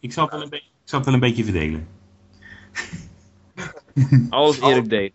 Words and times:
Ik 0.00 0.12
zal 0.12 0.24
het 0.24 0.32
wel 0.32 0.42
een, 0.42 0.48
beetje, 0.48 0.66
ik 0.66 0.88
zal 0.88 0.98
het 0.98 1.06
wel 1.06 1.14
een 1.14 1.20
beetje 1.20 1.44
verdelen. 1.44 1.88
Alles 4.30 4.60
eerlijk 4.60 4.88
delen. 4.88 5.12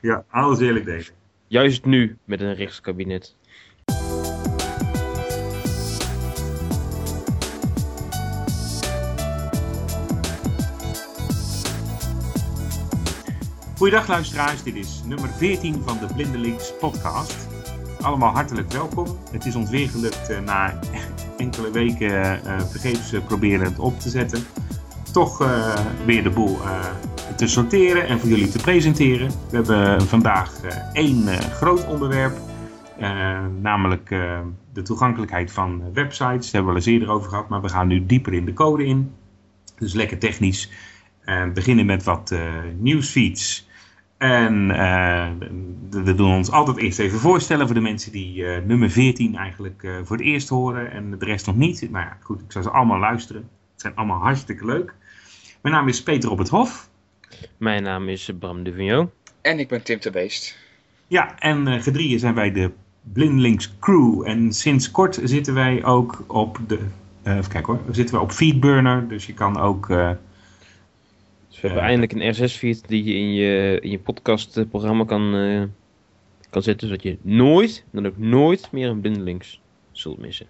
Ja, 0.00 0.24
alles 0.30 0.60
eerlijk 0.60 0.84
delen. 0.84 1.06
Juist 1.46 1.84
nu 1.84 2.18
met 2.24 2.40
een 2.40 2.54
rechtskabinet. 2.54 3.36
Goeiedag 13.76 14.08
luisteraars, 14.08 14.62
dit 14.62 14.74
is 14.74 15.02
nummer 15.04 15.28
14 15.28 15.82
van 15.82 15.98
de 15.98 16.14
Blindelings 16.14 16.72
podcast. 16.78 17.48
Allemaal 18.00 18.32
hartelijk 18.32 18.72
welkom. 18.72 19.18
Het 19.30 19.46
is 19.46 19.54
ons 19.54 19.70
weer 19.70 19.88
gelukt 19.88 20.30
uh, 20.30 20.40
na 20.40 20.80
enkele 21.36 21.70
weken 21.70 22.40
uh, 22.44 22.60
vergeefs 22.60 23.12
uh, 23.12 23.24
proberen 23.24 23.66
het 23.66 23.78
op 23.78 24.00
te 24.00 24.08
zetten. 24.08 24.44
Toch 25.12 25.38
weer 26.06 26.22
de 26.22 26.30
boel 26.30 26.58
te 27.36 27.46
sorteren 27.46 28.06
en 28.06 28.20
voor 28.20 28.28
jullie 28.28 28.48
te 28.48 28.58
presenteren. 28.58 29.28
We 29.28 29.56
hebben 29.56 30.02
vandaag 30.02 30.60
één 30.92 31.26
groot 31.28 31.86
onderwerp, 31.86 32.38
namelijk 33.60 34.08
de 34.72 34.82
toegankelijkheid 34.82 35.52
van 35.52 35.92
websites. 35.92 36.50
Daar 36.50 36.62
hebben 36.62 36.64
we 36.64 36.70
al 36.70 36.76
eens 36.76 36.86
eerder 36.86 37.10
over 37.10 37.28
gehad, 37.28 37.48
maar 37.48 37.62
we 37.62 37.68
gaan 37.68 37.86
nu 37.86 38.06
dieper 38.06 38.32
in 38.32 38.44
de 38.44 38.52
code 38.52 38.84
in. 38.86 39.12
Dus 39.78 39.92
lekker 39.92 40.18
technisch. 40.18 40.70
We 41.24 41.50
beginnen 41.54 41.86
met 41.86 42.04
wat 42.04 42.34
nieuwsfeeds. 42.78 43.68
En 44.24 44.70
uh, 44.70 45.28
we 45.90 46.14
doen 46.14 46.32
ons 46.32 46.50
altijd 46.50 46.76
eerst 46.76 46.98
even 46.98 47.18
voorstellen 47.18 47.66
voor 47.66 47.74
de 47.74 47.80
mensen 47.80 48.12
die 48.12 48.36
uh, 48.36 48.56
nummer 48.64 48.90
14 48.90 49.36
eigenlijk 49.36 49.82
uh, 49.82 49.96
voor 50.02 50.16
het 50.16 50.26
eerst 50.26 50.48
horen 50.48 50.90
en 50.90 51.18
de 51.18 51.24
rest 51.24 51.46
nog 51.46 51.56
niet. 51.56 51.90
Maar 51.90 52.02
ja, 52.02 52.16
goed, 52.20 52.40
ik 52.40 52.52
zou 52.52 52.64
ze 52.64 52.70
allemaal 52.70 52.98
luisteren. 52.98 53.42
Het 53.72 53.80
zijn 53.80 53.94
allemaal 53.94 54.18
hartstikke 54.18 54.64
leuk. 54.64 54.94
Mijn 55.60 55.74
naam 55.74 55.88
is 55.88 56.02
Peter 56.02 56.30
op 56.30 56.38
het 56.38 56.48
Hof. 56.48 56.88
Mijn 57.56 57.82
naam 57.82 58.08
is 58.08 58.30
Bram 58.38 58.62
de 58.62 58.72
Vigneault. 58.72 59.10
En 59.40 59.58
ik 59.58 59.68
ben 59.68 59.82
Tim 59.82 60.00
de 60.00 60.10
Beest. 60.10 60.58
Ja, 61.06 61.38
en 61.38 61.82
gedrieën 61.82 62.18
zijn 62.18 62.34
wij 62.34 62.52
de 62.52 62.70
Blindelings 63.12 63.76
crew. 63.80 64.22
En 64.26 64.52
sinds 64.52 64.90
kort 64.90 65.20
zitten 65.22 65.54
wij 65.54 65.84
ook 65.84 66.24
op 66.26 66.58
de... 66.66 66.78
even 67.24 67.50
kijken 67.50 67.74
hoor. 67.74 67.94
Zitten 67.94 68.14
we 68.14 68.20
op 68.20 68.32
Feedburner, 68.32 69.08
dus 69.08 69.26
je 69.26 69.34
kan 69.34 69.60
ook... 69.60 69.88
We 71.64 71.70
hebben 71.70 71.88
eindelijk 71.88 72.12
een 72.12 72.30
RSS-feed 72.30 72.88
die 72.88 73.04
je 73.04 73.14
in 73.14 73.34
je, 73.34 73.78
in 73.80 73.90
je 73.90 73.98
podcastprogramma 73.98 75.04
kan, 75.04 75.34
uh, 75.34 75.62
kan 76.50 76.62
zetten, 76.62 76.88
zodat 76.88 77.02
je 77.02 77.18
nooit, 77.22 77.84
dan 77.90 78.06
ook 78.06 78.18
nooit 78.18 78.68
meer 78.72 78.88
een 78.88 79.00
blindelings 79.00 79.60
zult 79.92 80.18
missen. 80.18 80.46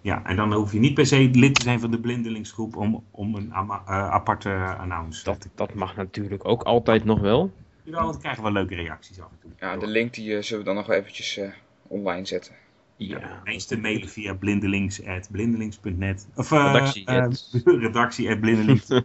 Ja, 0.00 0.24
en 0.26 0.36
dan 0.36 0.52
hoef 0.52 0.72
je 0.72 0.78
niet 0.78 0.94
per 0.94 1.06
se 1.06 1.30
lid 1.32 1.54
te 1.54 1.62
zijn 1.62 1.80
van 1.80 1.90
de 1.90 2.00
blindelingsgroep 2.00 2.76
om, 2.76 3.04
om 3.10 3.34
een 3.34 3.46
uh, 3.46 3.78
aparte 3.88 4.50
announce 4.78 5.24
dat, 5.24 5.48
dat 5.54 5.74
mag 5.74 5.96
natuurlijk 5.96 6.48
ook 6.48 6.62
altijd 6.62 7.04
nog 7.04 7.20
wel. 7.20 7.52
Ja, 7.82 7.92
want 7.92 8.12
dan 8.12 8.20
krijgen 8.20 8.42
we 8.42 8.52
leuke 8.52 8.74
reacties 8.74 9.20
af 9.20 9.30
en 9.30 9.38
toe. 9.40 9.50
Ja, 9.58 9.76
de 9.76 9.86
link 9.86 10.14
die 10.14 10.30
uh, 10.30 10.42
zullen 10.42 10.64
we 10.64 10.68
dan 10.68 10.74
nog 10.74 10.90
eventjes 10.90 11.40
online 11.86 12.26
zetten. 12.26 12.54
Ja, 12.96 13.18
ja 13.18 13.40
meeste 13.44 13.78
mailen 13.78 14.08
via 14.08 14.34
blindelings.blindelings.net 14.34 16.26
of 16.34 16.50
redactie, 16.50 17.04
redactie 17.86 18.38
blindelings. 18.38 18.88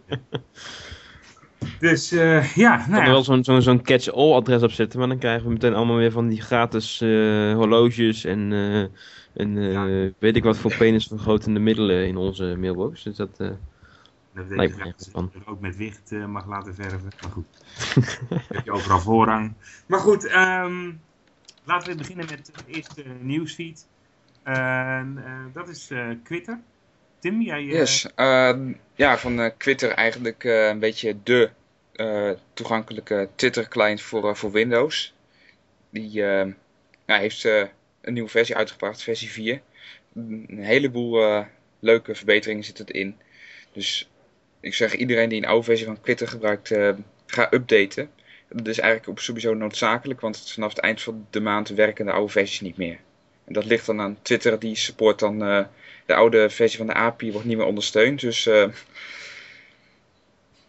Dus 1.78 2.12
uh, 2.12 2.54
ja, 2.54 2.86
nou 2.88 3.02
er 3.02 3.10
wel 3.10 3.22
zo'n 3.22 3.44
zo'n 3.44 3.62
zo'n 3.62 3.82
catch-all 3.82 4.32
adres 4.32 4.62
op 4.62 4.70
zetten, 4.70 4.98
maar 4.98 5.08
dan 5.08 5.18
krijgen 5.18 5.46
we 5.46 5.52
meteen 5.52 5.74
allemaal 5.74 5.96
weer 5.96 6.10
van 6.10 6.28
die 6.28 6.40
gratis 6.40 7.00
uh, 7.02 7.54
horloges 7.54 8.24
en, 8.24 8.50
uh, 8.50 8.86
en 9.32 9.62
ja. 9.62 10.10
weet 10.18 10.36
ik 10.36 10.44
wat 10.44 10.58
voor 10.58 10.76
penisvergrotende 10.76 11.60
middelen 11.60 12.06
in 12.06 12.16
onze 12.16 12.56
mailbox. 12.58 13.02
Dus 13.02 13.16
dat 13.16 13.38
lijkt 14.32 14.76
me 14.76 14.84
echt 14.84 15.08
van. 15.12 15.32
ook 15.44 15.60
met 15.60 15.76
wicht 15.76 16.10
mag 16.10 16.46
laten 16.46 16.74
verven, 16.74 17.08
maar 17.22 17.30
goed. 17.30 17.46
heb 18.48 18.64
je 18.64 18.72
overal 18.72 19.00
voorrang. 19.00 19.54
Maar 19.86 20.00
goed, 20.00 20.24
um, 20.34 21.00
laten 21.64 21.90
we 21.90 21.98
beginnen 21.98 22.26
met 22.30 22.50
het 22.52 22.64
eerste 22.66 23.04
nieuwsfeed. 23.20 23.86
dat 25.52 25.68
is 25.68 25.92
Twitter. 26.24 26.60
Tim, 27.20 27.40
jij... 27.42 27.64
Yes, 27.64 28.06
uh, 28.16 28.56
ja, 28.94 29.18
van 29.18 29.40
uh, 29.40 29.46
Twitter 29.56 29.90
eigenlijk 29.90 30.44
een 30.44 30.78
beetje 30.78 31.16
de 31.22 31.50
toegankelijke 32.52 33.28
Twitter-client 33.34 34.00
voor, 34.00 34.36
voor 34.36 34.52
Windows. 34.52 35.14
Die 35.90 36.10
ja, 36.10 36.54
heeft 37.06 37.44
een 37.44 38.12
nieuwe 38.12 38.28
versie 38.28 38.56
uitgebracht, 38.56 39.02
versie 39.02 39.30
4. 39.30 39.60
Een 40.14 40.58
heleboel 40.60 41.44
leuke 41.78 42.14
verbeteringen 42.14 42.64
zitten 42.64 42.86
erin. 42.86 43.16
Dus 43.72 44.10
ik 44.60 44.74
zeg 44.74 44.94
iedereen 44.94 45.28
die 45.28 45.42
een 45.42 45.48
oude 45.48 45.64
versie 45.64 45.86
van 45.86 46.00
Twitter 46.00 46.28
gebruikt, 46.28 46.74
ga 47.26 47.48
updaten. 47.50 48.10
Dat 48.48 48.66
is 48.66 48.78
eigenlijk 48.78 49.10
op 49.10 49.18
sowieso 49.18 49.54
noodzakelijk, 49.54 50.20
want 50.20 50.50
vanaf 50.50 50.70
het 50.70 50.78
eind 50.78 51.02
van 51.02 51.26
de 51.30 51.40
maand 51.40 51.68
werken 51.68 52.06
de 52.06 52.12
oude 52.12 52.32
versies 52.32 52.60
niet 52.60 52.76
meer. 52.76 52.98
En 53.44 53.52
dat 53.52 53.64
ligt 53.64 53.86
dan 53.86 54.00
aan 54.00 54.18
Twitter, 54.22 54.58
die 54.58 54.76
support 54.76 55.18
dan 55.18 55.66
de 56.10 56.16
oude 56.16 56.50
versie 56.50 56.78
van 56.78 56.86
de 56.86 56.94
API 56.94 57.32
wordt 57.32 57.46
niet 57.46 57.56
meer 57.56 57.66
ondersteund. 57.66 58.20
Dus, 58.20 58.46
uh... 58.46 58.64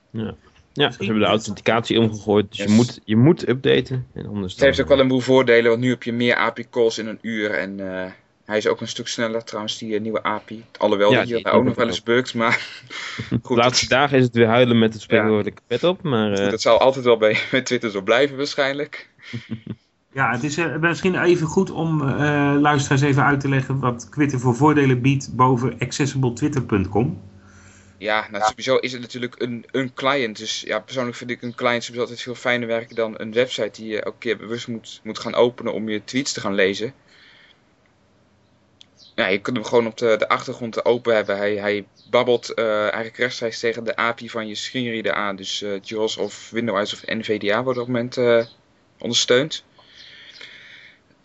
ja. 0.10 0.36
Ja, 0.74 0.92
ze 0.92 0.98
hebben 0.98 1.20
de 1.20 1.30
authenticatie 1.30 2.00
omgegooid, 2.00 2.50
dus 2.50 2.58
yes. 2.58 2.68
je, 2.68 2.74
moet, 2.74 3.00
je 3.06 3.16
moet 3.16 3.48
updaten. 3.48 4.08
En 4.14 4.26
anders 4.26 4.54
het 4.54 4.62
heeft 4.62 4.82
ook 4.82 4.88
wel 4.88 5.00
een 5.00 5.08
boel 5.08 5.20
voordelen, 5.20 5.70
want 5.70 5.82
nu 5.82 5.90
heb 5.90 6.04
je 6.04 6.14
meer 6.14 6.36
API-calls 6.36 6.98
in 6.98 7.08
een 7.08 7.20
uur. 7.22 7.52
En 7.52 7.80
uh, 7.80 8.06
hij 8.46 8.58
is 8.58 8.68
ook 8.68 8.82
een 8.82 8.88
stuk 8.88 9.08
sneller 9.08 9.44
trouwens, 9.44 9.78
die 9.78 9.94
uh, 9.94 10.02
nieuwe 10.02 10.24
API. 10.24 10.66
Alhoewel, 10.78 11.12
ja, 11.12 11.24
die, 11.24 11.36
die 11.36 11.46
ook 11.46 11.64
nog 11.64 11.76
wel 11.76 11.88
eens 11.88 12.04
bugs, 12.04 12.34
maar... 12.34 12.68
goed, 13.30 13.56
de 13.56 13.62
laatste 13.62 13.88
dagen 13.88 14.18
is 14.18 14.24
het 14.24 14.36
weer 14.36 14.48
huilen 14.48 14.80
met 14.80 14.94
het 14.94 15.02
spreekwoordelijke 15.02 15.62
ja. 15.68 15.76
pet 15.78 15.84
op, 15.84 16.02
maar... 16.02 16.38
Goed, 16.38 16.52
dat 16.52 16.62
zal 16.62 16.80
altijd 16.80 17.06
wel 17.06 17.18
bij, 17.18 17.38
bij 17.52 17.62
Twitter 17.62 17.92
zo 17.92 18.02
blijven 18.02 18.38
waarschijnlijk. 18.38 19.10
Ja, 20.14 20.32
het 20.32 20.44
is 20.44 20.58
uh, 20.58 20.76
misschien 20.76 21.24
even 21.24 21.48
goed 21.48 21.70
om 21.70 22.02
uh, 22.02 22.56
luisteraars 22.60 23.02
even 23.02 23.24
uit 23.24 23.40
te 23.40 23.50
leggen 23.50 23.80
wat 23.80 24.12
Twitter 24.12 24.40
voor 24.40 24.56
voordelen 24.56 25.02
biedt 25.02 25.36
boven 25.36 25.76
accessibletwitter.com. 25.80 27.22
Ja, 27.98 28.28
nou, 28.32 28.44
sowieso 28.44 28.76
is 28.76 28.92
het 28.92 29.02
natuurlijk 29.02 29.42
een, 29.42 29.66
een 29.72 29.94
client. 29.94 30.38
Dus 30.38 30.62
ja, 30.62 30.80
persoonlijk 30.80 31.18
vind 31.18 31.30
ik 31.30 31.42
een 31.42 31.56
client 31.56 31.84
sowieso 31.84 32.02
altijd 32.02 32.22
veel 32.22 32.36
fijner 32.36 32.68
werken 32.68 32.96
dan 32.96 33.14
een 33.18 33.34
website 33.34 33.82
die 33.82 33.92
je 33.92 34.02
elke 34.02 34.18
keer 34.18 34.38
bewust 34.38 34.68
moet, 34.68 35.00
moet 35.04 35.20
gaan 35.20 35.34
openen 35.34 35.74
om 35.74 35.90
je 35.90 36.04
tweets 36.04 36.34
te 36.34 36.40
gaan 36.40 36.56
lezen. 36.56 36.94
Ja, 39.16 39.28
je 39.28 39.42
kunt 39.42 39.58
hem 39.58 39.66
gewoon 39.66 39.88
op 39.88 39.98
de, 39.98 40.16
de 40.18 40.30
achtergrond 40.30 40.86
open 40.86 41.16
hebben. 41.16 41.38
Hij, 41.38 41.56
hij 41.56 41.86
babbelt 42.10 42.52
uh, 42.56 42.82
eigenlijk 42.82 43.18
rechtstreeks 43.18 43.60
tegen 43.60 43.84
de 43.84 43.96
API 43.96 44.30
van 44.30 44.48
je 44.48 44.56
screenreader 44.56 45.14
aan. 45.14 45.36
Dus 45.36 45.62
uh, 45.62 45.80
JAWS 45.82 46.18
of 46.18 46.50
Windows 46.50 46.94
of 46.94 47.06
NVDA 47.06 47.64
wordt 47.64 47.80
op 47.80 47.88
het 47.88 47.96
moment 47.96 48.48
ondersteund. 48.98 49.64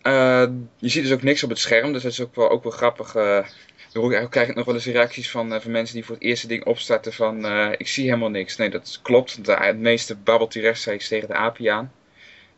Uh, 0.07 0.45
je 0.77 0.89
ziet 0.89 1.03
dus 1.03 1.11
ook 1.11 1.23
niks 1.23 1.43
op 1.43 1.49
het 1.49 1.59
scherm, 1.59 1.93
dus 1.93 2.03
dat 2.03 2.11
is 2.11 2.21
ook 2.21 2.35
wel, 2.35 2.49
ook 2.49 2.63
wel 2.63 2.71
grappig. 2.71 3.15
Uh, 3.15 3.45
dan 3.93 4.29
krijg 4.29 4.49
ik 4.49 4.55
nog 4.55 4.65
wel 4.65 4.75
eens 4.75 4.85
reacties 4.85 5.31
van, 5.31 5.53
uh, 5.53 5.59
van 5.59 5.71
mensen 5.71 5.95
die 5.95 6.05
voor 6.05 6.15
het 6.15 6.23
eerste 6.23 6.47
ding 6.47 6.65
opstarten 6.65 7.13
van 7.13 7.45
ik 7.77 7.87
zie 7.87 8.05
helemaal 8.05 8.29
niks. 8.29 8.57
Nee, 8.57 8.69
dat 8.69 8.99
klopt. 9.01 9.45
De, 9.45 9.53
het 9.53 9.77
meeste 9.77 10.15
babbelt 10.15 10.53
hij 10.53 10.63
rechtstreeks 10.63 11.07
tegen 11.07 11.27
de 11.27 11.33
API 11.33 11.67
aan. 11.67 11.91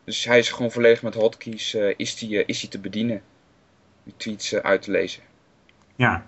Dus 0.04 0.24
hij 0.24 0.38
is 0.38 0.50
gewoon 0.50 0.70
volledig 0.70 1.02
met 1.02 1.14
hotkeys 1.14 1.74
is 1.96 2.16
die, 2.16 2.44
is 2.44 2.60
die 2.60 2.68
te 2.68 2.78
bedienen. 2.78 3.22
Die 4.04 4.14
tweets 4.16 4.54
uit 4.54 4.82
te 4.82 4.90
lezen. 4.90 5.22
Ja. 5.96 6.26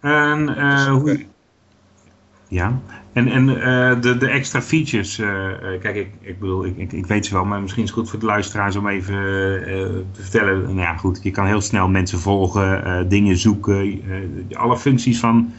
En 0.00 0.88
hoe... 0.88 1.26
Ja, 2.50 2.80
en, 3.12 3.28
en 3.28 3.48
uh, 3.48 4.00
de, 4.00 4.16
de 4.16 4.28
extra 4.28 4.62
features, 4.62 5.18
uh, 5.18 5.28
kijk, 5.80 5.96
ik, 5.96 6.10
ik 6.20 6.38
bedoel, 6.38 6.64
ik, 6.64 6.76
ik, 6.76 6.92
ik, 6.92 7.06
weet 7.06 7.26
ze 7.26 7.32
wel, 7.32 7.44
maar 7.44 7.60
misschien 7.60 7.82
is 7.82 7.88
het 7.88 7.98
goed 7.98 8.10
voor 8.10 8.18
de 8.18 8.26
luisteraars 8.26 8.76
om 8.76 8.88
even 8.88 9.14
uh, 9.14 9.66
te 10.12 10.22
vertellen. 10.22 10.62
Nou 10.62 10.78
ja, 10.78 10.96
goed, 10.96 11.20
je 11.22 11.30
kan 11.30 11.46
heel 11.46 11.60
snel 11.60 11.88
mensen 11.88 12.18
volgen, 12.18 13.08
dingen 13.08 13.36
zoeken. 13.36 14.02
alle 14.52 14.78
functies 14.78 15.18
van 15.18 15.52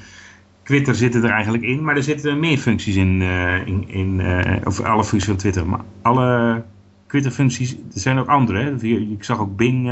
Twitter 0.63 0.95
zitten 0.95 1.23
er 1.23 1.29
eigenlijk 1.29 1.63
in, 1.63 1.83
maar 1.83 1.95
er 1.95 2.03
zitten 2.03 2.39
meer 2.39 2.57
functies 2.57 2.95
in, 2.95 3.21
in, 3.65 3.89
in 3.89 4.21
of 4.65 4.81
alle 4.81 5.03
functies 5.03 5.29
van 5.29 5.37
Twitter. 5.37 5.67
Maar 5.67 5.81
alle 6.01 6.63
Twitter-functies, 7.07 7.71
er 7.71 7.99
zijn 7.99 8.17
ook 8.17 8.27
andere, 8.27 8.59
hè? 8.59 8.87
Ik 8.87 9.23
zag 9.23 9.39
ook 9.39 9.55
Bing, 9.55 9.83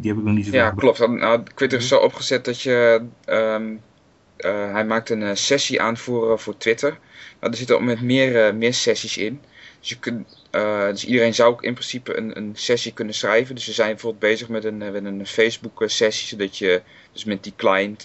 die 0.00 0.10
heb 0.10 0.18
ik 0.18 0.24
nog 0.24 0.34
niet 0.34 0.46
zo 0.46 0.52
Ja, 0.52 0.70
klopt. 0.70 1.08
Nou, 1.08 1.42
Twitter 1.54 1.78
is 1.78 1.88
zo 1.88 1.96
opgezet 1.96 2.44
dat 2.44 2.62
je... 2.62 3.02
Um 3.26 3.70
uh, 3.70 3.78
hij 4.50 4.84
maakt 4.84 5.10
een 5.10 5.20
uh, 5.20 5.30
sessie 5.34 5.80
aan 5.80 5.96
voor, 5.96 6.38
voor 6.38 6.56
Twitter. 6.56 6.98
Nou, 7.40 7.52
er 7.52 7.58
zitten 7.58 7.76
op 7.76 7.82
met 7.82 8.00
meer, 8.00 8.54
meer 8.54 8.74
sessies 8.74 9.16
in. 9.16 9.40
Dus, 9.80 9.88
je 9.88 9.98
kunt, 9.98 10.46
dus 10.90 11.04
iedereen 11.04 11.34
zou 11.34 11.52
ook 11.52 11.62
in 11.62 11.72
principe 11.72 12.16
een, 12.16 12.36
een 12.36 12.50
sessie 12.54 12.92
kunnen 12.92 13.14
schrijven. 13.14 13.54
Dus 13.54 13.66
we 13.66 13.72
zijn 13.72 13.90
bijvoorbeeld 13.90 14.22
bezig 14.22 14.48
met 14.48 14.64
een, 14.64 14.78
met 14.78 15.04
een 15.04 15.26
Facebook 15.26 15.82
sessie. 15.86 16.28
Zodat 16.28 16.58
je 16.58 16.82
dus 17.12 17.24
met 17.24 17.42
die 17.42 17.52
client 17.56 18.02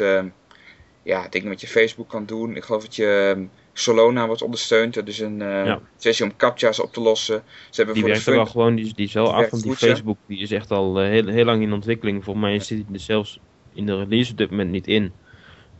ja, 1.03 1.27
dingen 1.29 1.49
met 1.49 1.61
je 1.61 1.67
Facebook 1.67 2.09
kan 2.09 2.25
doen. 2.25 2.55
Ik 2.55 2.63
geloof 2.63 2.81
dat 2.81 2.95
je 2.95 3.33
um, 3.35 3.49
Solona 3.73 4.27
wordt 4.27 4.41
ondersteund. 4.41 5.05
Dus 5.05 5.19
een 5.19 5.39
ja. 5.39 5.81
sessie 5.97 6.25
om 6.25 6.35
captcha's 6.35 6.79
op 6.79 6.93
te 6.93 7.01
lossen. 7.01 7.43
Ze 7.69 7.75
hebben 7.75 7.95
die 7.95 8.03
werkt 8.03 8.27
er 8.27 8.33
wel 8.33 8.45
gewoon, 8.45 8.75
die, 8.75 8.93
die 8.95 9.05
is 9.05 9.13
wel 9.13 9.33
af. 9.33 9.49
Want 9.49 9.63
die 9.63 9.71
goed, 9.71 9.79
Facebook 9.79 10.17
die 10.27 10.41
is 10.41 10.51
echt 10.51 10.71
al 10.71 10.99
heel, 10.99 11.27
heel 11.27 11.45
lang 11.45 11.61
in 11.61 11.73
ontwikkeling. 11.73 12.23
Volgens 12.23 12.45
mij 12.45 12.59
zit 12.59 12.77
hij 12.85 12.93
er 12.93 12.99
zelfs 12.99 13.39
in 13.73 13.85
de 13.85 13.97
release 13.97 14.31
op 14.31 14.37
dit 14.37 14.49
moment 14.49 14.71
niet 14.71 14.87
in. 14.87 15.11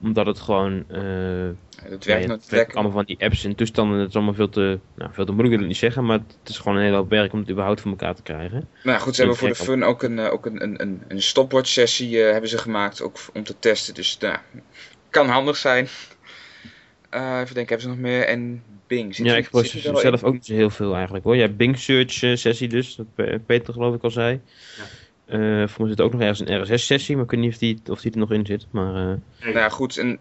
Omdat 0.01 0.25
het 0.25 0.40
gewoon... 0.40 0.84
eh, 0.88 1.48
ja, 2.06 2.38
werkt 2.50 2.74
allemaal 2.74 2.92
van 2.92 3.06
die 3.06 3.19
apps 3.19 3.44
en 3.44 3.56
toestanden. 3.56 4.00
Het 4.00 4.10
is 4.10 4.16
allemaal 4.16 4.34
veel 4.34 4.50
te, 4.50 4.80
nou, 4.96 5.13
veel 5.13 5.25
te 5.25 5.31
moeilijk, 5.31 5.54
wil 5.56 5.63
ik 5.63 5.68
niet 5.72 5.78
zeggen. 5.78 6.06
Maar 6.06 6.18
het 6.18 6.50
is 6.50 6.57
gewoon 6.57 6.78
een 6.78 6.84
hele 6.84 6.96
hoop 6.96 7.10
werk 7.10 7.34
om 7.34 7.40
het 7.40 7.50
überhaupt 7.50 7.81
voor 7.81 7.92
elkaar 7.92 8.16
te 8.16 8.22
krijgen. 8.22 8.68
Nou 8.84 8.98
ja, 8.98 9.04
goed, 9.04 9.16
ze 9.16 9.22
hebben 9.22 9.40
voor 9.40 9.48
de 9.48 9.56
fun 9.56 9.84
ook 9.84 10.04
een, 10.04 10.19
eh, 10.19 10.31
ook 10.31 10.46
een, 10.46 10.63
een, 10.63 10.81
een, 10.81 11.01
een 11.07 11.22
stopwatch 11.22 11.69
sessie 11.69 12.24
eh, 12.24 12.31
hebben 12.31 12.50
ze 12.50 12.57
gemaakt, 12.57 13.01
ook 13.01 13.18
om 13.34 13.44
te 13.44 13.60
testen. 13.60 13.94
Dus 13.94 14.18
nou, 14.18 14.38
kan 15.10 15.28
handig 15.28 15.57
zijn. 15.57 15.88
Eh, 17.10 17.40
even 17.40 17.56
denken, 17.56 17.78
hebben 17.78 17.81
ze 17.81 17.88
nog 17.88 17.98
meer? 17.98 18.25
En 18.25 18.63
Bing. 18.88 19.16
Zit 19.16 19.25
ja, 19.25 19.36
ik 19.36 19.45
gebruik 19.45 19.74
in? 19.74 19.98
zelf 19.98 20.24
ook 20.24 20.34
niet 20.34 20.45
zo 20.45 20.54
heel 20.54 20.69
veel 20.69 20.94
eigenlijk 20.95 21.25
hoor. 21.25 21.36
Ja, 21.36 21.48
Bing 21.48 21.78
Search 21.78 22.12
sessie 22.12 22.68
dus, 22.68 22.95
dat 22.95 23.06
Pe- 23.16 23.42
Peter 23.45 23.74
geloof 23.74 23.95
ik 23.95 24.04
al 24.04 24.12
zei. 24.12 24.42
Ja. 24.78 24.84
Eh 25.30 25.68
voor 25.68 25.81
mij 25.86 25.90
zit 25.90 26.02
ook 26.02 26.12
nog 26.12 26.22
ergens 26.22 26.40
een 26.40 26.62
RSS 26.62 26.86
sessie, 26.86 27.16
maar 27.16 27.24
ik 27.24 27.31
weet 27.31 27.40
niet 27.40 27.52
of 27.54 27.58
die, 27.58 27.81
of 27.90 28.02
die 28.02 28.12
er 28.12 28.18
nog 28.18 28.31
in 28.31 28.46
zit. 28.46 28.68
Maar 28.72 28.96
eh, 28.96 29.18
Nou 29.40 29.58
ja, 29.58 29.70
goed. 29.70 29.98
En 29.98 30.20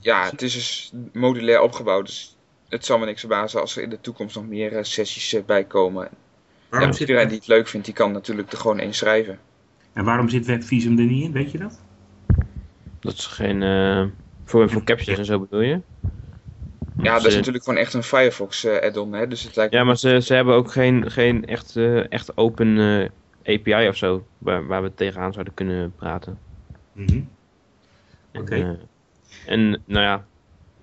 Ja. 0.00 0.30
het 0.30 0.42
is 0.42 0.52
dus 0.54 0.92
modulair 1.12 1.60
opgebouwd. 1.60 2.06
Dus 2.06 2.36
het 2.68 2.84
zal 2.84 2.98
me 2.98 3.04
niks 3.06 3.20
verbazen 3.20 3.60
als 3.60 3.76
er 3.76 3.82
in 3.82 3.90
de 3.90 4.00
toekomst 4.00 4.34
nog 4.36 4.46
meer 4.46 4.76
eh, 4.76 4.82
sessies 4.82 5.44
bij 5.44 5.64
komen. 5.64 6.08
waarom 6.68 6.88
Ja, 6.88 6.94
zit, 6.96 7.08
iedereen 7.08 7.28
die 7.28 7.38
het 7.38 7.46
leuk 7.46 7.68
vindt, 7.68 7.86
die 7.86 7.94
kan 7.94 8.12
natuurlijk 8.12 8.52
er 8.52 8.58
gewoon 8.58 8.78
één 8.78 8.94
schrijven. 8.94 9.38
en 9.92 10.04
waarom 10.04 10.28
zit 10.28 10.46
WebVisum 10.46 10.98
er 10.98 11.04
niet 11.04 11.24
in, 11.24 11.32
weet 11.32 11.50
je 11.50 11.58
dat? 11.58 11.80
dat 13.00 13.12
is 13.12 13.26
geen... 13.26 13.62
eh, 13.62 14.04
voor, 14.44 14.70
voor 14.70 14.84
captures 14.84 15.18
en 15.18 15.24
zo 15.24 15.40
bedoel 15.40 15.60
je? 15.60 15.80
Ja, 17.02 17.12
dat 17.12 17.22
Ze- 17.22 17.28
is 17.28 17.34
natuurlijk 17.36 17.64
gewoon 17.64 17.78
echt 17.78 17.94
een 17.94 18.02
Firefox 18.02 18.64
eh, 18.64 18.76
add-on. 18.78 19.12
Hè? 19.12 19.26
Dus 19.26 19.42
het 19.42 19.56
lijkt 19.56 19.74
Ja, 19.74 19.84
maar 19.84 19.96
ze, 19.96 20.20
ze 20.22 20.34
hebben 20.34 20.54
ook 20.54 20.72
geen, 20.72 21.10
geen 21.10 21.44
echt, 21.46 21.76
eh, 21.76 22.12
echt 22.12 22.36
open 22.36 22.78
eh, 22.78 23.08
API 23.44 23.88
of 23.88 23.96
zo, 23.96 24.26
waar, 24.38 24.66
waar 24.66 24.82
we 24.82 24.94
tegenaan 24.94 25.32
zouden 25.32 25.54
kunnen 25.54 25.94
praten. 25.94 26.38
Mhm. 26.92 27.20
Oké. 28.34 28.54
eh, 28.54 28.70
en 29.46 29.70
nou 29.84 30.04
ja, 30.04 30.24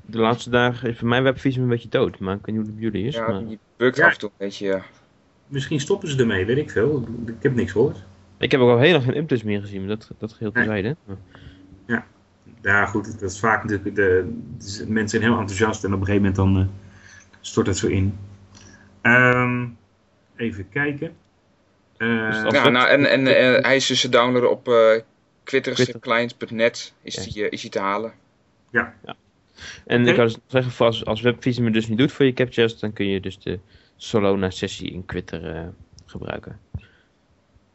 de 0.06 0.18
laatste 0.18 0.50
dagen 0.50 0.90
is 0.90 0.98
voor 0.98 1.08
mij 1.08 1.24
webvisum 1.24 1.64
een 1.64 1.70
beetje 1.70 1.90
dood, 1.90 2.20
maar 2.20 2.36
ik 2.36 2.46
weet 2.46 2.56
niet 2.56 2.66
hoe 2.66 2.66
het 2.66 2.76
bij 2.76 2.84
jullie 2.84 3.08
is. 3.08 3.16
ja, 3.16 3.28
maar 3.28 3.46
die 3.46 3.60
bukt 3.78 3.98
Ja. 3.98 4.06
af 4.06 4.14
en 4.14 4.20
toe 4.20 4.30
een 4.30 4.36
beetje. 4.38 4.66
ja. 4.68 4.82
Misschien 5.48 5.80
stoppen 5.80 6.10
ze 6.10 6.20
ermee, 6.20 6.46
weet 6.46 6.58
ik 6.58 6.72
veel. 6.72 7.08
Ik 7.26 7.34
heb 7.44 7.54
niks 7.56 7.72
gehoord. 7.72 8.04
Ik 8.38 8.52
heb 8.52 8.62
ook 8.62 8.70
al 8.70 8.80
heel 8.80 8.92
lang 8.92 9.04
geen 9.04 9.18
updates 9.18 9.44
meer 9.44 9.62
gezien, 9.62 9.80
maar 9.80 9.90
dat, 9.98 10.12
dat 10.18 10.34
geheel 10.34 10.52
terzijde. 10.52 10.96
Maar- 11.06 12.06
Ja, 12.62 12.86
goed, 12.86 13.20
dat 13.20 13.30
is 13.32 13.40
vaak 13.40 13.64
natuurlijk. 13.64 13.96
De, 13.96 14.34
het 14.58 14.64
is- 14.66 14.86
mensen 14.86 15.10
zijn 15.20 15.32
heel 15.32 15.40
enthousiast 15.40 15.84
en 15.84 15.94
op 15.94 16.00
een 16.00 16.06
gegeven 16.06 16.32
moment 16.34 16.56
dan 16.56 16.58
eh, 16.62 16.68
stort 17.42 17.68
het 17.68 17.78
zo 17.78 17.88
in. 17.88 18.18
Ehm, 19.02 19.68
even 20.36 20.70
kijken. 20.70 21.12
Eh, 21.98 22.42
Dus 22.42 22.54
Ja, 22.54 22.70
nou, 22.70 22.88
en, 22.88 23.10
en 23.10 23.28
eh, 23.28 23.64
hij 23.64 23.76
is 23.76 23.88
dus 23.88 24.02
te 24.02 24.10
downloaden 24.10 24.52
op 24.52 24.68
eh 24.68 24.74
Twitter. 25.44 25.76
is, 27.02 27.16
die, 27.16 27.44
eh, 27.44 27.52
is 27.52 27.62
die 27.62 27.70
te 27.70 27.80
halen. 27.80 28.14
En 29.86 30.02
Oké. 30.02 30.10
ik 30.10 30.16
kan 30.16 30.26
dus 30.26 30.36
nog 30.36 30.44
zeggen, 30.48 30.86
als, 30.86 31.06
als 31.06 31.22
webvisum 31.22 31.66
het 31.66 31.74
dus 31.74 31.88
niet 31.88 31.98
doet 31.98 32.12
voor 32.12 32.26
je 32.26 32.34
captures, 32.34 32.80
dan 32.80 32.94
kun 32.94 33.08
je 33.08 33.20
dus 33.20 33.40
de 33.40 33.60
Solona 33.96 34.50
sessie 34.50 34.92
in 34.92 35.06
Twitter 35.06 35.56
eh, 35.56 35.68
gebruiken. 36.06 36.60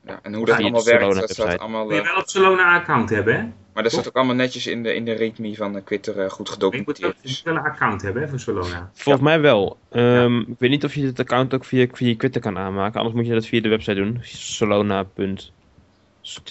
Ja, 0.06 0.19
en 0.22 0.34
hoe 0.34 0.46
dat 0.46 0.58
allemaal 0.58 0.84
werkt, 0.84 1.02
Solana 1.02 1.20
dat 1.20 1.31
staat 1.31 1.58
allemaal... 1.58 1.84
moet 1.84 1.94
je 1.94 2.00
eh, 2.00 2.06
wel 2.06 2.16
een 2.16 2.22
Solona-account 2.28 3.10
hebben, 3.10 3.34
hè? 3.34 3.46
maar 3.72 3.82
dat 3.82 3.93
staat 3.93 4.08
ook 4.08 4.16
allemaal 4.16 4.34
netjes 4.34 4.66
in 4.66 4.82
de, 4.82 4.94
in 4.94 5.04
de 5.04 5.12
readme 5.12 5.54
van 5.56 5.76
eh, 5.76 5.82
Twitter 5.84 6.20
eh, 6.20 6.31
goed 6.31 6.49
gedocumenteerd. 6.49 6.99
je 6.99 7.22
Dus, 7.22 7.31
moet 7.44 7.54
wel 7.54 7.64
een 7.64 7.70
account 7.70 8.02
hebben 8.02 8.22
hè, 8.22 8.28
voor 8.28 8.40
Solona. 8.40 8.90
Volgens 8.94 9.25
mij 9.25 9.40
wel. 9.40 9.78
Ehm, 9.90 10.38
Ik 10.38 10.58
weet 10.58 10.70
niet 10.70 10.84
of 10.84 10.94
je 10.94 11.00
dit 11.00 11.20
account 11.20 11.54
ook 11.54 11.64
via, 11.64 11.87
via 11.93 12.16
Twitter 12.16 12.40
kan 12.40 12.58
aanmaken, 12.58 12.99
anders 12.99 13.16
moet 13.16 13.26
je 13.26 13.32
dat 13.32 13.46
via 13.46 13.60
de 13.60 13.69
website 13.69 13.94
doen. 13.94 14.19
Solona. 14.22 15.06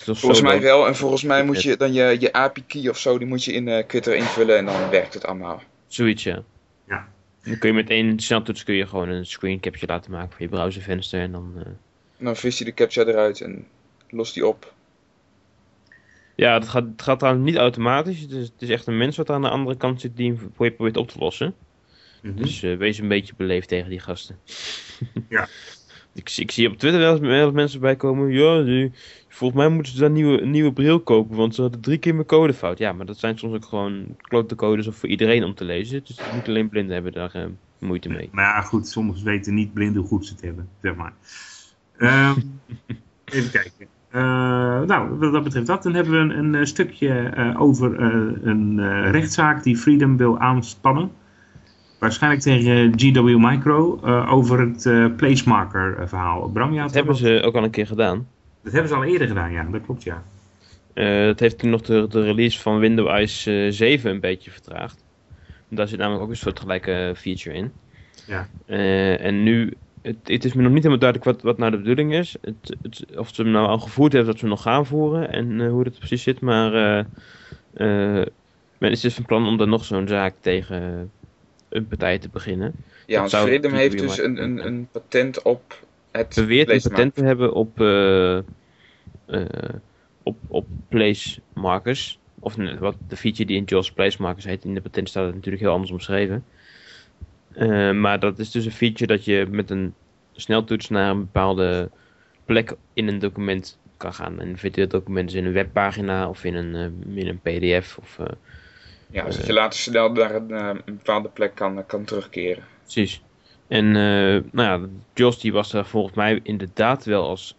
volgens 0.05 0.41
mij 0.41 0.61
wel. 0.61 0.87
En 0.87 0.95
volgens 0.95 1.23
mij 1.23 1.43
moet 1.45 1.61
je 1.61 1.77
dan 1.77 1.93
je, 1.93 2.17
je 2.19 2.33
API-key 2.33 2.89
of 2.89 2.97
zo, 2.97 3.17
die 3.17 3.27
moet 3.27 3.43
je 3.43 3.53
in 3.53 3.67
eh, 3.67 3.83
Twitter 3.83 4.15
invullen 4.15 4.57
en 4.57 4.65
dan 4.65 4.89
werkt 4.89 5.13
het 5.13 5.25
allemaal. 5.25 5.61
Zoiets, 5.87 6.23
ja. 6.23 6.43
Ja. 6.87 7.07
Dan 7.43 7.57
kun 7.57 7.69
je 7.69 7.75
met 7.75 7.89
één 7.89 8.19
sneltoets 8.19 8.63
kun 8.63 8.75
je 8.75 8.87
gewoon 8.87 9.09
een 9.09 9.25
screen 9.25 9.59
capture 9.59 9.91
laten 9.91 10.11
maken 10.11 10.29
van 10.37 10.45
je 10.45 10.47
browservenster 10.47 11.19
en 11.21 11.31
dan... 11.31 11.53
eh, 11.57 11.71
En 12.21 12.27
dan 12.27 12.35
vist 12.35 12.57
hij 12.59 12.67
de 12.67 12.73
captcha 12.73 13.03
eruit 13.05 13.41
en 13.41 13.67
lost 14.09 14.33
die 14.33 14.47
op. 14.47 14.73
Ja, 16.35 16.53
het 16.53 16.67
gaat, 16.67 16.83
het 16.91 17.01
gaat 17.01 17.19
trouwens 17.19 17.45
niet 17.45 17.55
automatisch. 17.55 18.19
Het 18.19 18.31
is, 18.31 18.43
het 18.45 18.61
is 18.61 18.69
echt 18.69 18.87
een 18.87 18.97
mens 18.97 19.17
wat 19.17 19.29
aan 19.29 19.41
de 19.41 19.49
andere 19.49 19.77
kant 19.77 20.01
zit 20.01 20.17
die 20.17 20.33
hem 20.33 20.51
probeert 20.51 20.97
op 20.97 21.09
te 21.09 21.19
lossen. 21.19 21.53
Mhm. 22.21 22.35
Dus 22.35 22.63
eh, 22.63 22.77
wees 22.77 22.97
een 22.97 23.07
beetje 23.07 23.33
beleefd 23.37 23.67
tegen 23.67 23.89
die 23.89 23.99
gasten. 23.99 24.39
Ja. 25.29 25.47
ik, 26.13 26.29
zie- 26.29 26.43
ik 26.43 26.51
zie 26.51 26.67
op 26.69 26.77
Twitter 26.77 27.01
wel 27.01 27.23
eens, 27.23 27.51
mensen 27.53 27.79
bij 27.79 27.95
komen. 27.95 28.31
Ja, 28.31 28.61
die- 28.63 28.91
volgens 29.27 29.59
mij 29.61 29.69
moeten 29.69 29.93
ze 29.93 29.99
daar 29.99 30.07
een 30.07 30.13
nieuwe, 30.15 30.41
een 30.41 30.51
nieuwe 30.51 30.73
bril 30.73 30.99
kopen, 30.99 31.35
want 31.35 31.55
ze 31.55 31.61
hadden 31.61 31.81
drie 31.81 31.97
keer 31.97 32.13
mijn 32.15 32.25
code 32.27 32.53
fout. 32.53 32.77
Ja, 32.77 32.91
maar 32.93 33.05
dat 33.05 33.17
zijn 33.17 33.37
soms 33.37 33.55
ook 33.55 33.65
gewoon 33.65 34.15
klote 34.17 34.55
codes 34.55 34.87
of 34.87 34.95
voor 34.95 35.09
iedereen 35.09 35.43
om 35.43 35.55
te 35.55 35.63
lezen. 35.63 36.03
Dus 36.03 36.17
niet 36.33 36.47
alleen 36.47 36.69
blinden 36.69 36.93
hebben 36.93 37.11
daar 37.11 37.33
eh, 37.35 37.45
moeite 37.79 38.09
mee. 38.09 38.29
Maar 38.31 38.45
ja, 38.45 38.61
goed, 38.61 38.87
sommigen 38.87 39.23
weten 39.23 39.53
niet 39.53 39.73
blind 39.73 39.95
hoe 39.95 40.07
goed 40.07 40.25
ze 40.25 40.33
het 40.33 40.41
hebben, 40.41 40.69
zeg 40.81 40.95
maar. 40.95 41.13
Ehm, 42.01 42.39
even 43.25 43.51
kijken. 43.51 43.87
Eh, 44.09 44.21
nou, 44.81 45.17
wat 45.17 45.33
dat 45.33 45.43
betreft 45.43 45.67
dat, 45.67 45.83
dan 45.83 45.93
hebben 45.93 46.13
we 46.13 46.19
een, 46.19 46.37
een 46.37 46.55
eh, 46.55 46.65
stukje 46.65 47.09
eh, 47.09 47.61
over 47.61 47.99
een 48.47 49.11
rechtszaak 49.11 49.63
die 49.63 49.77
Freedom 49.77 50.17
wil 50.17 50.39
aanspannen. 50.39 51.11
Waarschijnlijk 51.99 52.41
tegen 52.41 52.93
GW 52.95 53.37
Micro 53.37 53.99
over 54.29 54.59
het 54.59 55.15
placemarker 55.15 56.07
verhaal. 56.07 56.49
Bram, 56.49 56.73
ja, 56.73 56.83
Dat 56.83 56.93
hebben 56.93 57.15
ze 57.15 57.41
ook 57.45 57.55
al 57.55 57.63
een 57.63 57.69
keer 57.69 57.87
gedaan. 57.87 58.27
dat 58.63 58.71
hebben 58.71 58.89
ze 58.89 58.95
al 58.95 59.03
eerder 59.03 59.27
gedaan, 59.27 59.51
ja, 59.51 59.63
dat 59.63 59.81
klopt, 59.81 60.03
ja. 60.03 60.23
Dat 61.25 61.39
heeft 61.39 61.57
toen 61.57 61.69
nog 61.69 61.81
de, 61.81 62.07
de 62.09 62.21
release 62.21 62.59
van 62.59 62.79
Windows 62.79 63.45
eh, 63.45 63.67
7 63.69 64.11
een 64.11 64.19
beetje 64.19 64.51
vertraagd. 64.51 65.03
Daar 65.69 65.87
zit 65.87 65.99
namelijk 65.99 66.23
ook 66.23 66.29
een 66.29 66.35
soortgelijke 66.35 67.13
feature 67.17 67.55
in. 67.55 67.71
Ja. 68.27 68.47
En 69.17 69.43
nu, 69.43 69.73
het, 70.01 70.17
het 70.23 70.45
is 70.45 70.53
me 70.53 70.61
nog 70.61 70.71
niet 70.71 70.83
helemaal 70.83 70.99
duidelijk 70.99 71.31
wat, 71.31 71.41
wat 71.41 71.57
nou 71.57 71.71
de 71.71 71.77
bedoeling 71.77 72.13
is. 72.13 72.35
Het, 72.41 72.75
het, 72.81 73.17
of 73.17 73.29
ze 73.33 73.41
hem 73.41 73.51
nou 73.51 73.67
al 73.67 73.79
gevoerd 73.79 74.13
hebben, 74.13 74.31
dat 74.31 74.39
ze 74.39 74.45
hem 74.45 74.55
nog 74.55 74.63
gaan 74.63 74.85
voeren 74.85 75.31
en 75.31 75.61
eh, 75.61 75.69
hoe 75.69 75.83
dat 75.83 75.97
precies 75.97 76.23
zit. 76.23 76.39
Maar 76.39 76.73
eh, 77.73 78.25
men 78.77 78.91
is 78.91 79.01
dus 79.01 79.13
van 79.13 79.25
plan 79.25 79.47
om 79.47 79.57
dan 79.57 79.69
nog 79.69 79.85
zo'n 79.85 80.07
zaak 80.07 80.33
tegen 80.39 81.11
een 81.69 81.87
partij 81.87 82.17
te 82.17 82.29
beginnen. 82.29 82.73
Ja, 83.05 83.19
want 83.19 83.35
Freedom 83.35 83.73
heeft 83.73 83.99
dus 83.99 84.17
een, 84.17 84.43
een, 84.43 84.65
een 84.65 84.87
patent 84.91 85.41
op 85.41 85.79
het 86.11 86.33
Beweert 86.35 86.69
een 86.69 86.81
patent 86.81 87.15
te 87.15 87.23
hebben 87.23 87.53
op, 87.53 87.79
op, 90.23 90.37
op 90.47 90.65
place 90.89 91.39
markers. 91.53 92.19
Of 92.39 92.55
wat 92.79 92.95
de 93.07 93.17
feature 93.17 93.45
die 93.45 93.57
in 93.57 93.63
JAWS 93.65 93.91
place 93.91 94.21
markers 94.21 94.45
heet. 94.45 94.65
In 94.65 94.73
de 94.73 94.81
patent 94.81 95.09
staat 95.09 95.25
het 95.25 95.35
natuurlijk 95.35 95.63
heel 95.63 95.73
anders 95.73 95.91
omschreven. 95.91 96.43
Eh, 97.53 97.91
maar 97.91 98.19
dat 98.19 98.39
is 98.39 98.51
dus 98.51 98.65
een 98.65 98.71
feature 98.71 99.07
dat 99.07 99.25
je 99.25 99.47
met 99.49 99.69
een 99.69 99.93
sneltoets 100.31 100.89
naar 100.89 101.09
een 101.09 101.19
bepaalde 101.19 101.89
plek 102.45 102.75
in 102.93 103.07
een 103.07 103.19
document 103.19 103.79
kan 104.01 104.13
gaan. 104.13 104.39
En 104.39 104.57
virtueel 104.57 104.87
document 104.87 105.29
is 105.29 105.35
in 105.35 105.45
een 105.45 105.53
webpagina 105.53 106.29
of 106.29 106.43
in 106.43 106.55
een, 106.55 106.75
eh, 106.75 107.17
in 107.17 107.27
een 107.27 107.39
pdf. 107.39 107.97
Of, 107.97 108.19
eh, 108.19 108.25
Ja, 109.09 109.25
dus 109.25 109.35
dat 109.35 109.45
je 109.45 109.53
later 109.53 109.79
snel 109.79 110.11
naar 110.11 110.35
een, 110.35 110.51
een 110.51 110.81
bepaalde 110.85 111.29
plek 111.29 111.55
kan, 111.55 111.85
kan 111.85 112.03
terugkeren. 112.03 112.63
Precies. 112.81 113.21
En 113.67 113.85
eh, 113.87 114.43
nou 114.51 114.81
ja, 114.81 114.87
Jos 115.13 115.39
die 115.39 115.53
was 115.53 115.71
daar 115.71 115.85
volgens 115.85 116.15
mij 116.15 116.39
inderdaad 116.43 117.05
wel 117.05 117.27
als, 117.27 117.55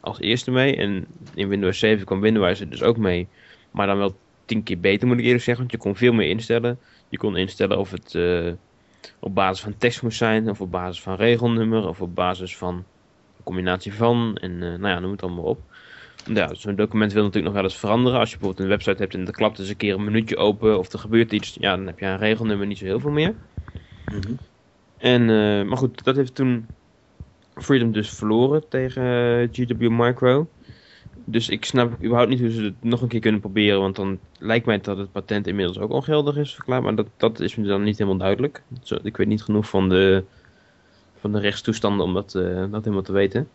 als 0.00 0.20
eerste 0.20 0.50
mee. 0.50 0.76
En 0.76 1.06
in 1.34 1.48
Windows 1.48 1.78
7 1.78 2.04
kwam 2.04 2.20
Windows 2.20 2.60
er 2.60 2.70
dus 2.70 2.82
ook 2.82 2.96
mee. 2.96 3.28
Maar 3.70 3.86
dan 3.86 3.98
wel 3.98 4.16
tien 4.44 4.62
keer 4.62 4.80
beter 4.80 5.08
moet 5.08 5.18
ik 5.18 5.24
eerlijk 5.24 5.44
zeggen. 5.44 5.62
Want 5.66 5.76
je 5.76 5.88
kon 5.88 5.96
veel 5.96 6.12
meer 6.12 6.28
instellen. 6.28 6.78
Je 7.08 7.16
kon 7.16 7.36
instellen 7.36 7.78
of 7.78 7.90
het 7.90 8.14
op 9.18 9.34
basis 9.34 9.62
van 9.62 9.76
tekst 9.76 10.02
moest 10.02 10.18
zijn. 10.18 10.50
Of 10.50 10.60
op 10.60 10.70
basis 10.70 11.02
van 11.02 11.14
regelnummer. 11.14 11.88
Of 11.88 12.00
op 12.00 12.14
basis 12.14 12.56
van 12.56 12.74
een 12.74 13.44
combinatie 13.44 13.94
van. 13.94 14.36
En 14.40 14.52
eh, 14.62 14.68
nou 14.68 14.88
ja, 14.88 14.98
noem 14.98 15.10
het 15.10 15.22
allemaal 15.22 15.44
op. 15.44 15.60
Ja, 16.32 16.54
zo'n 16.54 16.76
document 16.76 17.12
wil 17.12 17.22
natuurlijk 17.22 17.52
nog 17.52 17.62
wel 17.62 17.70
eens 17.70 17.80
veranderen. 17.80 18.18
Als 18.18 18.30
je 18.30 18.36
bijvoorbeeld 18.36 18.64
een 18.64 18.76
website 18.76 19.02
hebt 19.02 19.14
en 19.14 19.26
er 19.26 19.32
klapt 19.32 19.58
eens 19.58 19.68
een 19.68 19.76
keer 19.76 19.94
een 19.94 20.04
minuutje 20.04 20.36
open. 20.36 20.78
Of 20.78 20.92
er 20.92 20.98
gebeurt 20.98 21.32
iets. 21.32 21.56
Ja, 21.60 21.76
dan 21.76 21.86
heb 21.86 21.98
je 21.98 22.06
een 22.06 22.18
regelnummer 22.18 22.66
niet 22.66 22.78
zo 22.78 22.84
heel 22.84 23.00
veel 23.00 23.10
meer. 23.10 23.34
Mhm. 24.06 24.34
En, 24.98 25.20
eh, 25.20 25.68
maar 25.68 25.76
goed, 25.76 26.04
dat 26.04 26.16
heeft 26.16 26.34
toen 26.34 26.66
Freedom 27.54 27.92
dus 27.92 28.10
verloren 28.10 28.68
tegen 28.68 29.02
eh, 29.02 29.48
GW 29.52 29.88
Micro. 29.88 30.48
Dus 31.24 31.48
ik 31.48 31.64
snap 31.64 31.92
überhaupt 31.98 32.30
niet 32.30 32.40
hoe 32.40 32.50
ze 32.50 32.62
het 32.62 32.74
nog 32.80 33.02
een 33.02 33.08
keer 33.08 33.20
kunnen 33.20 33.40
proberen. 33.40 33.80
Want 33.80 33.96
dan 33.96 34.18
lijkt 34.38 34.66
mij 34.66 34.80
dat 34.80 34.98
het 34.98 35.12
patent 35.12 35.46
inmiddels 35.46 35.78
ook 35.78 35.90
ongeldig 35.90 36.36
is 36.36 36.54
verklaard. 36.54 36.82
Maar 36.82 36.94
dat, 36.94 37.06
dat 37.16 37.40
is 37.40 37.56
me 37.56 37.66
dan 37.66 37.82
niet 37.82 37.98
helemaal 37.98 38.18
duidelijk. 38.18 38.62
Ik 39.02 39.16
weet 39.16 39.26
niet 39.26 39.42
genoeg 39.42 39.68
van 39.68 39.88
de, 39.88 40.24
van 41.20 41.32
de 41.32 41.40
rechtstoestanden 41.40 42.06
om 42.06 42.14
dat, 42.14 42.34
eh, 42.34 42.64
dat 42.70 42.84
helemaal 42.84 43.02
te 43.02 43.12
weten. 43.12 43.48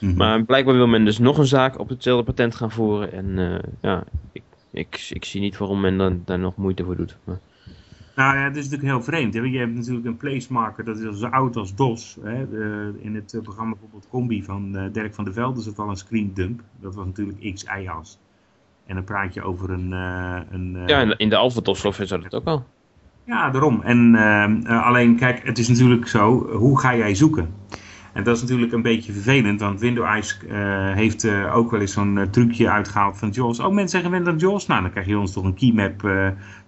Mhm. 0.00 0.16
Maar 0.16 0.44
blijkbaar 0.44 0.74
wil 0.74 0.86
men 0.86 1.04
dus 1.04 1.18
nog 1.18 1.38
een 1.38 1.46
zaak 1.46 1.78
op 1.78 1.88
hetzelfde 1.88 2.24
patent 2.24 2.54
gaan 2.54 2.70
voeren. 2.70 3.12
En 3.12 3.38
eh, 3.38 3.70
ja, 3.80 4.04
ik, 4.32 4.42
ik, 4.70 5.06
ik 5.10 5.24
zie 5.24 5.40
niet 5.40 5.58
waarom 5.58 5.80
men 5.80 5.96
dan, 5.96 6.22
daar 6.24 6.38
nog 6.38 6.56
moeite 6.56 6.84
voor 6.84 6.96
doet. 6.96 7.16
Maar, 7.24 7.38
Nou 8.16 8.36
ja, 8.36 8.42
het 8.44 8.56
is 8.56 8.64
natuurlijk 8.68 8.90
heel 8.92 9.02
vreemd. 9.02 9.34
Hè? 9.34 9.40
Je 9.40 9.58
hebt 9.58 9.74
natuurlijk 9.74 10.06
een 10.06 10.16
placemarker, 10.16 10.84
dat 10.84 10.98
is 10.98 11.18
zo 11.18 11.26
oud 11.26 11.56
als 11.56 11.74
DOS. 11.74 12.18
Hè? 12.22 12.48
De- 12.50 12.94
in 13.00 13.14
het 13.14 13.34
eh, 13.34 13.40
programma 13.42 13.70
bijvoorbeeld 13.72 14.08
Combi 14.10 14.44
van 14.44 14.76
eh, 14.76 14.92
Dirk 14.92 15.14
van 15.14 15.24
der 15.24 15.32
Velde 15.32 15.60
zat 15.60 15.78
al 15.78 15.88
een 15.88 15.96
screen 15.96 16.30
dump. 16.34 16.60
Dat 16.80 16.94
was 16.94 17.04
natuurlijk 17.04 17.54
XI-as. 17.54 18.18
En 18.86 18.94
dan 18.94 19.04
praat 19.04 19.34
je 19.34 19.42
over 19.42 19.70
een... 19.70 19.92
eh, 19.92 20.40
een 20.50 20.82
Ja, 20.86 21.00
in 21.00 21.08
de, 21.08 21.14
in 21.16 21.28
de 21.28 21.36
Alpha 21.36 21.60
software 21.64 22.06
zat 22.06 22.22
het 22.24 22.34
ook 22.34 22.44
al. 22.44 22.64
Ja, 23.24 23.50
daarom. 23.50 23.82
En 23.82 24.14
alleen, 24.66 25.16
kijk, 25.16 25.46
het 25.46 25.58
is 25.58 25.68
natuurlijk 25.68 26.08
zo, 26.08 26.50
hoe 26.56 26.80
ga 26.80 26.96
jij 26.96 27.14
zoeken? 27.14 27.54
En 28.16 28.24
dat 28.24 28.36
is 28.36 28.42
natuurlijk 28.42 28.72
een 28.72 28.82
beetje 28.82 29.12
vervelend, 29.12 29.60
want 29.60 29.80
Windows 29.80 30.38
eh, 30.48 30.92
heeft 30.92 31.24
eh, 31.24 31.56
ook 31.56 31.70
wel 31.70 31.80
eens 31.80 31.92
zo'n 31.92 32.18
eh, 32.18 32.26
trucje 32.26 32.70
uitgehaald 32.70 33.18
van 33.18 33.30
JAWS. 33.30 33.60
Oh, 33.60 33.72
mensen 33.72 33.88
zeggen 33.88 34.10
Windows 34.10 34.42
JAWS. 34.42 34.66
Nou, 34.66 34.82
dan 34.82 34.90
krijg 34.90 35.06
je 35.06 35.18
ons 35.18 35.32
toch 35.32 35.44
een 35.44 35.54
keymap 35.54 36.00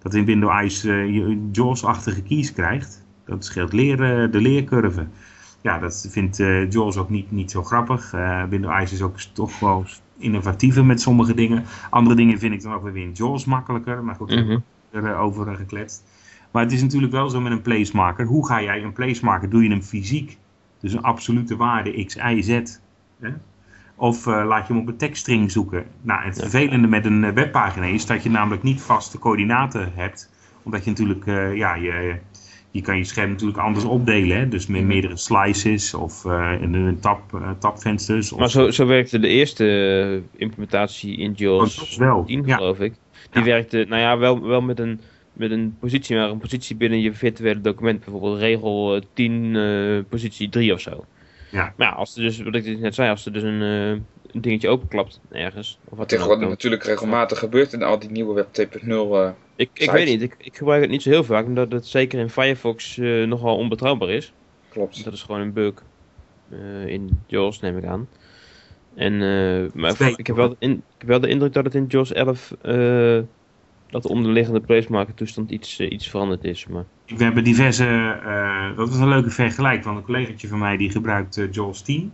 dat 0.01 0.13
in 0.13 0.25
Windows 0.25 0.81
je 0.81 1.47
JAWS-achtige 1.51 2.21
keys 2.21 2.53
krijgt. 2.53 3.05
Dat 3.25 3.45
scheelt 3.45 3.73
leren, 3.73 4.31
de 4.31 4.41
leercurve. 4.41 5.07
Ja, 5.61 5.79
dat 5.79 6.07
vindt 6.11 6.39
eh 6.39 6.69
JAWS 6.71 6.97
ook 6.97 7.09
niet, 7.09 7.31
niet 7.31 7.51
zo 7.51 7.63
grappig. 7.63 8.13
Eh 8.13 8.43
Windows 8.49 8.91
is 8.91 9.01
ook 9.01 9.19
toch 9.19 9.59
wel 9.59 9.85
innovatiever 10.17 10.85
met 10.85 11.01
sommige 11.01 11.33
dingen. 11.33 11.63
Andere 11.89 12.15
dingen 12.15 12.39
vind 12.39 12.53
ik 12.53 12.61
dan 12.61 12.73
ook 12.73 12.83
weer 12.83 13.03
in 13.03 13.11
JAWS 13.13 13.45
makkelijker. 13.45 14.03
Maar 14.03 14.15
goed, 14.15 14.35
Mhm. 14.35 14.57
erover 14.91 15.55
gekletst. 15.55 16.03
Maar 16.51 16.63
het 16.63 16.71
is 16.71 16.81
natuurlijk 16.81 17.11
wel 17.11 17.29
zo 17.29 17.41
met 17.41 17.51
een 17.51 17.61
placemarker. 17.61 18.25
Hoe 18.25 18.47
ga 18.47 18.61
jij 18.61 18.83
een 18.83 18.93
placemarker? 18.93 19.49
Doe 19.49 19.63
je 19.63 19.69
hem 19.69 19.81
fysiek? 19.81 20.37
Dus 20.79 20.93
een 20.93 21.01
absolute 21.01 21.55
waarde 21.55 22.03
x, 22.05 22.15
y, 22.15 22.41
z. 22.41 22.79
Hè? 23.19 23.29
Of 23.95 24.27
eh, 24.27 24.43
laat 24.47 24.67
je 24.67 24.73
hem 24.73 24.81
op 24.81 24.87
een 24.87 24.97
tekststring 24.97 25.51
zoeken? 25.51 25.85
Nou, 26.01 26.23
het 26.23 26.39
vervelende 26.39 26.87
met 26.87 27.05
een 27.05 27.23
eh, 27.23 27.31
webpagina 27.31 27.85
is 27.85 28.05
dat 28.05 28.23
je 28.23 28.29
namelijk 28.29 28.63
niet 28.63 28.81
vaste 28.81 29.19
coördinaten 29.19 29.91
hebt. 29.95 30.29
Omdat 30.63 30.83
je 30.83 30.89
natuurlijk, 30.89 31.25
eh, 31.27 31.55
ja, 31.55 31.75
je, 31.75 32.15
je 32.71 32.81
kan 32.81 32.97
je 32.97 33.03
scherm 33.03 33.29
natuurlijk 33.29 33.59
anders 33.59 33.85
opdelen. 33.85 34.37
Hè? 34.37 34.47
Dus 34.47 34.67
met 34.67 34.83
meerdere 34.83 35.17
slices 35.17 35.93
of 35.93 36.25
in 36.61 36.73
een 36.73 36.99
tab, 36.99 37.41
tabvensters. 37.59 38.31
Of, 38.31 38.39
Maar 38.39 38.49
zo, 38.49 38.69
zo 38.71 38.85
werkte 38.85 39.19
de 39.19 39.27
eerste 39.27 40.23
implementatie 40.35 41.17
in 41.17 41.31
Oh, 41.31 41.37
JAWS 41.37 41.75
dat 41.75 41.95
wel, 41.95 42.23
10, 42.25 42.45
ja. 42.45 42.55
geloof 42.55 42.79
ik. 42.79 42.93
Die 43.31 43.43
Ja. 43.43 43.47
werkte, 43.49 43.85
nou 43.89 44.01
ja, 44.01 44.17
wel, 44.17 44.41
wel 44.47 44.61
met, 44.61 44.79
een, 44.79 44.99
met 45.39 45.51
een 45.51 45.77
positie, 45.79 46.15
maar 46.15 46.29
een 46.29 46.37
positie 46.37 46.75
binnen 46.75 47.01
je 47.01 47.13
virtuele 47.13 47.61
document. 47.61 47.99
Bijvoorbeeld 47.99 48.39
regel 48.39 48.95
eh, 48.95 49.01
10, 49.13 49.55
eh, 49.55 49.99
positie 50.09 50.49
3 50.49 50.73
of 50.73 50.79
zo. 50.81 51.05
Ja. 51.51 51.73
Maar 51.77 51.87
ja, 51.87 51.93
als 51.93 52.15
er 52.15 52.21
dus, 52.21 52.41
wat 52.41 52.55
ik 52.55 52.79
net 52.79 52.95
zei, 52.95 53.09
als 53.09 53.25
er 53.25 53.33
dus 53.33 53.43
een, 53.43 53.61
eh, 53.61 53.89
een 54.31 54.41
dingetje 54.41 54.67
openklapt 54.69 55.19
ergens. 55.31 55.79
Of 55.83 55.83
wat 55.83 55.89
dan 55.89 55.99
ook, 55.99 56.07
Tegenwoordig 56.07 56.41
dan- 56.41 56.49
natuurlijk 56.49 56.83
regelmatig 56.83 57.39
gebeurt 57.39 57.73
in 57.73 57.83
al 57.83 57.99
die 57.99 58.09
nieuwe 58.11 58.33
Web 58.33 58.47
2.0. 58.51 59.15
eh, 59.15 59.29
Ik, 59.55 59.69
ik 59.73 59.91
weet 59.91 60.07
niet, 60.07 60.21
ik, 60.21 60.35
ik 60.37 60.57
gebruik 60.57 60.81
het 60.81 60.91
niet 60.91 61.01
zo 61.01 61.09
heel 61.09 61.23
vaak, 61.23 61.45
omdat 61.45 61.71
het 61.71 61.87
zeker 61.87 62.19
in 62.19 62.29
Firefox 62.29 62.97
eh, 62.97 63.23
nogal 63.23 63.55
onbetrouwbaar 63.57 64.09
is. 64.09 64.33
klopt. 64.69 65.03
Dat 65.03 65.13
is 65.13 65.21
gewoon 65.21 65.41
een 65.41 65.53
bug 65.53 65.73
eh, 66.51 66.85
in 66.87 67.23
JAWS, 67.27 67.59
neem 67.59 67.77
ik 67.77 67.85
aan. 67.85 68.07
En, 68.95 69.13
eh, 69.13 69.71
maar 69.73 70.13
ik 70.17 70.27
heb, 70.27 70.35
wel 70.35 70.49
de 70.49 70.55
in- 70.59 70.71
ik 70.71 70.95
heb 70.97 71.07
wel 71.07 71.19
de 71.19 71.27
indruk 71.27 71.53
dat 71.53 71.65
het 71.65 71.75
in 71.75 71.85
JAWS 71.87 72.11
11, 72.13 72.55
eh, 72.61 73.19
dat 73.89 74.03
de 74.03 74.09
onderliggende 74.09 75.13
toestand 75.15 75.51
iets, 75.51 75.79
eh, 75.79 75.91
iets 75.91 76.09
veranderd 76.09 76.43
is. 76.43 76.67
Maar 76.67 76.85
We 77.05 77.23
hebben 77.23 77.43
diverse, 77.43 77.85
eh, 78.25 78.77
dat 78.77 78.89
was 78.89 78.99
een 78.99 79.07
leuke 79.07 79.29
vergelijk, 79.29 79.83
want 79.83 79.97
een 79.97 80.03
collegaatje 80.03 80.47
van 80.47 80.59
mij 80.59 80.77
die 80.77 80.91
gebruikt 80.91 81.37
eh, 81.37 81.51
JAWS 81.51 81.81
10. 81.81 82.11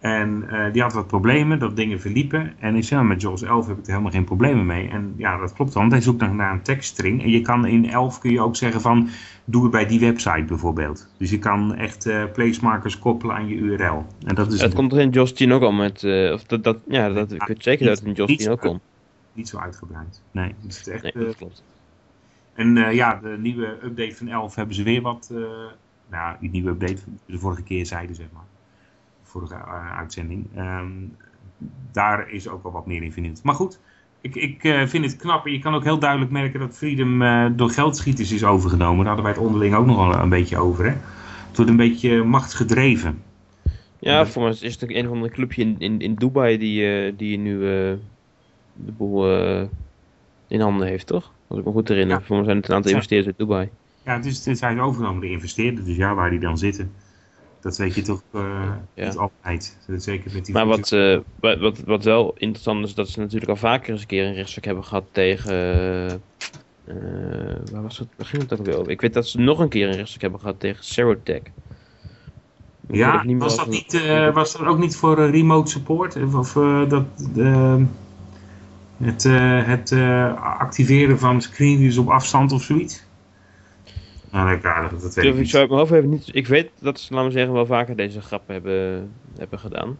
En 0.00 0.44
eh, 0.48 0.72
die 0.72 0.82
had 0.82 0.92
wat 0.92 1.06
problemen, 1.06 1.58
dat 1.58 1.76
dingen 1.76 2.00
verliepen. 2.00 2.52
En 2.58 2.74
ik 2.76 2.84
zei, 2.84 3.00
"Nou, 3.00 3.12
met 3.12 3.22
JAWS 3.22 3.42
11 3.42 3.66
heb 3.66 3.76
ik 3.78 3.84
er 3.84 3.90
helemaal 3.90 4.12
geen 4.12 4.24
problemen 4.24 4.66
mee. 4.66 4.88
En 4.88 5.14
ja, 5.16 5.36
dat 5.38 5.52
klopt 5.52 5.72
dan, 5.72 5.90
hij 5.90 6.00
zoekt 6.00 6.20
dan 6.20 6.36
naar 6.36 6.52
een 6.52 6.62
tekststring. 6.62 7.22
En 7.22 7.30
je 7.30 7.40
kan 7.40 7.66
in 7.66 7.90
11 7.90 8.18
kun 8.18 8.30
je 8.30 8.40
ook 8.40 8.56
zeggen 8.56 8.80
van, 8.80 9.08
doe 9.44 9.62
het 9.62 9.70
bij 9.70 9.86
die 9.86 10.00
website 10.00 10.44
bijvoorbeeld. 10.46 11.08
Dus 11.18 11.30
je 11.30 11.38
kan 11.38 11.74
echt 11.74 12.08
placemarkers 12.32 12.98
koppelen 12.98 13.36
aan 13.36 13.48
je 13.48 13.54
URL. 13.54 14.06
En 14.26 14.34
dat 14.34 14.52
is 14.52 14.60
het 14.60 14.74
komt 14.74 14.92
er 14.92 15.00
in 15.00 15.10
JAWS 15.10 15.32
10 15.32 15.52
ook 15.52 15.62
al 15.62 15.72
met, 15.72 16.04
of 16.32 16.44
dat, 16.44 16.64
dat, 16.64 16.78
ja, 16.88 17.08
dat, 17.12 17.32
ik 17.32 17.42
weet 17.46 17.62
zeker 17.62 17.86
dat 17.86 17.98
het 17.98 18.06
in 18.06 18.12
JAWS 18.14 18.28
Niet- 18.30 18.38
10 18.38 18.50
ook 18.50 18.60
komt. 18.60 18.80
Niet 19.40 19.48
zo 19.48 19.58
uitgebreid. 19.58 20.22
Nee, 20.30 20.54
het 20.62 20.70
is 20.76 20.88
echt... 20.88 21.02
Nee, 21.02 21.12
eh, 21.12 21.20
dat 21.20 21.36
klopt. 21.36 21.64
En 22.54 22.76
eh, 22.76 22.94
ja, 22.94 23.14
de 23.22 23.36
nieuwe 23.38 23.78
update 23.84 24.16
van 24.16 24.28
11 24.28 24.54
hebben 24.54 24.74
ze 24.74 24.82
weer 24.82 25.02
wat. 25.02 25.30
eh, 25.34 25.38
nou, 26.10 26.36
die 26.40 26.50
nieuwe 26.50 26.70
update, 26.70 27.02
de 27.26 27.38
vorige 27.38 27.62
keer 27.62 27.86
zeiden 27.86 28.16
zeg 28.16 28.26
maar. 28.32 28.44
Vorige 29.22 29.54
uitzending. 29.96 30.46
Ehm, 30.54 30.90
daar 31.92 32.30
is 32.30 32.48
ook 32.48 32.62
wel 32.62 32.72
wat 32.72 32.86
meer 32.86 33.02
in 33.02 33.12
vernieuwd. 33.12 33.42
Maar 33.42 33.54
goed, 33.54 33.80
ik, 34.20 34.34
ik 34.34 34.64
eh, 34.64 34.86
vind 34.86 35.04
het 35.04 35.16
knap. 35.16 35.46
En 35.46 35.52
je 35.52 35.58
kan 35.58 35.74
ook 35.74 35.84
heel 35.84 35.98
duidelijk 35.98 36.30
merken 36.30 36.60
dat 36.60 36.76
Freedom 36.76 37.22
eh, 37.22 37.46
door 37.52 37.70
geldschieters 37.70 38.32
is 38.32 38.44
overgenomen. 38.44 39.04
Daar 39.04 39.14
hadden 39.14 39.24
wij 39.24 39.32
het 39.32 39.42
onderling 39.42 39.74
ook 39.74 39.86
nog 39.86 39.96
wel 39.96 40.22
een 40.22 40.28
beetje 40.28 40.58
over. 40.58 40.84
Hè? 40.84 40.90
Het 41.48 41.56
wordt 41.56 41.70
een 41.70 41.76
beetje 41.76 42.24
machtsgedreven. 42.24 43.22
Ja, 43.98 44.26
voor 44.26 44.42
mij 44.42 44.50
is 44.60 44.80
het 44.80 44.94
een 44.94 45.06
of 45.06 45.12
ander 45.12 45.30
clubje 45.30 45.62
in, 45.62 45.76
in, 45.78 46.00
in 46.00 46.14
Dubai 46.14 46.58
die, 46.58 46.86
eh, 46.86 47.12
die 47.16 47.38
nu 47.38 47.68
eh, 47.68 47.92
de 48.86 48.92
boel 48.92 49.30
eh, 49.30 49.62
in 50.48 50.60
handen 50.60 50.86
heeft, 50.86 51.06
toch? 51.06 51.32
Als 51.48 51.58
ik 51.58 51.64
me 51.64 51.70
goed 51.72 51.88
herinner. 51.88 52.18
Ja. 52.18 52.22
Voor 52.24 52.36
mij 52.36 52.44
zijn 52.44 52.56
het 52.56 52.68
een 52.68 52.74
aantal 52.74 52.90
Ja. 52.90 52.96
investeerders 52.96 53.36
uit 53.38 53.48
Dubai. 53.48 53.68
Ja, 54.04 54.16
het 54.16 54.26
is, 54.26 54.44
het 54.44 54.46
is 54.46 54.62
overgenomen 54.62 55.20
de 55.20 55.30
investeerder. 55.30 55.84
Dus 55.84 55.96
ja, 55.96 56.14
waar 56.14 56.30
die 56.30 56.40
dan 56.40 56.58
zitten. 56.58 56.92
Dat 57.60 57.76
weet 57.76 57.94
je 57.94 58.02
toch 58.02 58.22
eh, 58.32 58.72
Ja. 58.94 59.06
niet 59.06 59.16
altijd. 59.16 59.78
Zeker 59.96 60.30
met 60.34 60.44
die 60.44 60.54
Maar 60.54 60.66
wat, 60.66 60.92
eh, 60.92 61.18
wat, 61.40 61.78
wat, 61.78 62.04
wel 62.04 62.32
interessant 62.36 62.86
is, 62.86 62.94
dat 62.94 63.08
ze 63.08 63.20
natuurlijk 63.20 63.50
al 63.50 63.56
vaker 63.56 63.90
eens 63.92 64.00
een 64.00 64.06
keer 64.06 64.26
een 64.26 64.34
rechtszaak 64.34 64.64
hebben 64.64 64.84
gehad 64.84 65.04
tegen. 65.12 65.50
eh, 65.52 66.12
eh, 66.84 67.56
waar 67.70 67.82
was 67.82 67.98
het? 67.98 68.08
Waar 68.16 68.26
ging 68.26 68.42
het 68.42 68.60
ook 68.60 68.66
weer 68.66 68.76
over? 68.76 68.92
Ik 68.92 69.00
weet 69.00 69.14
dat 69.14 69.26
ze 69.28 69.38
nog 69.38 69.58
een 69.58 69.68
keer 69.68 69.88
een 69.88 69.96
rechtszaak 69.96 70.20
hebben 70.20 70.40
gehad 70.40 70.60
tegen 70.60 70.84
Serotech. 70.84 71.42
Ja, 72.86 73.24
was 73.36 73.56
dat, 73.56 73.68
niet, 73.68 73.94
eh, 73.94 74.34
was 74.34 74.52
dat 74.52 74.66
ook 74.66 74.78
niet 74.78 74.96
voor 74.96 75.18
eh, 75.18 75.30
remote 75.30 75.70
support? 75.70 76.34
Of, 76.34 76.56
eh, 76.56 76.88
dat, 76.88 77.04
eh, 77.36 77.74
het, 79.02 79.24
eh, 79.24 79.64
het 79.66 79.92
eh, 79.92 80.42
activeren 80.42 81.18
van 81.18 81.40
screenreaders 81.40 81.96
op 81.98 82.08
afstand 82.08 82.52
of 82.52 82.62
zoiets? 82.62 83.08
Nou, 84.30 84.60
dat, 84.60 84.90
dat, 85.00 85.14
weet 85.14 85.24
ik 85.24 85.32
ik 85.32 85.38
niet. 85.38 85.50
zo 85.50 85.58
uit 85.58 85.68
mijn 85.68 85.80
hoofd 85.80 85.92
even 85.92 86.08
niet. 86.08 86.28
Ik 86.32 86.46
weet 86.46 86.70
dat 86.80 87.00
ze, 87.00 87.12
laten 87.14 87.28
we 87.28 87.32
zeggen, 87.34 87.52
wel 87.52 87.66
vaker 87.66 87.96
deze 87.96 88.20
grappen 88.20 88.54
hebben, 88.54 89.12
hebben 89.38 89.58
gedaan. 89.58 89.98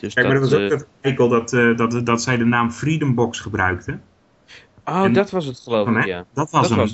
Dus 0.00 0.14
Kijk, 0.14 0.26
maar 0.26 0.40
dat 0.40 0.50
dat, 0.50 0.60
was 0.60 0.60
ook 0.60 0.72
eh, 0.72 0.78
dat 0.78 0.86
eikel 1.00 1.28
dat, 1.28 1.50
dat, 1.76 2.06
dat 2.06 2.22
zij 2.22 2.36
de 2.36 2.44
naam 2.44 2.70
Freedom 2.70 3.14
Box 3.14 3.40
gebruikten. 3.40 4.02
Oh, 4.84 5.04
en- 5.04 5.12
dat 5.12 5.30
was 5.30 5.44
het 5.44 5.58
geloof 5.60 5.88
ik, 5.88 6.04
ja. 6.04 6.24
Dat 6.32 6.50
was 6.50 6.68
Dat 6.68 6.78
hem. 6.78 6.88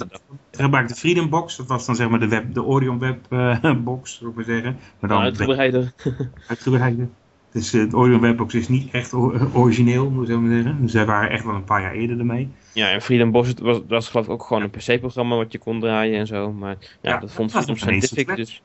Ze 0.50 0.62
gebruikten 0.62 0.96
Freedom 0.96 1.28
Box, 1.28 1.56
dat 1.56 1.66
was 1.66 1.86
dan 1.86 1.96
zeg 1.96 2.08
maar 2.08 2.20
de, 2.20 2.28
web, 2.28 2.54
de 2.54 2.64
Orion 2.64 2.98
Web 2.98 3.26
eh, 3.28 3.74
Box, 3.84 4.16
zou 4.18 4.30
ik 4.30 4.36
maar 4.36 4.44
zeggen. 4.44 4.72
Maar 4.72 5.08
dan 5.10 5.18
Nou, 5.18 5.22
uitgebreider. 5.22 5.92
uitgebreide. 6.48 7.08
Dus 7.52 7.72
eh, 7.72 7.80
het 7.80 7.94
Orion 7.94 8.20
Webbox 8.20 8.54
is 8.54 8.68
niet 8.68 8.92
echt 8.92 9.12
o- 9.14 9.50
origineel, 9.54 10.10
moet 10.10 10.28
ik 10.28 10.30
zo 10.34 10.40
maar 10.40 10.50
zeggen. 10.50 10.80
Dus 10.82 10.92
zij 10.92 11.06
waren 11.06 11.30
echt 11.30 11.44
wel 11.44 11.54
een 11.54 11.64
paar 11.64 11.80
jaar 11.82 11.92
eerder 11.92 12.18
ermee. 12.18 12.48
Ja, 12.74 12.90
en 12.90 13.02
Freedom 13.02 13.30
Boss 13.30 13.54
was, 13.60 13.80
was 13.88 14.08
geloof 14.08 14.26
ik 14.26 14.32
ook 14.32 14.42
gewoon 14.42 14.62
een 14.62 14.70
PC-programma 14.70 15.36
wat 15.36 15.52
je 15.52 15.58
kon 15.58 15.80
draaien 15.80 16.18
en 16.18 16.26
zo. 16.26 16.52
Maar 16.52 16.76
ja, 16.80 17.10
Ja, 17.10 17.18
dat 17.18 17.32
vond 17.32 17.50
Freedom 17.50 17.76
Scientific, 17.76 18.36
dus... 18.36 18.62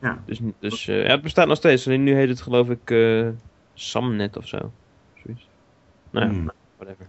Ja. 0.00 0.22
Dus, 0.26 0.40
dus 0.60 0.88
eh, 0.88 1.02
ja, 1.04 1.10
het 1.10 1.22
bestaat 1.22 1.46
nog 1.46 1.56
steeds. 1.56 1.86
Alleen 1.86 2.02
nu 2.02 2.14
heet 2.14 2.28
het 2.28 2.40
geloof 2.40 2.68
ik 2.68 2.90
eh, 2.90 3.28
Samnet 3.74 4.36
of 4.36 4.46
zo. 4.48 4.72
Zoiets. 5.24 5.48
Nou 6.10 6.26
ja, 6.26 6.32
Hmm. 6.32 6.50
whatever. 6.76 7.06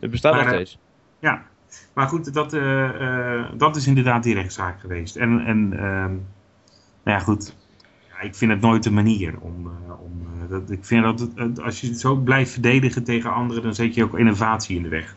Het 0.00 0.10
bestaat 0.10 0.32
Maar, 0.34 0.44
nog 0.44 0.52
eh, 0.52 0.58
steeds. 0.58 0.78
Ja, 1.18 1.42
maar 1.94 2.08
goed, 2.08 2.34
dat, 2.34 2.52
eh, 2.52 3.38
eh, 3.38 3.44
dat 3.56 3.76
is 3.76 3.86
inderdaad 3.86 4.22
die 4.22 4.34
rechtszaak 4.34 4.80
geweest. 4.80 5.16
En, 5.16 5.44
en 5.46 5.72
ehm, 5.72 6.10
nou 7.04 7.18
ja, 7.18 7.18
goed. 7.18 7.56
Ja, 8.14 8.20
ik 8.20 8.34
vind 8.34 8.50
het 8.50 8.60
nooit 8.60 8.82
de 8.82 8.90
manier 8.90 9.34
om. 9.40 9.66
eh, 9.66 10.02
om 10.02 10.26
eh, 10.42 10.50
dat, 10.50 10.70
ik 10.70 10.84
vind 10.84 11.18
dat 11.36 11.62
als 11.62 11.80
je 11.80 11.86
het 11.86 12.00
zo 12.00 12.16
blijft 12.16 12.50
verdedigen 12.50 13.04
tegen 13.04 13.32
anderen, 13.32 13.62
dan 13.62 13.74
zet 13.74 13.94
je 13.94 14.04
ook 14.04 14.18
innovatie 14.18 14.76
in 14.76 14.82
de 14.82 14.88
weg. 14.88 15.16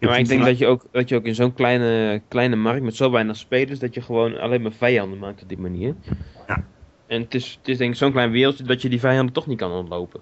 Ja, 0.00 0.08
maar 0.08 0.18
ik 0.18 0.28
denk 0.28 0.44
dat 0.44 0.58
je 0.58 0.66
ook, 0.66 0.86
dat 0.90 1.08
je 1.08 1.14
ook 1.16 1.24
in 1.24 1.34
zo'n 1.34 1.52
kleine, 1.54 2.22
kleine 2.28 2.56
markt 2.56 2.82
met 2.82 2.96
zo 2.96 3.10
weinig 3.10 3.36
spelers, 3.36 3.78
dat 3.78 3.94
je 3.94 4.02
gewoon 4.02 4.38
alleen 4.38 4.62
maar 4.62 4.72
vijanden 4.72 5.18
maakt 5.18 5.42
op 5.42 5.48
die 5.48 5.58
manier. 5.58 5.94
Ja. 6.46 6.64
En 7.06 7.20
het 7.20 7.34
is, 7.34 7.56
het 7.58 7.68
is 7.68 7.78
denk 7.78 7.90
ik 7.92 7.96
zo'n 7.98 8.12
klein 8.12 8.30
wereldje 8.30 8.64
dat 8.64 8.82
je 8.82 8.88
die 8.88 9.00
vijanden 9.00 9.34
toch 9.34 9.46
niet 9.46 9.58
kan 9.58 9.70
ontlopen. 9.70 10.20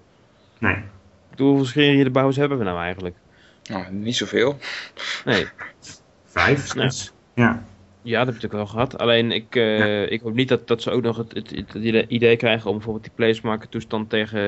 Nee. 0.59 0.75
Ik 0.75 0.81
bedoel, 1.29 1.47
hoeveel 1.47 1.65
scheren 1.65 2.03
de 2.03 2.11
bouwers 2.11 2.37
hebben 2.37 2.57
we 2.57 2.63
nou 2.63 2.79
eigenlijk? 2.79 3.15
Nou, 3.69 3.93
niet 3.93 4.15
zoveel. 4.15 4.57
Nee. 5.25 5.45
Vijf, 6.25 6.67
zes. 6.67 7.13
Ja. 7.35 7.63
Ja, 8.03 8.25
dat 8.25 8.33
heb 8.33 8.43
ik 8.43 8.51
wel 8.51 8.65
gehad. 8.65 8.97
Alleen 8.97 9.31
ik, 9.31 9.55
eh, 9.55 10.11
ik 10.11 10.21
hoop 10.21 10.33
niet 10.33 10.47
dat, 10.47 10.67
dat 10.67 10.81
ze 10.81 10.91
ook 10.91 11.01
nog 11.01 11.17
het, 11.17 11.33
het, 11.33 11.73
het 11.73 12.05
idee- 12.09 12.35
krijgen 12.35 12.69
om 12.69 12.75
bijvoorbeeld 12.75 13.05
die 13.05 13.13
placemarker 13.15 13.69
toestand 13.69 14.09
tegen 14.09 14.39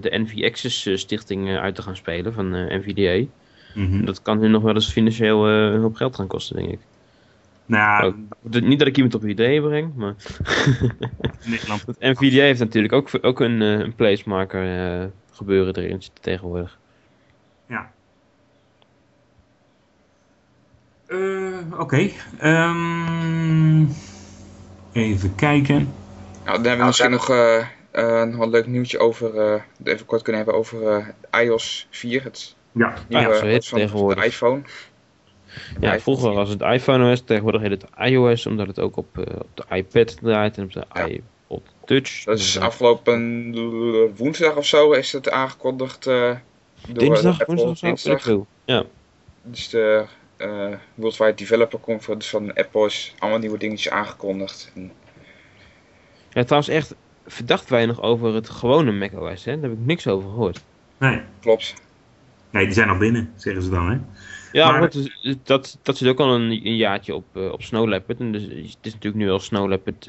de 0.00 0.18
NV 0.18 0.44
Access 0.44 0.86
eh, 0.86 0.96
stichting 0.96 1.48
eh, 1.48 1.56
uit 1.56 1.74
te 1.74 1.82
gaan 1.82 1.96
spelen 1.96 2.32
van 2.32 2.50
NVDA. 2.50 3.26
Mhm. 3.74 4.04
Dat 4.04 4.22
kan 4.22 4.38
hun 4.38 4.50
nog 4.50 4.62
wel 4.62 4.74
eens 4.74 4.92
financieel 4.92 5.48
een 5.48 5.80
hoop 5.80 5.94
geld 5.94 6.16
gaan 6.16 6.26
kosten, 6.26 6.56
denk 6.56 6.70
ik. 6.70 6.78
Nou, 7.66 8.04
Ook. 8.04 8.60
Niet 8.60 8.78
dat 8.78 8.88
ik 8.88 8.96
iemand 8.96 9.14
op 9.14 9.26
ideeën 9.26 9.62
breng, 9.62 9.94
maar 9.94 10.14
Nederland. 11.50 11.84
NVDA 12.00 12.42
heeft 12.42 12.60
natuurlijk 12.60 12.92
ook, 12.92 13.08
ook 13.20 13.40
een, 13.40 13.60
een 13.60 13.94
placemarker 13.94 15.00
eh, 15.00 15.06
gebeuren 15.32 15.76
erin 15.76 16.00
tegenwoordig. 16.20 16.78
Eh, 21.12 21.80
Oké. 21.80 22.10
Ehm, 22.38 23.84
even 24.92 25.34
kijken. 25.34 25.92
Nou, 26.44 26.56
dan 26.56 26.64
hebben 26.64 26.78
we 26.78 26.84
misschien 26.84 27.10
nog, 27.10 27.28
nog 28.32 28.40
een 28.40 28.50
leuk 28.50 28.66
nieuwtje 28.66 28.98
over, 28.98 29.38
eh, 29.38 29.60
even 29.84 30.06
kort 30.06 30.22
kunnen 30.22 30.42
hebben 30.42 30.60
over 30.60 31.14
iOS 31.30 31.86
4, 31.90 32.22
het 32.24 32.54
Ja, 32.72 32.94
Nieuwe, 33.08 33.24
ja, 33.34 33.44
het 33.46 33.68
van, 33.68 33.78
tegenwoordig. 33.78 34.22
De 34.24 34.28
iPhone. 34.30 34.62
Ja, 35.80 35.94
iPhone 35.94 36.00
vroeger 36.00 36.32
was 36.32 36.48
het 36.48 36.60
iPhone 36.60 37.12
OS, 37.12 37.22
tegenwoordig 37.24 37.60
heet 37.60 37.70
het 37.70 37.86
iOS, 38.10 38.46
omdat 38.46 38.66
het 38.66 38.78
ook 38.78 38.96
op, 38.96 39.18
eh, 39.18 39.34
op 39.38 39.48
de 39.54 39.64
iPad 39.76 40.16
draait 40.20 40.56
en 40.56 40.64
op 40.64 40.72
de 40.72 40.84
Ja. 40.94 41.04
iPod 41.06 41.62
Touch. 41.84 42.24
Dat 42.24 42.38
is 42.38 42.52
Dus, 42.52 42.58
afgelopen 42.62 44.14
woensdag 44.16 44.56
of 44.56 44.66
zo 44.66 44.92
is 44.92 45.12
het 45.12 45.30
aangekondigd 45.30 46.06
eh, 46.06 46.30
door 46.88 47.04
dinsdag, 47.04 47.40
Apple. 47.40 47.54
woensdag 47.64 47.88
Dinsdag. 47.90 48.36
Ja. 48.64 48.84
Dus 49.42 49.68
de 49.68 50.04
eh, 50.42 50.78
Worldwide 50.94 51.34
Developer 51.34 51.80
Conference 51.80 52.30
van 52.30 52.54
Apple 52.54 52.86
is 52.86 53.14
allemaal 53.18 53.38
nieuwe 53.40 53.58
dingetjes 53.58 53.92
aangekondigd. 53.92 54.72
En, 54.74 54.92
ja, 56.30 56.42
trouwens 56.42 56.72
echt 56.72 56.94
verdacht 57.26 57.68
weinig 57.68 58.02
over 58.02 58.34
het 58.34 58.50
gewone 58.50 58.92
macOS, 58.92 59.44
hè? 59.44 59.60
daar 59.60 59.70
heb 59.70 59.78
ik 59.78 59.86
niks 59.86 60.06
over 60.06 60.28
gehoord. 60.30 60.64
nee. 60.98 61.20
klopt. 61.40 61.74
Nee, 62.50 62.64
die 62.64 62.74
zijn 62.74 62.88
nog 62.88 62.98
binnen, 62.98 63.32
zeggen 63.36 63.62
ze 63.62 63.70
dan, 63.70 63.90
hè? 63.90 63.98
Ja, 64.52 64.70
Maar- 64.70 64.80
dat, 64.90 65.10
dat, 65.42 65.78
dat 65.82 65.96
zit 65.96 66.08
ook 66.08 66.20
al 66.20 66.34
een, 66.34 66.50
een 66.50 66.76
jaartje 66.76 67.14
op, 67.14 67.24
eh, 67.32 67.52
op 67.52 67.62
Snow 67.62 67.88
Leopard. 67.88 68.20
En 68.20 68.32
dus, 68.32 68.42
het 68.42 68.52
is 68.82 68.92
natuurlijk 68.92 69.14
nu 69.14 69.30
al 69.30 69.38
Snow 69.40 69.68
Leopard 69.68 70.08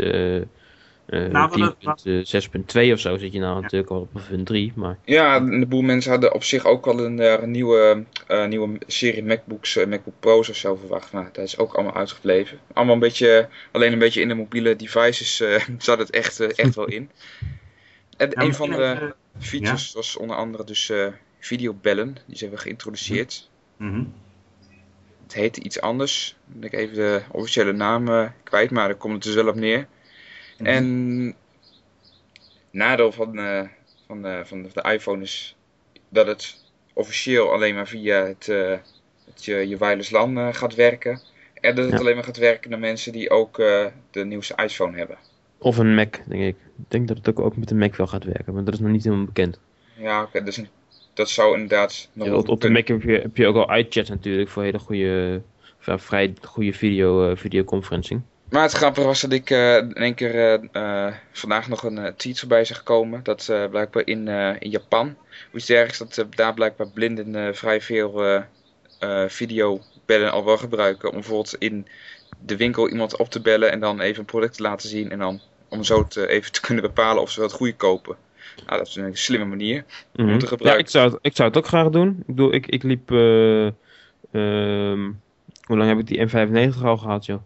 eh, 1.06 1.26
eh, 1.26 1.32
Nou, 1.32 1.74
10.6.2 1.80 2.92
of 2.94 3.00
zo 3.00 3.18
zit 3.18 3.34
je 3.34 3.40
nou 3.40 3.62
natuurlijk 3.62 3.92
al 3.92 4.00
op 4.14 4.22
een 4.32 4.44
3. 4.44 4.72
Maar 4.76 4.98
Ja, 5.06 5.36
een 5.36 5.68
boel 5.68 5.82
mensen 5.82 6.12
hadden 6.12 6.34
op 6.34 6.44
zich 6.44 6.66
ook 6.66 6.86
wel 6.86 7.00
een, 7.06 7.20
eh, 7.20 7.42
een 7.42 7.52
nieuwe, 7.52 8.04
eh, 8.28 8.46
nieuwe 8.46 8.78
serie 8.88 9.24
MacBooks, 9.24 9.76
eh, 9.76 9.88
MacBook 9.88 10.14
Pro's 10.20 10.50
of 10.50 10.56
zo 10.56 10.76
verwacht. 10.76 11.12
Maar 11.12 11.30
dat 11.32 11.46
is 11.46 11.58
ook 11.58 11.74
allemaal 11.74 11.96
uitgebleven. 11.96 12.60
Allemaal 12.74 12.94
een 12.94 13.00
beetje, 13.00 13.50
alleen 13.72 13.94
een 13.94 14.00
beetje 14.00 14.22
in 14.22 14.28
de 14.28 14.34
mobiele 14.34 14.76
devices 14.76 15.40
eh, 15.40 15.62
zat 15.78 15.98
het 16.00 16.10
echt, 16.10 16.40
eh, 16.40 16.50
echt 16.56 16.76
wel 16.76 16.88
in. 16.88 17.10
En 18.18 18.30
Ja, 18.30 18.42
een 18.42 18.54
van 18.54 18.70
de 18.70 19.14
features 19.40 19.94
was 19.94 20.18
onder 20.18 20.36
andere 20.36 20.64
dus 20.64 20.90
eh 20.90 21.08
videobellen. 21.40 22.18
Die 22.26 22.38
zijn 22.38 22.52
we 22.52 22.58
geïntroduceerd. 22.58 23.50
Mhm. 23.78 24.04
Het 25.24 25.34
heette 25.34 25.62
iets 25.62 25.82
anders. 25.82 26.36
Dan 26.46 26.60
ben 26.60 26.72
ik 26.72 26.80
even 26.80 26.96
de 26.96 27.22
officiële 27.32 27.72
naam 27.72 28.08
eh, 28.08 28.30
kwijt, 28.44 28.72
maar 28.72 28.88
daar 28.88 28.98
komt 28.98 29.14
het 29.14 29.24
dus 29.24 29.34
wel 29.34 29.48
op 29.48 29.56
neer. 29.56 29.88
Mhm. 30.58 30.66
En 30.66 31.36
nadeel 32.72 33.12
van, 33.12 33.40
eh, 33.40 33.62
van, 34.08 34.26
eh, 34.26 34.40
van 34.44 34.62
de 34.74 34.92
iPhone 34.94 35.22
is 35.22 35.56
dat 36.10 36.28
het 36.28 36.64
officieel 36.94 37.52
alleen 37.52 37.76
maar 37.76 37.88
via 37.88 38.26
het, 38.26 38.48
eh, 38.50 38.78
het 39.26 39.46
je, 39.46 39.56
je 39.56 39.78
wireless 39.78 40.10
LAN 40.10 40.54
gaat 40.54 40.76
werken. 40.76 41.22
En 41.54 41.76
dat 41.76 41.84
het 41.86 41.94
Ja. 41.94 42.00
alleen 42.00 42.16
maar 42.16 42.24
gaat 42.24 42.38
werken 42.38 42.70
naar 42.70 42.80
mensen 42.80 43.12
die 43.12 43.30
ook 43.30 43.56
de 44.12 44.26
nieuwste 44.26 44.56
iPhone 44.64 44.98
hebben. 44.98 45.18
Of 45.58 45.78
een 45.78 45.96
Mac, 45.96 46.16
denk 46.28 46.42
ik. 46.44 46.56
Ik 46.78 46.86
denk 46.88 47.08
dat 47.08 47.18
het 47.18 47.30
ook, 47.30 47.40
ook 47.40 47.58
met 47.58 47.72
een 47.72 47.78
Mac 47.78 47.96
wel 47.96 48.08
gaat 48.08 48.24
werken, 48.24 48.54
maar 48.54 48.64
dat 48.64 48.74
is 48.74 48.80
nog 48.80 48.92
niet 48.92 49.04
helemaal 49.04 49.26
bekend. 49.26 49.60
Ja, 49.98 50.22
oké, 50.24 50.44
dus 50.44 50.62
dat 51.14 51.30
zou 51.30 51.54
inderdaad 51.54 52.10
nog 52.14 52.26
Ja, 52.26 52.32
wel 52.32 52.42
op, 52.42 52.50
op 52.50 52.62
de. 52.62 52.70
Mac 52.70 52.88
heb 52.88 53.02
je, 53.02 53.12
heb 53.12 53.38
je 53.38 53.48
ook 53.48 53.56
al 53.56 53.78
iChat 53.78 54.10
natuurlijk 54.10 54.50
voor 54.50 54.64
hele 54.64 54.80
goede, 54.80 55.42
vrij 55.80 56.34
goede 56.42 56.74
video, 56.74 57.36
videoconferencing. 57.36 58.22
Maar 58.54 58.62
het 58.64 58.72
grappige 58.72 59.08
was 59.08 59.22
dat 59.22 59.32
ik 59.32 59.50
eh, 59.50 59.78
in 59.78 59.94
één 59.94 60.14
keer 60.14 60.36
eh, 60.36 61.08
eh, 61.08 61.14
vandaag 61.32 61.68
nog 61.68 61.84
een 61.84 62.16
tweet 62.16 62.40
voorbij 62.40 62.66
zag 62.66 62.84
komen. 62.84 63.24
Dat 63.24 63.52
blijkbaar 63.70 64.08
in, 64.08 64.28
in 64.60 64.70
Japan, 64.70 65.16
hoe 65.50 65.60
iets 65.60 65.66
dergelijks, 65.66 66.16
dat 66.16 66.36
daar 66.36 66.54
blijkbaar 66.54 66.88
blinden 66.88 67.56
vrij 67.56 67.82
veel 67.82 68.44
videobellen 69.28 70.32
al 70.32 70.46
wel 70.46 70.58
gebruiken. 70.58 71.10
Om 71.10 71.16
bijvoorbeeld 71.16 71.56
in 71.60 71.88
de 72.40 72.58
winkel 72.58 72.90
iemand 72.90 73.18
op 73.18 73.30
te 73.30 73.42
bellen 73.42 73.72
en 73.72 73.80
dan 73.80 74.00
even 74.00 74.20
een 74.20 74.26
product 74.26 74.56
te 74.56 74.62
laten 74.62 74.90
zien. 74.90 75.12
En 75.12 75.20
dan 75.20 75.42
om 75.70 75.84
zo 75.84 76.08
te, 76.08 76.28
even 76.28 76.52
te 76.52 76.62
kunnen 76.62 76.84
bepalen 76.84 77.22
of 77.22 77.32
ze 77.32 77.40
wel 77.40 77.48
het 77.48 77.58
goede 77.58 77.76
kopen. 77.76 78.16
Nou, 78.66 78.78
dat 78.78 78.88
is 78.88 78.96
een 78.96 79.18
slimme 79.18 79.46
manier. 79.46 79.86
Mhm. 80.16 80.38
te 80.38 80.46
Ja, 80.46 80.48
gebruiken. 80.48 80.84
ik 80.86 80.90
zou, 80.90 81.12
het, 81.12 81.20
ik 81.22 81.36
zou 81.36 81.50
het 81.50 81.58
ook 81.58 81.68
graag 81.68 81.90
doen. 81.90 82.18
Ik 82.20 82.26
bedoel, 82.26 82.54
ik, 82.54 82.68
ik 82.68 82.84
liep. 82.84 83.12
eh, 83.12 83.66
ehm, 84.32 85.12
hoe 85.64 85.78
lang 85.78 85.90
heb 85.90 86.00
ik 86.00 86.08
die 86.08 86.28
M95 86.28 86.84
al 86.84 86.98
gehad, 86.98 87.26
joh? 87.26 87.42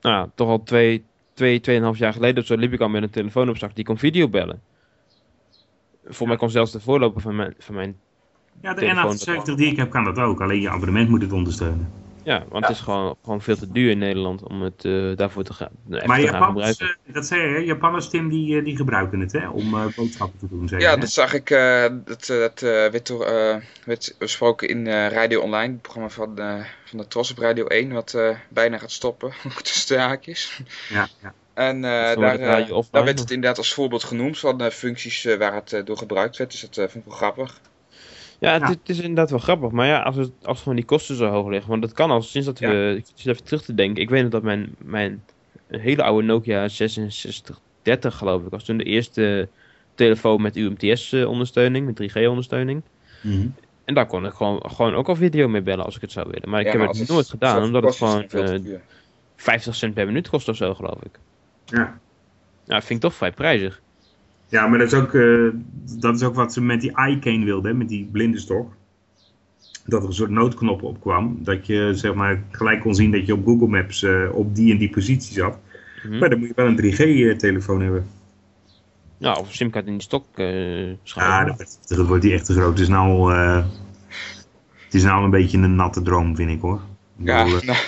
Nou, 0.00 0.14
ja, 0.14 0.30
toch 0.34 0.48
al 0.48 0.62
twee, 0.62 1.04
twee, 1.34 1.60
tweeënhalf 1.60 1.98
jaar 1.98 2.12
geleden 2.12 2.42
of 2.42 2.46
zo 2.46 2.56
liep 2.56 2.72
ik 2.72 2.80
al 2.80 2.88
met 2.88 3.02
een 3.02 3.10
telefoon 3.10 3.48
op 3.48 3.56
zak 3.56 3.74
die 3.74 3.84
kon 3.84 3.98
videobellen. 3.98 4.60
Voor 6.04 6.26
mij 6.26 6.36
kon 6.36 6.50
zelfs 6.50 6.72
de 6.72 6.80
voorloper 6.80 7.20
van 7.20 7.36
mijn, 7.36 7.54
van 7.58 7.74
mijn. 7.74 7.96
Ja, 8.60 8.74
de 8.74 8.80
Telefoon 8.80 9.16
N78 9.16 9.54
die 9.54 9.70
ik 9.70 9.76
heb 9.76 9.90
kan 9.90 10.04
dat 10.04 10.18
ook. 10.18 10.40
Alleen 10.40 10.60
je 10.60 10.70
abonnement 10.70 11.08
moet 11.08 11.22
het 11.22 11.32
ondersteunen. 11.32 11.92
Ja, 12.22 12.44
want 12.48 12.66
het 12.66 12.76
is 12.76 12.82
gewoon, 12.82 13.16
gewoon 13.22 13.42
veel 13.42 13.56
te 13.56 13.70
duur 13.70 13.90
in 13.90 13.98
Nederland 13.98 14.42
om 14.42 14.62
het 14.62 14.84
eh, 14.84 15.16
daarvoor 15.16 15.42
te 15.42 15.52
gaan, 15.52 15.70
maar 15.84 16.00
te 16.00 16.06
gaan 16.06 16.20
Japanners, 16.20 16.68
gebruiken. 16.70 16.98
eh, 17.06 17.14
dat 17.14 17.26
zei 17.26 17.40
je, 17.40 17.48
hè? 17.48 17.56
Japanners, 17.56 18.08
Tim, 18.08 18.28
die, 18.28 18.58
eh, 18.58 18.64
die 18.64 18.76
gebruiken 18.76 19.20
het 19.20 19.32
hè? 19.32 19.48
om 19.48 19.74
eh, 19.74 19.86
boodschappen 19.96 20.38
te 20.38 20.48
doen. 20.48 20.66
Je, 20.70 20.78
Ja, 20.78 20.90
hè? 20.90 20.98
dat 20.98 21.10
zag 21.10 21.32
ik. 21.34 21.50
eh, 21.50 21.86
dat 22.04 22.26
dat 22.26 22.62
eh, 22.62 22.70
werd, 22.70 23.06
door, 23.06 23.24
eh, 23.24 23.56
werd 23.84 24.14
besproken 24.18 24.68
in 24.68 24.86
eh, 24.86 25.08
Radio 25.08 25.40
Online, 25.40 25.72
het 25.72 25.82
programma 25.82 26.08
van, 26.10 26.36
van 26.84 26.98
de 26.98 27.06
Tros 27.08 27.30
op 27.30 27.38
Radio 27.38 27.66
1, 27.66 27.92
wat 27.92 28.14
eh, 28.14 28.36
bijna 28.48 28.78
gaat 28.78 28.90
stoppen, 28.90 29.32
tussen 29.62 29.96
de 29.96 30.02
haakjes. 30.02 30.60
Ja, 30.88 31.08
ja. 31.22 31.34
En 31.54 31.76
eh, 31.84 31.90
daar, 31.90 32.16
offline, 32.16 32.84
daar 32.90 33.04
werd 33.04 33.18
het 33.18 33.30
inderdaad 33.30 33.58
als 33.58 33.74
voorbeeld 33.74 34.04
genoemd 34.04 34.38
van 34.38 34.70
functies 34.70 35.24
waar 35.38 35.54
het 35.54 35.86
door 35.86 35.96
gebruikt 35.96 36.36
werd. 36.36 36.50
Dus 36.50 36.60
dat 36.60 36.74
vond 36.74 36.94
ik 36.94 37.04
wel 37.04 37.16
grappig. 37.16 37.60
Ja, 38.40 38.68
het, 38.68 38.78
is 38.84 38.98
inderdaad 38.98 39.30
wel 39.30 39.38
grappig. 39.38 39.70
Maar 39.70 39.86
ja, 39.86 40.00
als, 40.02 40.16
het, 40.16 40.32
als 40.42 40.58
gewoon 40.58 40.76
die 40.76 40.84
kosten 40.84 41.16
zo 41.16 41.26
hoog 41.26 41.48
liggen. 41.48 41.70
Want 41.70 41.82
dat 41.82 41.92
kan 41.92 42.10
al 42.10 42.22
sinds 42.22 42.46
dat 42.46 42.58
we. 42.58 42.94
Ik 42.98 43.04
zit 43.14 43.26
even 43.26 43.44
terug 43.44 43.62
te 43.62 43.74
denken. 43.74 44.02
Ik 44.02 44.10
weet 44.10 44.22
nog 44.22 44.30
dat 44.30 44.42
mijn, 44.42 44.74
mijn 44.78 45.22
hele 45.66 46.02
oude 46.02 46.26
Nokia 46.26 46.68
6630, 46.68 48.16
geloof 48.16 48.42
ik, 48.42 48.50
was 48.50 48.64
toen 48.64 48.76
de 48.76 48.84
eerste 48.84 49.48
telefoon 49.94 50.42
met 50.42 50.56
UMTS-ondersteuning, 50.56 51.86
met 51.86 52.10
3G-ondersteuning. 52.10 52.82
Mhm. 53.20 53.48
En 53.84 53.94
daar 53.94 54.06
kon 54.06 54.26
ik 54.26 54.32
gewoon, 54.32 54.62
gewoon 54.70 54.94
ook 54.94 55.08
al 55.08 55.16
video 55.16 55.48
mee 55.48 55.62
bellen 55.62 55.84
als 55.84 55.94
ik 55.96 56.00
het 56.00 56.12
zou 56.12 56.26
willen. 56.30 56.48
Maar 56.48 56.60
ik 56.60 56.66
Ja, 56.66 56.72
heb 56.72 56.80
maar 56.80 56.90
het 56.90 57.08
nooit 57.08 57.28
gedaan, 57.28 57.62
omdat 57.62 57.82
het 57.82 57.96
gewoon 57.96 58.26
te 58.26 58.42
eh, 58.42 58.62
duur. 58.62 58.80
50 59.36 59.74
cent 59.74 59.94
per 59.94 60.06
minuut 60.06 60.28
kost 60.28 60.48
of 60.48 60.56
zo, 60.56 60.74
geloof 60.74 61.02
ik. 61.02 61.18
ja. 61.64 61.98
Ja, 62.64 62.76
dat 62.76 62.84
vind 62.84 63.04
ik 63.04 63.10
toch 63.10 63.18
vrij 63.18 63.32
prijzig. 63.32 63.80
Ja, 64.50 64.66
maar 64.66 64.78
dat 64.78 64.92
is 64.92 64.98
ook, 64.98 65.14
eh, 65.14 65.48
dat 65.98 66.14
is 66.14 66.22
ook 66.22 66.34
wat 66.34 66.52
ze 66.52 66.60
met 66.60 66.80
die 66.80 66.90
iCane 66.90 67.44
wilden, 67.44 67.76
met 67.76 67.88
die 67.88 68.08
blindenstok. 68.12 68.72
Dat 69.84 70.02
er 70.02 70.08
een 70.08 70.14
soort 70.14 70.30
noodknop 70.30 70.82
op 70.82 71.00
kwam. 71.00 71.38
Dat 71.42 71.66
je 71.66 71.90
zeg 71.94 72.14
maar 72.14 72.42
gelijk 72.50 72.80
kon 72.80 72.94
zien 72.94 73.10
dat 73.10 73.26
je 73.26 73.32
op 73.32 73.44
Google 73.44 73.68
Maps 73.68 74.02
eh, 74.02 74.28
op 74.32 74.54
die 74.54 74.72
en 74.72 74.78
die 74.78 74.90
positie 74.90 75.32
zat. 75.32 75.58
Mhm. 76.04 76.18
Maar 76.18 76.30
dan 76.30 76.38
moet 76.38 76.48
je 76.48 76.54
wel 76.56 76.66
een 76.66 76.76
3G-telefoon 76.76 77.80
hebben. 77.80 78.06
Ja, 79.18 79.32
of 79.32 79.48
een 79.48 79.54
simkaart 79.54 79.86
in 79.86 79.92
die 79.92 80.02
stok 80.02 80.24
eh 80.34 80.90
Ja, 81.02 81.44
dat, 81.44 81.78
dat 81.86 82.06
wordt 82.06 82.22
die 82.22 82.32
echt 82.32 82.44
te 82.44 82.52
groot. 82.52 82.70
Het 82.70 82.78
is 82.78 82.88
nou, 82.88 83.32
eh, 83.34 83.64
het 84.84 84.94
is 84.94 85.02
nou 85.02 85.24
een 85.24 85.30
beetje 85.30 85.58
een 85.58 85.74
natte 85.74 86.02
droom, 86.02 86.36
vind 86.36 86.50
ik 86.50 86.60
hoor. 86.60 86.80
Ja, 87.24 87.46
eh, 87.46 87.60
nou, 87.60 87.78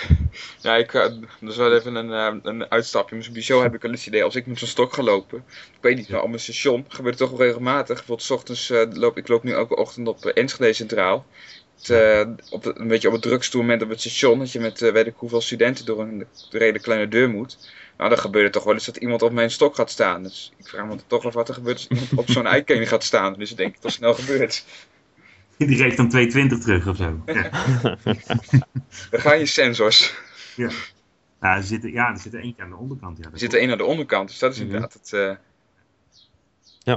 ja 0.61 0.75
ik, 0.75 0.93
eh, 0.93 1.01
dat 1.39 1.51
is 1.51 1.55
wel 1.55 1.75
even 1.75 1.95
een, 1.95 2.11
eh, 2.11 2.39
een 2.43 2.71
uitstapje. 2.71 3.15
Maar 3.15 3.23
sowieso 3.23 3.61
heb 3.61 3.73
ik 3.73 3.81
wel 3.81 3.91
eens 3.91 4.07
idee, 4.07 4.23
als 4.23 4.35
ik 4.35 4.45
met 4.45 4.59
zo'n 4.59 4.67
stok 4.67 4.93
ga 4.93 5.03
lopen, 5.03 5.43
ik 5.47 5.81
weet 5.81 5.95
niet, 5.95 6.09
maar 6.09 6.21
op 6.21 6.27
mijn 6.27 6.39
station 6.39 6.85
gebeurt 6.87 7.19
het 7.19 7.29
toch 7.29 7.37
wel 7.37 7.47
regelmatig. 7.47 7.95
Bijvoorbeeld, 7.95 8.27
's 8.27 8.29
ochtends 8.29 8.71
loop 8.93 9.17
ik 9.17 9.27
loop 9.27 9.43
nu 9.43 9.51
elke 9.51 9.75
ochtend 9.75 10.07
op 10.07 10.25
Enschede 10.25 10.73
Centraal. 10.73 11.25
Het, 11.81 12.49
op 12.49 12.65
een 12.65 12.87
beetje 12.87 13.07
op 13.07 13.13
het 13.13 13.23
drukste 13.23 13.57
moment 13.57 13.81
op 13.81 13.89
het 13.89 13.99
station, 13.99 14.39
dat 14.39 14.51
je 14.51 14.59
met 14.59 14.79
weet 14.79 15.07
ik 15.07 15.13
hoeveel 15.15 15.41
studenten 15.41 15.85
door 15.85 15.99
een 15.99 16.27
redelijk 16.49 16.83
kleine 16.83 17.07
deur 17.07 17.29
moet. 17.29 17.57
Nou, 17.97 18.09
dan 18.09 18.19
gebeurt 18.19 18.43
het 18.43 18.53
toch 18.53 18.63
wel 18.63 18.73
eens 18.73 18.85
dat 18.85 18.97
iemand 18.97 19.21
op 19.21 19.31
mijn 19.31 19.51
stok 19.51 19.75
gaat 19.75 19.91
staan. 19.91 20.23
Dus 20.23 20.51
ik 20.57 20.67
vraag 20.67 20.85
me 20.85 20.95
toch 21.07 21.25
af 21.25 21.33
wat 21.33 21.47
er 21.47 21.53
gebeurt 21.53 21.77
als 21.77 21.87
iemand 21.87 22.13
op 22.13 22.29
zo'n 22.29 22.47
eikene 22.55 22.85
gaat 22.85 23.03
staan. 23.03 23.33
Dus 23.33 23.51
ik 23.51 23.57
denk 23.57 23.73
dat 23.73 23.83
het 23.83 23.93
snel 23.93 24.13
gebeurt. 24.13 24.63
die 25.67 25.75
geeft 25.77 25.97
dan 25.97 26.09
220 26.09 26.59
terug 26.59 26.87
of 26.87 26.97
zo. 26.97 27.23
Ja. 27.33 27.49
Dan 29.11 29.19
gaan 29.21 29.39
je 29.39 29.45
sensors. 29.45 30.13
Ja, 30.55 30.69
er 31.39 31.63
zit, 31.63 31.83
ja, 31.83 32.09
er 32.11 32.19
zit 32.19 32.33
er 32.33 32.39
eentje 32.39 32.63
aan 32.63 32.69
de 32.69 32.75
onderkant. 32.75 33.17
Ja, 33.17 33.23
Er 33.31 33.39
zit 33.39 33.53
er 33.53 33.59
één 33.59 33.71
aan 33.71 33.77
de 33.77 33.83
onderkant, 33.83 34.29
dus 34.29 34.39
dat 34.39 34.51
is 34.51 34.57
Mhm. 34.57 34.65
inderdaad 34.65 34.93
het... 34.93 35.13
eh, 35.13 36.95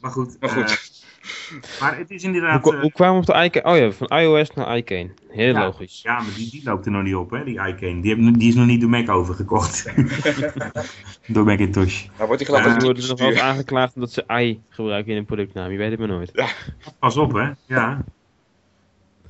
Maar 0.00 0.10
goed, 0.10 0.40
maar 0.40 0.50
goed. 0.50 0.99
Eh, 1.20 1.80
maar 1.80 1.96
het 1.98 2.10
is 2.10 2.22
Hoe, 2.24 2.32
inderdaad... 2.34 2.60
kwa- 2.62 2.74
eh, 2.74 2.80
hoe 2.80 2.92
kwamen 2.92 3.14
we 3.14 3.20
op 3.20 3.26
de 3.26 3.44
iCane? 3.44 3.74
Oh 3.74 3.78
ja, 3.80 3.90
van 3.92 4.06
iOS 4.18 4.50
naar 4.54 4.76
iCane. 4.76 5.10
Heel 5.28 5.52
Ja. 5.54 5.64
logisch. 5.64 6.02
ja, 6.02 6.20
maar 6.20 6.34
die, 6.36 6.50
die 6.50 6.60
loopt 6.64 6.86
er 6.86 6.92
nog 6.92 7.02
niet 7.02 7.14
op, 7.14 7.30
hè, 7.30 7.44
die 7.44 7.54
iCane. 7.66 8.00
Die, 8.00 8.14
heb- 8.14 8.38
die 8.38 8.48
is 8.48 8.54
nog 8.54 8.66
niet 8.66 8.80
door 8.80 8.90
Mac 8.90 9.08
overgekocht. 9.10 9.92
door 11.26 11.44
Macintosh. 11.44 12.06
Nou 12.16 12.28
wordt 12.28 12.46
hij 12.46 12.54
Ja, 12.54 12.60
gelijk 12.62 12.64
Ze 12.70 12.76
op 12.76 12.82
worden 12.82 13.08
nog 13.08 13.18
wel 13.18 13.42
aangeklaagd 13.42 13.94
omdat 13.94 14.12
ze 14.12 14.24
i 14.40 14.60
gebruiken 14.68 15.12
in 15.12 15.18
een 15.18 15.24
productnaam. 15.24 15.70
Je 15.70 15.78
weet 15.78 15.90
het 15.90 15.98
maar 15.98 16.08
nooit. 16.08 16.44
Pas 16.98 17.16
op, 17.16 17.32
hè. 17.32 17.50
Ja. 17.66 18.04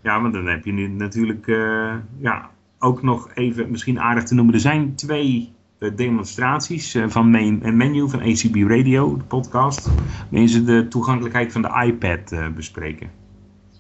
Ja, 0.03 0.19
maar 0.19 0.33
dan 0.33 0.47
heb 0.47 0.65
je 0.65 0.73
nu 0.73 0.89
natuurlijk... 0.89 1.47
eh, 1.49 1.95
ja, 2.19 2.51
ook 2.79 3.03
nog 3.03 3.31
even 3.35 3.71
misschien 3.71 4.01
aardig 4.01 4.25
te 4.25 4.35
noemen. 4.35 4.55
Er 4.55 4.61
zijn 4.61 4.95
twee 4.95 5.53
eh, 5.53 5.60
demonstraties 5.95 6.95
eh, 6.95 7.05
van 7.09 7.31
main, 7.31 7.61
een 7.63 7.77
menu 7.77 8.09
van 8.09 8.21
ACB 8.21 8.55
Radio, 8.55 9.17
de 9.17 9.25
podcast. 9.25 9.89
Waarin 10.31 10.49
ze 10.49 10.65
de 10.65 10.89
toegankelijkheid 10.89 11.53
van 11.53 11.63
de 11.63 11.85
iPad 11.87 12.33
eh, 12.33 12.49
bespreken. 12.49 13.11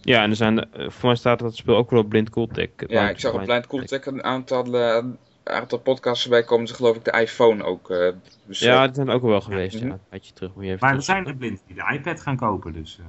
Ja, 0.00 0.22
en 0.22 0.30
er 0.30 0.36
zijn, 0.36 0.72
eh, 0.72 0.90
voor 0.90 1.06
mij 1.08 1.16
staat 1.16 1.38
dat 1.38 1.56
speel 1.56 1.76
ook 1.76 1.90
wel 1.90 2.00
op 2.00 2.08
Blind 2.08 2.30
Cooltech. 2.30 2.68
Ja, 2.86 3.08
ik 3.08 3.20
zag 3.20 3.32
op 3.32 3.44
Blind 3.44 3.66
Cooltech 3.66 4.06
een 4.06 4.24
aantal 4.24 4.78
eh, 4.78 5.04
aantal 5.44 5.78
podcasts 5.78 6.24
erbij 6.24 6.42
komen 6.42 6.68
ze 6.68 6.74
geloof 6.74 6.96
ik 6.96 7.04
de 7.04 7.20
iPhone 7.20 7.62
ook 7.62 7.90
uh, 7.90 8.08
Ja, 8.46 8.86
die 8.86 8.94
zijn 8.94 9.10
ook 9.10 9.22
al 9.22 9.28
wel 9.28 9.40
geweest, 9.40 9.78
ja. 9.78 9.86
Een 9.86 9.98
tijdje 10.10 10.32
terug. 10.32 10.54
Moet 10.54 10.64
je 10.64 10.70
even 10.70 10.86
maar 10.86 10.96
er 10.96 11.02
zijn 11.02 11.26
er 11.26 11.36
blind 11.36 11.62
die 11.66 11.76
de 11.76 11.92
iPad 11.94 12.20
gaan 12.20 12.36
kopen, 12.36 12.72
dus... 12.72 13.00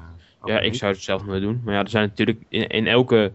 ja, 0.45 0.59
ik 0.59 0.75
zou 0.75 0.91
het 0.91 1.01
zelf 1.01 1.25
nooit 1.25 1.41
doen. 1.41 1.61
Maar 1.63 1.73
ja, 1.73 1.79
er 1.79 1.89
zijn 1.89 2.07
natuurlijk 2.07 2.39
in, 2.49 2.67
in 2.67 2.87
elke 2.87 3.31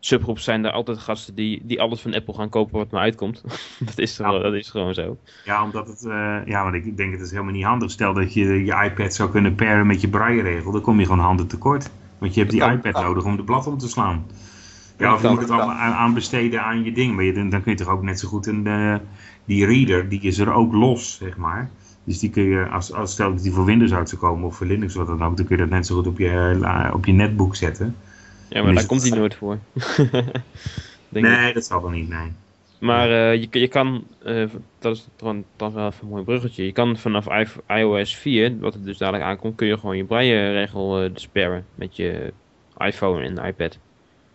subgroep 0.00 0.38
zijn 0.38 0.64
er 0.64 0.70
altijd 0.70 0.98
gasten 0.98 1.34
die, 1.34 1.62
die 1.64 1.80
alles 1.80 2.00
van 2.00 2.14
Apple 2.14 2.34
gaan 2.34 2.48
kopen 2.48 2.78
wat 2.78 2.90
maar 2.90 3.02
uitkomt. 3.02 3.42
dat, 3.86 3.98
is 3.98 4.16
ja. 4.16 4.38
dat 4.38 4.54
is 4.54 4.70
gewoon 4.70 4.94
zo. 4.94 5.18
Ja, 5.44 5.64
omdat 5.64 5.88
het, 5.88 6.02
uh, 6.06 6.36
ja, 6.44 6.62
want 6.62 6.74
ik 6.74 6.96
denk 6.96 7.12
het 7.12 7.20
is 7.20 7.30
helemaal 7.30 7.52
niet 7.52 7.64
handig. 7.64 7.90
Stel 7.90 8.14
dat 8.14 8.34
je 8.34 8.64
je 8.64 8.84
iPad 8.84 9.14
zou 9.14 9.30
kunnen 9.30 9.54
pairen 9.54 9.86
met 9.86 10.00
je 10.00 10.08
braille-regel, 10.08 10.72
dan 10.72 10.80
kom 10.80 10.98
je 10.98 11.06
gewoon 11.06 11.24
handen 11.24 11.46
tekort. 11.46 11.90
Want 12.18 12.34
je 12.34 12.40
hebt 12.40 12.52
die 12.52 12.64
iPad 12.64 13.02
nodig 13.02 13.24
om 13.24 13.36
de 13.36 13.44
blad 13.44 13.66
om 13.66 13.78
te 13.78 13.88
slaan. 13.88 14.26
Ja, 14.98 15.14
of 15.14 15.22
je 15.22 15.28
moet 15.28 15.40
het 15.40 15.50
allemaal 15.50 15.74
aan, 15.74 16.14
besteden 16.14 16.62
aan 16.62 16.84
je 16.84 16.92
ding. 16.92 17.14
Maar 17.14 17.24
je, 17.24 17.32
dan 17.32 17.62
kun 17.62 17.72
je 17.72 17.78
toch 17.78 17.88
ook 17.88 18.02
net 18.02 18.20
zo 18.20 18.28
goed 18.28 18.46
een, 18.46 18.66
uh, 18.66 18.94
die 19.44 19.66
reader, 19.66 20.08
die 20.08 20.20
is 20.20 20.38
er 20.38 20.52
ook 20.52 20.72
los, 20.72 21.16
zeg 21.16 21.36
maar. 21.36 21.70
Dus 22.04 22.18
die 22.18 22.30
kun 22.30 22.42
je, 22.42 22.68
als, 22.68 22.92
als 22.92 23.12
stel 23.12 23.34
dat 23.34 23.42
die 23.42 23.52
voor 23.52 23.64
Windows 23.64 23.92
uit 23.92 24.08
zou 24.08 24.20
komen 24.20 24.46
of 24.46 24.56
voor 24.56 24.66
Linux 24.66 24.94
wat 24.94 25.06
dan 25.06 25.22
ook, 25.22 25.36
dan 25.36 25.46
kun 25.46 25.56
je 25.56 25.62
dat 25.62 25.70
net 25.70 25.86
zo 25.86 25.94
goed 25.94 26.06
op 26.06 26.18
je, 26.18 26.58
uh, 26.60 26.90
op 26.94 27.06
je 27.06 27.12
netboek 27.12 27.56
zetten. 27.56 27.96
Ja, 28.50 28.62
maar 28.62 28.74
daar 28.74 28.86
komt 28.86 29.02
hij 29.02 29.18
nooit 29.18 29.34
voor. 29.34 29.58
nee, 31.08 31.48
ik. 31.48 31.54
dat 31.54 31.64
zal 31.64 31.82
wel 31.82 31.90
niet, 31.90 32.08
nee. 32.08 32.32
Maar 32.78 33.08
uh, 33.08 33.34
je, 33.34 33.48
je 33.50 33.68
kan, 33.68 34.04
uh, 34.26 34.48
dat 34.78 34.96
is 34.96 35.08
dan, 35.16 35.44
dan 35.56 35.72
wel 35.72 35.86
even 35.86 36.02
een 36.02 36.08
mooi 36.08 36.24
bruggetje. 36.24 36.64
Je 36.64 36.72
kan 36.72 36.96
vanaf 36.96 37.26
iOS 37.66 38.16
4, 38.16 38.58
wat 38.58 38.74
er 38.74 38.84
dus 38.84 38.98
dadelijk 38.98 39.24
aankomt, 39.24 39.56
kun 39.56 39.66
je 39.66 39.78
gewoon 39.78 39.96
je 39.96 40.04
braille-regel 40.04 41.04
uh, 41.04 41.10
sparen 41.14 41.64
met 41.74 41.96
je 41.96 42.32
iPhone 42.76 43.22
en 43.22 43.44
iPad. 43.44 43.78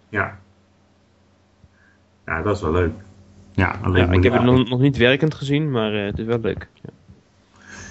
Ja. 0.10 0.40
Ja, 2.26 2.42
dat 2.42 2.56
is 2.56 2.62
wel 2.62 2.72
leuk. 2.72 2.94
Ja, 3.52 3.80
alleen 3.82 4.06
ja, 4.06 4.12
ik 4.12 4.24
heb 4.24 4.34
het 4.34 4.44
nog, 4.44 4.70
nog 4.70 4.80
niet 4.80 4.98
werkend 4.98 5.34
gezien, 5.34 5.72
maar 5.72 5.94
het 5.94 6.20
is 6.20 6.26
wel 6.26 6.40
leuk. 6.40 6.68
Ja. 6.74 6.90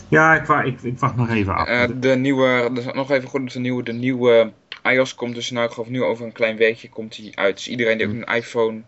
Ja, 0.09 0.35
ik, 0.35 0.45
wacht, 0.45 0.67
ik, 0.67 0.83
ik 0.83 0.99
wacht 0.99 1.17
nog 1.17 1.29
even 1.29 1.55
af. 1.57 1.91
de 2.01 2.09
nieuwe, 2.09 2.71
nog 2.95 3.11
even 3.11 3.29
goed, 3.29 3.53
de 3.53 3.59
nieuwe, 3.59 3.83
de 3.83 3.93
nieuwe 3.93 4.53
iOS 4.93 5.15
komt 5.15 5.35
dus 5.35 5.51
nou, 5.51 5.67
ik 5.67 5.73
geloof 5.73 5.89
nu 5.89 6.03
over 6.03 6.25
een 6.25 6.33
klein 6.33 6.57
weekje 6.57 6.89
komt 6.89 7.17
hij 7.17 7.33
uit. 7.35 7.55
Dus 7.55 7.69
iedereen 7.69 7.99
die 7.99 8.07
ook 8.07 8.13
een 8.13 8.35
iPhone 8.35 8.83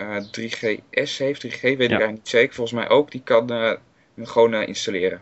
uh, 0.00 0.16
3GS 0.16 1.16
heeft, 1.16 1.46
3G 1.46 1.60
weet 1.60 1.80
ik 1.80 1.80
eigenlijk 1.80 2.10
niet 2.10 2.28
zeker, 2.28 2.54
volgens 2.54 2.78
mij 2.78 2.88
ook, 2.88 3.10
die 3.10 3.22
kan 3.24 3.52
uh, 3.52 3.72
hem 4.14 4.26
gewoon 4.26 4.54
uh, 4.54 4.66
installeren. 4.66 5.20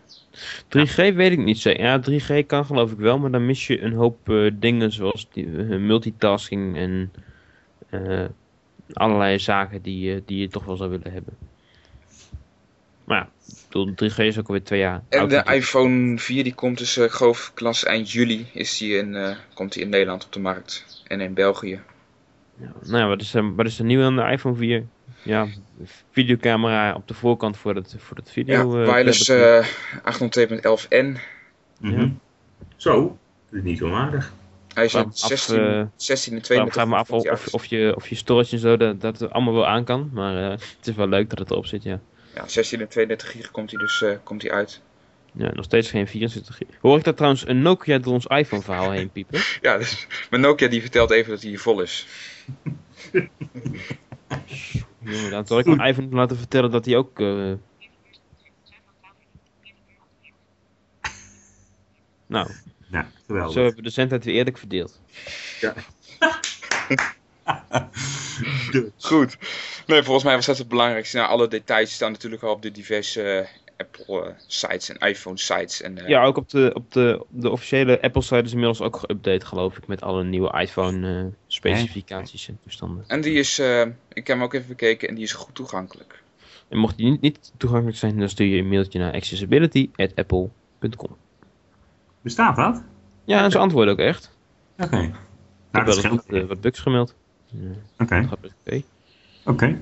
3G 0.79 0.95
weet 0.95 1.33
ik 1.33 1.39
niet 1.39 1.59
zeker. 1.59 1.83
Ja, 1.83 2.01
3G 2.11 2.47
kan 2.47 2.65
geloof 2.65 2.93
ik 2.93 2.99
wel, 2.99 3.19
maar 3.19 3.31
dan 3.31 3.47
mis 3.47 3.67
je 3.67 3.81
een 3.81 3.93
hoop 3.93 4.51
dingen 4.55 4.93
zoals 4.93 5.29
die, 5.33 5.47
multitasking 5.79 6.77
en 6.77 7.13
allerlei 8.93 9.39
zaken 9.39 9.83
die, 9.83 10.23
die 10.25 10.39
je 10.39 10.49
toch 10.49 10.65
wel 10.65 10.77
zou 10.77 10.91
willen 10.91 11.13
hebben. 11.13 11.50
Maar 13.11 13.19
ja, 13.19 13.29
bedoel, 13.69 14.11
3G 14.11 14.17
is 14.17 14.39
ook 14.39 14.47
alweer 14.47 14.65
twee 14.65 14.81
jaar 14.81 15.03
En 15.09 15.29
de 15.29 15.43
iPhone 15.45 16.19
4 16.19 16.45
die 16.45 16.55
komt 16.55 16.79
dus, 16.79 16.99
uh, 16.99 17.05
ik 17.05 17.11
geloof, 17.11 17.51
klas 17.55 17.85
eind 17.85 18.13
juli 18.13 18.47
is 18.53 18.79
die 18.79 18.97
in, 18.97 19.15
uh, 19.15 19.37
komt 19.55 19.73
die 19.73 19.83
in 19.83 19.89
Nederland 19.89 20.25
op 20.25 20.33
de 20.33 20.41
markt. 20.41 21.03
En 21.07 21.21
in 21.21 21.35
België. 21.35 21.81
Ja, 22.57 22.73
nou 22.83 22.99
ja, 22.99 23.07
wat 23.07 23.21
is, 23.21 23.35
er, 23.35 23.55
wat 23.55 23.67
is 23.67 23.79
er 23.79 23.85
nieuw 23.85 24.03
aan 24.03 24.17
de 24.17 24.23
iPhone 24.23 24.57
4? 24.57 24.85
Ja, 25.23 25.47
videocamera 26.11 26.95
op 26.95 27.09
de 27.09 27.15
voorkant 27.15 27.57
voor 27.57 27.75
het, 27.75 27.95
voor 27.99 28.17
het 28.17 28.31
video. 28.31 28.79
Ja, 28.79 28.93
wireless 28.93 29.29
uh, 29.29 29.67
802.11n. 29.97 31.19
Mm 31.81 31.95
-hmm. 31.95 32.21
Zo, 32.77 33.19
dat 33.49 33.59
is 33.59 33.63
niet 33.63 33.83
onaardig. 33.83 34.33
Hij 34.75 34.85
is 34.85 34.93
16, 35.11 35.61
af, 35.61 35.87
16 35.97 36.35
en 36.35 36.43
32. 36.43 36.73
Vraag 36.73 36.87
me 36.87 36.97
af 36.97 37.11
of, 37.11 37.55
of, 37.55 37.65
je, 37.65 37.93
of 37.97 38.09
je 38.09 38.15
storage 38.15 38.53
en 38.53 38.59
zo 38.59 38.77
dat, 38.77 39.01
dat 39.01 39.31
allemaal 39.31 39.55
wel 39.55 39.67
aan 39.67 39.85
kan. 39.85 40.11
Maar 40.13 40.35
uh, 40.35 40.51
het 40.51 40.87
is 40.87 40.95
wel 40.95 41.09
leuk 41.09 41.31
dat 41.31 41.39
het 41.39 41.51
erop 41.51 41.67
zit, 41.67 41.83
ja 41.83 42.01
ja, 42.35 42.49
16 42.49 42.81
en 42.81 42.89
32 42.89 43.31
gig 43.31 43.51
komt 43.51 43.71
hij 43.71 43.81
dus 43.81 44.01
uh, 44.01 44.17
komt 44.23 44.43
hij 44.43 44.51
uit. 44.51 44.81
Ja, 45.33 45.51
nog 45.53 45.65
steeds 45.65 45.91
geen 45.91 46.07
24 46.07 46.57
gig. 46.57 46.69
Hoor 46.81 46.99
ik 46.99 47.05
dat 47.05 47.17
trouwens 47.17 47.47
een 47.47 47.63
Nokia 47.63 47.99
door 47.99 48.13
ons 48.13 48.27
iPhone 48.27 48.63
verhaal 48.63 48.91
heen 48.91 49.11
piepen? 49.11 49.41
ja, 49.61 49.79
dus 49.79 50.07
mijn 50.31 50.43
Nokia 50.43 50.69
die 50.69 50.81
vertelt 50.81 51.11
even 51.11 51.31
dat 51.31 51.41
hij 51.41 51.51
hier 51.51 51.61
vol 51.61 51.81
is. 51.81 52.07
Jongen, 54.99 55.31
dan 55.31 55.47
zal 55.47 55.59
ik 55.59 55.67
mijn 55.67 55.89
iPhone 55.89 56.09
laten 56.17 56.37
vertellen 56.37 56.71
dat 56.71 56.85
hij 56.85 56.97
ook... 56.97 57.21
Uh... 57.21 57.53
Nou, 62.27 62.51
ja, 62.91 63.11
geweldig. 63.27 63.53
zo 63.53 63.59
hebben 63.59 63.77
we 63.77 63.83
de 63.83 63.91
zendtijd 63.91 64.25
weer 64.25 64.35
eerlijk 64.35 64.59
verdeeld. 64.59 65.01
Ja. 65.61 65.75
Goed. 68.99 69.39
Nee, 69.87 70.03
volgens 70.03 70.25
mij 70.25 70.35
was 70.35 70.47
dat 70.47 70.59
het 70.59 70.69
belangrijkste. 70.69 71.17
Nou, 71.17 71.29
alle 71.29 71.49
details 71.49 71.93
staan 71.93 72.13
natuurlijk 72.13 72.43
al 72.43 72.53
op 72.53 72.63
de 72.63 72.71
diverse 72.71 73.23
uh, 73.23 73.47
Apple 73.77 74.27
uh, 74.27 74.33
sites 74.47 74.89
en 74.89 75.09
iPhone 75.09 75.39
sites. 75.39 75.83
En, 75.83 75.99
uh... 75.99 76.09
Ja, 76.09 76.25
ook 76.25 76.37
op 76.37 76.49
de, 76.49 76.71
op 76.75 76.93
de, 76.93 77.25
de 77.29 77.51
officiële 77.51 78.03
Apple 78.03 78.23
site 78.23 78.43
is 78.43 78.53
inmiddels 78.53 78.81
ook 78.81 79.01
geüpdate 79.01 79.47
geloof 79.47 79.77
ik 79.77 79.87
met 79.87 80.03
alle 80.03 80.25
nieuwe 80.25 80.61
iPhone 80.61 81.31
specificaties 81.47 82.49
en 82.49 82.59
toestanden. 82.63 83.05
En 83.07 83.21
die 83.21 83.35
is, 83.35 83.59
ik 84.09 84.27
heb 84.27 84.27
hem 84.27 84.43
ook 84.43 84.55
even 84.55 84.69
bekeken 84.69 85.09
en 85.09 85.15
die 85.15 85.25
is 85.25 85.33
goed 85.33 85.55
toegankelijk. 85.55 86.23
En 86.69 86.79
mocht 86.79 86.97
die 86.97 87.11
niet, 87.11 87.21
niet 87.21 87.53
toegankelijk 87.57 87.99
zijn, 87.99 88.19
dan 88.19 88.29
stuur 88.29 88.47
je 88.47 88.59
een 88.59 88.69
mailtje 88.69 88.99
naar 88.99 89.13
accessibility.apple.com. 89.13 91.17
Bestaat 92.21 92.57
dat? 92.57 92.83
Ja, 93.25 93.45
en 93.45 93.51
ze 93.51 93.59
antwoorden 93.59 93.93
ook 93.93 94.01
echt. 94.01 94.31
Oké. 94.79 94.85
Okay. 94.85 95.13
Nou, 95.71 95.89
ik 95.89 96.03
heb 96.03 96.03
wel 96.03 96.21
wat, 96.27 96.49
wat 96.49 96.61
bugs 96.61 96.79
gemeld. 96.79 97.15
Oké. 97.99 98.29
Oké. 99.45 99.79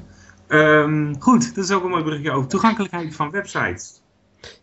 Ehm, 0.46 1.14
goed, 1.18 1.54
dat 1.54 1.64
is 1.64 1.70
ook 1.70 1.84
een 1.84 1.90
mooi 1.90 2.02
berichtje 2.02 2.30
over 2.30 2.48
toegankelijkheid 2.48 3.14
van 3.14 3.30
websites. 3.30 4.02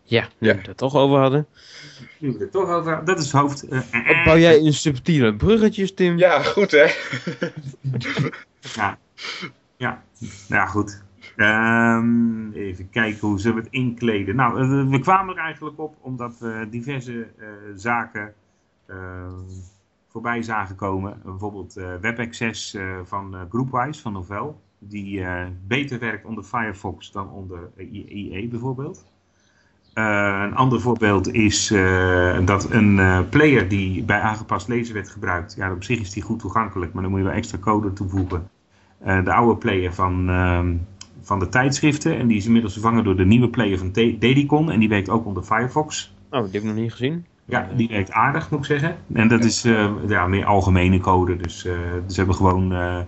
Ja, 0.02 0.28
nu 0.38 0.48
ja. 0.48 0.52
we 0.52 0.58
het 0.58 0.68
er 0.68 0.74
toch 0.74 0.94
over 0.94 1.18
hadden. 1.18 1.46
Nu 2.18 2.32
we 2.32 2.38
het 2.38 2.52
toch 2.52 2.68
over 2.68 2.90
hadden, 2.90 3.04
dat 3.04 3.18
is 3.18 3.32
het 3.32 3.40
hoofd. 3.40 3.72
Uh, 3.72 3.80
uh, 3.92 4.24
bouw 4.24 4.38
jij 4.38 4.58
in 4.58 4.72
subtiele 4.72 5.34
bruggetjes, 5.34 5.94
Tim? 5.94 6.18
Ja, 6.18 6.42
goed 6.42 6.70
hè. 6.70 6.86
ja. 8.74 8.98
ja, 9.76 10.02
ja, 10.48 10.66
goed. 10.66 11.04
Um, 11.36 12.52
even 12.52 12.90
kijken 12.90 13.28
hoe 13.28 13.40
ze 13.40 13.52
het 13.52 13.68
inkleden. 13.70 14.36
Nou, 14.36 14.62
uh, 14.62 14.90
we 14.90 14.98
kwamen 14.98 15.36
er 15.36 15.42
eigenlijk 15.42 15.78
op 15.78 15.96
omdat 16.00 16.38
we 16.38 16.66
diverse 16.70 17.26
zaken 17.74 18.34
voorbij 20.16 20.42
zagen 20.42 20.76
komen. 20.76 21.20
Bijvoorbeeld 21.24 21.76
uh, 21.78 21.94
WebAccess 22.00 22.74
uh, 22.74 22.98
van 23.04 23.34
uh, 23.34 23.40
Groupwise 23.48 24.00
van 24.00 24.12
Novell. 24.12 24.54
Die 24.78 25.24
beter 25.66 25.98
werkt 25.98 26.24
onder 26.24 26.44
Firefox 26.44 27.12
dan 27.12 27.30
onder 27.30 27.70
IE 27.76 28.48
bijvoorbeeld. 28.48 29.04
een 29.94 30.54
ander 30.54 30.80
voorbeeld 30.80 31.32
is 31.32 31.68
dat 32.44 32.70
een 32.70 33.00
player 33.28 33.68
die 33.68 34.04
bij 34.04 34.20
aangepast 34.20 34.68
lezen 34.68 34.94
werd 34.94 35.08
gebruikt. 35.08 35.54
Ja, 35.54 35.72
op 35.72 35.84
zich 35.84 36.00
is 36.00 36.10
die 36.10 36.22
goed 36.22 36.38
toegankelijk, 36.38 36.92
maar 36.92 37.02
dan 37.02 37.10
moet 37.10 37.20
je 37.20 37.26
wel 37.26 37.36
extra 37.36 37.58
code 37.58 37.92
toevoegen. 37.92 38.48
de 38.98 39.32
oude 39.32 39.56
player 39.56 39.94
van, 39.94 40.28
ehm, 40.28 40.76
van 41.20 41.38
de 41.38 41.48
tijdschriften. 41.48 42.18
En 42.18 42.26
die 42.26 42.36
is 42.36 42.46
inmiddels 42.46 42.72
vervangen 42.72 43.04
door 43.04 43.16
de 43.16 43.26
nieuwe 43.26 43.48
player 43.48 43.78
van 43.78 43.92
Dedicon. 43.92 44.70
En 44.70 44.78
die 44.78 44.88
werkt 44.88 45.08
ook 45.08 45.26
onder 45.26 45.42
Firefox. 45.42 46.14
Oh, 46.30 46.42
die 46.42 46.52
heb 46.52 46.62
ik 46.62 46.68
nog 46.68 46.74
niet 46.74 46.92
gezien. 46.92 47.24
Ja, 47.48 47.68
die 47.76 47.88
werkt 47.88 48.10
aardig, 48.10 48.50
moet 48.50 48.58
ik 48.58 48.64
zeggen. 48.64 48.96
En 49.12 49.28
dat 49.28 49.44
is 49.44 49.64
uh, 49.64 49.92
ja, 50.06 50.26
meer 50.26 50.44
algemene 50.44 51.00
code. 51.00 51.36
Dus 51.36 51.64
uh, 51.64 51.78
ze 52.06 52.14
hebben 52.16 52.34
gewoon. 52.34 52.72
Uh, 52.72 52.98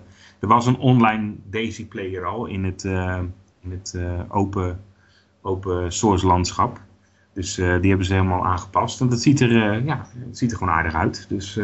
er 0.40 0.48
was 0.48 0.66
een 0.66 0.78
online 0.78 1.34
Daisy 1.44 1.86
player 1.86 2.24
al 2.24 2.46
in 2.46 2.64
het, 2.64 2.84
in 2.84 3.70
het 3.70 3.98
open, 4.28 4.80
open 5.42 5.92
source 5.92 6.26
landschap. 6.26 6.80
Dus 7.34 7.54
die 7.54 7.64
hebben 7.64 8.04
ze 8.04 8.12
helemaal 8.12 8.44
aangepast. 8.44 9.00
En 9.00 9.08
dat 9.08 9.20
ziet 9.20 9.40
er, 9.40 9.84
ja, 9.84 10.06
het 10.26 10.38
ziet 10.38 10.50
er 10.50 10.56
gewoon 10.56 10.72
aardig 10.72 10.94
uit. 10.94 11.26
Dus 11.28 11.60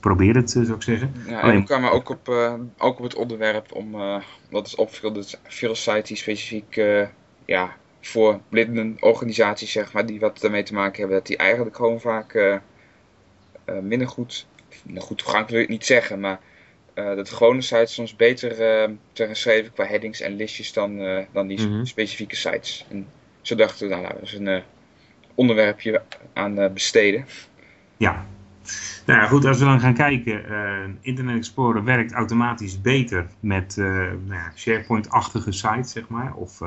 probeer 0.00 0.34
het, 0.34 0.50
zou 0.50 0.72
ik 0.72 0.82
zeggen. 0.82 1.12
Ja, 1.26 1.40
en 1.40 1.54
we 1.54 1.62
kwamen 1.62 1.92
ook 1.92 2.08
op, 2.08 2.28
ook 2.78 2.98
op 2.98 3.02
het 3.02 3.14
onderwerp 3.14 3.72
om. 3.72 3.96
dat 4.50 4.66
is 4.66 4.74
opviel, 4.74 5.12
dus 5.12 5.40
veel 5.42 5.74
sites 5.74 6.08
die 6.08 6.16
specifiek. 6.16 6.74
ja, 7.44 7.76
voor 8.08 8.40
organisaties, 9.00 9.72
zeg 9.72 9.92
maar, 9.92 10.06
die 10.06 10.20
wat 10.20 10.44
ermee 10.44 10.62
te 10.62 10.74
maken 10.74 10.98
hebben, 10.98 11.16
dat 11.16 11.26
die 11.26 11.36
eigenlijk 11.36 11.76
gewoon 11.76 12.00
vaak 12.00 12.34
uh, 12.34 12.56
uh, 13.66 13.78
minder 13.82 14.08
goed, 14.08 14.46
nou 14.82 15.00
goed 15.00 15.18
toegankelijk 15.18 15.50
wil 15.50 15.62
ik 15.62 15.68
niet 15.68 15.84
zeggen, 15.84 16.20
maar 16.20 16.40
uh, 16.94 17.04
dat 17.04 17.26
de 17.28 17.34
gewone 17.34 17.60
sites 17.60 17.94
soms 17.94 18.16
beter 18.16 18.56
te 19.12 19.26
geschreven 19.26 19.72
qua 19.72 19.84
headings 19.84 20.20
en 20.20 20.36
listjes 20.36 20.72
dan, 20.72 20.98
dan 21.32 21.46
die 21.46 21.60
mm 21.60 21.72
-hmm. 21.72 21.86
specifieke 21.86 22.36
sites. 22.36 22.86
En 22.90 23.06
zo 23.40 23.54
dachten 23.54 23.88
we, 23.88 23.94
nou, 23.94 24.14
dat 24.14 24.22
is 24.22 24.34
een 24.34 24.62
onderwerpje 25.34 26.02
aan 26.32 26.72
besteden. 26.72 27.26
Ja. 27.96 28.26
Nou 29.06 29.20
ja, 29.20 29.26
goed, 29.26 29.44
als 29.44 29.58
we 29.58 29.64
dan 29.64 29.80
gaan 29.80 29.94
kijken, 29.94 30.98
Internet 31.00 31.36
Explorer 31.36 31.84
werkt 31.84 32.12
automatisch 32.12 32.80
beter 32.80 33.26
met 33.40 33.76
nou 33.76 34.18
ja, 34.28 34.52
SharePoint-achtige 34.54 35.52
sites, 35.52 35.92
zeg 35.92 36.08
maar, 36.08 36.34
of 36.34 36.60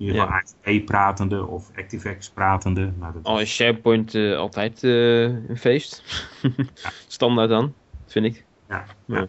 in 0.00 0.06
ieder 0.06 0.22
geval 0.22 0.72
ja. 0.72 0.80
pratende 0.80 1.46
of 1.46 1.70
ActiveX 1.76 2.30
pratende. 2.30 2.92
Nou, 2.98 3.12
dat 3.12 3.24
Al 3.24 3.40
is 3.40 3.54
SharePoint 3.54 4.14
uh, 4.14 4.36
altijd 4.36 4.82
uh, 4.82 5.22
een 5.22 5.56
feest. 5.56 6.02
ja. 6.82 6.90
Standaard 7.06 7.48
dan, 7.48 7.74
vind 8.06 8.26
ik. 8.26 8.44
Ja, 8.68 8.84
ja. 9.04 9.26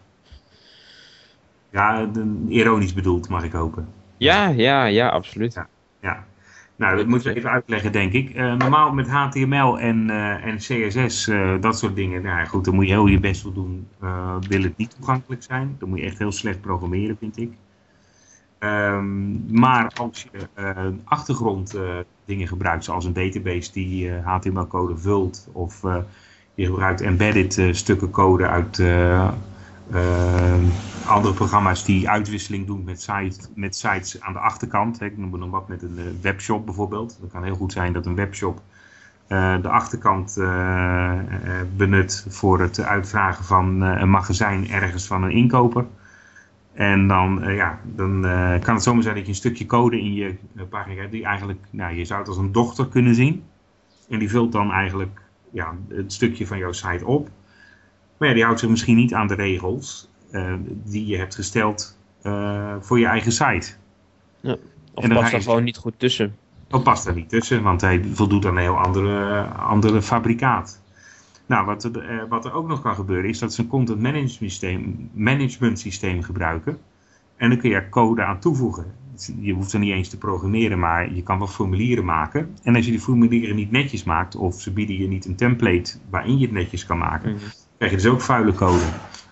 ja 1.70 2.04
de, 2.06 2.44
ironisch 2.48 2.94
bedoeld 2.94 3.28
mag 3.28 3.44
ik 3.44 3.52
hopen. 3.52 3.88
Ja, 4.16 4.48
ja, 4.48 4.84
ja, 4.84 5.08
absoluut. 5.08 5.64
Ja. 6.00 6.24
Nou, 6.76 6.96
dat 6.96 7.06
moeten 7.06 7.32
we 7.32 7.38
even 7.38 7.50
uitleggen, 7.50 7.92
denk 7.92 8.12
ik. 8.12 8.34
Uh, 8.34 8.54
normaal 8.54 8.92
met 8.92 9.08
HTML 9.08 9.78
en, 9.78 10.10
en 10.40 10.56
CSS, 10.56 11.30
dat 11.60 11.78
soort 11.78 11.96
dingen. 11.96 12.22
Nou 12.22 12.46
goed, 12.46 12.64
dan 12.64 12.74
moet 12.74 12.86
je 12.86 12.92
heel 12.92 13.06
je 13.06 13.20
best 13.20 13.42
wel 13.42 13.52
doen. 13.52 13.88
wil 14.48 14.62
het 14.62 14.76
niet 14.76 14.94
toegankelijk 14.96 15.42
zijn. 15.42 15.76
Dan 15.78 15.88
moet 15.88 15.98
je 15.98 16.04
echt 16.04 16.18
heel 16.18 16.32
slecht 16.32 16.60
programmeren, 16.60 17.16
vind 17.16 17.38
ik. 17.38 17.52
Um, 18.64 19.44
maar 19.50 19.92
als 19.94 20.26
je 20.32 20.94
achtergrond 21.04 21.76
dingen 22.24 22.48
gebruikt, 22.48 22.84
zoals 22.84 23.04
een 23.04 23.12
database 23.12 23.72
die 23.72 24.12
HTML-code 24.12 24.96
vult, 24.98 25.48
of 25.52 25.82
je 26.54 26.66
gebruikt 26.66 27.00
embedded 27.00 27.76
stukken 27.76 28.10
code 28.10 28.46
uit 28.46 28.78
uh, 28.78 29.28
andere 31.06 31.34
programma's 31.34 31.84
die 31.84 32.08
uitwisseling 32.08 32.66
doen 32.66 32.84
met, 32.84 33.02
site, 33.02 33.40
met 33.54 33.76
sites 33.76 34.20
aan 34.20 34.32
de 34.32 34.38
achterkant. 34.38 35.00
Ik 35.00 35.18
noem 35.18 35.38
nog 35.38 35.50
wat 35.50 35.68
met 35.68 35.82
een 35.82 35.98
uh, 35.98 36.04
webshop 36.20 36.64
bijvoorbeeld. 36.64 37.18
Het 37.20 37.32
kan 37.32 37.44
heel 37.44 37.54
goed 37.54 37.72
zijn 37.72 37.92
dat 37.92 38.06
een 38.06 38.14
webshop 38.14 38.60
uh, 39.28 39.62
de 39.62 39.68
achterkant 39.68 40.36
uh, 40.38 41.12
benut 41.76 42.26
voor 42.28 42.60
het 42.60 42.80
uitvragen 42.80 43.44
van 43.44 43.80
een 43.80 44.10
magazijn 44.10 44.70
ergens 44.70 45.06
van 45.06 45.22
een 45.22 45.30
inkoper. 45.30 45.84
En 46.74 47.08
dan, 47.08 47.42
ja, 47.46 47.80
dan 47.84 48.20
kan 48.60 48.74
het 48.74 48.82
zomaar 48.82 49.02
zijn 49.02 49.14
dat 49.14 49.24
je 49.24 49.30
een 49.30 49.36
stukje 49.36 49.66
code 49.66 50.00
in 50.00 50.14
je 50.14 50.36
pagina 50.68 51.00
hebt 51.00 51.12
die 51.12 51.24
eigenlijk, 51.24 51.66
nou, 51.70 51.94
je 51.94 52.04
zou 52.04 52.18
het 52.20 52.28
als 52.28 52.36
een 52.36 52.52
dochter 52.52 52.88
kunnen 52.88 53.14
zien. 53.14 53.44
En 54.08 54.18
die 54.18 54.30
vult 54.30 54.52
dan 54.52 54.72
eigenlijk 54.72 55.22
ja, 55.50 55.76
het 55.88 56.12
stukje 56.12 56.46
van 56.46 56.58
jouw 56.58 56.72
site 56.72 57.06
op. 57.06 57.28
Maar 58.18 58.28
ja, 58.28 58.34
die 58.34 58.44
houdt 58.44 58.60
zich 58.60 58.68
misschien 58.68 58.96
niet 58.96 59.14
aan 59.14 59.26
de 59.26 59.34
regels 59.34 60.10
die 60.84 61.06
je 61.06 61.16
hebt 61.16 61.34
gesteld 61.34 61.98
voor 62.80 62.98
je 62.98 63.06
eigen 63.06 63.32
site. 63.32 63.72
Ja, 64.40 64.56
of 64.94 65.08
past 65.08 65.30
daar 65.30 65.42
gewoon 65.42 65.64
niet 65.64 65.76
goed 65.76 65.94
tussen. 65.96 66.36
Of 66.70 66.82
past 66.82 67.04
daar 67.04 67.14
niet 67.14 67.28
tussen, 67.28 67.62
want 67.62 67.80
hij 67.80 68.04
voldoet 68.12 68.46
aan 68.46 68.56
een 68.56 68.62
heel 68.62 68.78
andere, 68.78 69.42
andere 69.44 70.02
fabrikaat. 70.02 70.81
Nou, 71.52 71.66
wat 71.66 71.84
er, 71.84 72.12
uh, 72.12 72.22
wat 72.28 72.44
er 72.44 72.52
ook 72.52 72.68
nog 72.68 72.82
kan 72.82 72.94
gebeuren 72.94 73.30
is 73.30 73.38
dat 73.38 73.54
ze 73.54 73.60
een 73.62 73.68
content 73.68 74.00
management 74.00 74.38
systeem, 74.38 75.10
management 75.12 75.78
systeem 75.78 76.22
gebruiken. 76.22 76.78
En 77.36 77.48
dan 77.48 77.58
kun 77.58 77.70
je 77.70 77.76
er 77.76 77.88
code 77.88 78.24
aan 78.24 78.38
toevoegen. 78.38 78.94
Je 79.40 79.52
hoeft 79.52 79.72
er 79.72 79.78
niet 79.78 79.92
eens 79.92 80.08
te 80.08 80.18
programmeren, 80.18 80.78
maar 80.78 81.14
je 81.14 81.22
kan 81.22 81.38
wel 81.38 81.46
formulieren 81.46 82.04
maken. 82.04 82.56
En 82.62 82.76
als 82.76 82.84
je 82.84 82.90
die 82.90 83.00
formulieren 83.00 83.56
niet 83.56 83.70
netjes 83.70 84.04
maakt, 84.04 84.36
of 84.36 84.60
ze 84.60 84.72
bieden 84.72 84.98
je 84.98 85.08
niet 85.08 85.24
een 85.24 85.36
template 85.36 85.98
waarin 86.10 86.38
je 86.38 86.44
het 86.44 86.54
netjes 86.54 86.86
kan 86.86 86.98
maken, 86.98 87.30
mm 87.30 87.36
-hmm 87.36 87.50
krijg 87.82 88.02
je 88.02 88.08
dus 88.08 88.16
ook 88.16 88.20
vuile 88.20 88.52
code. 88.52 88.84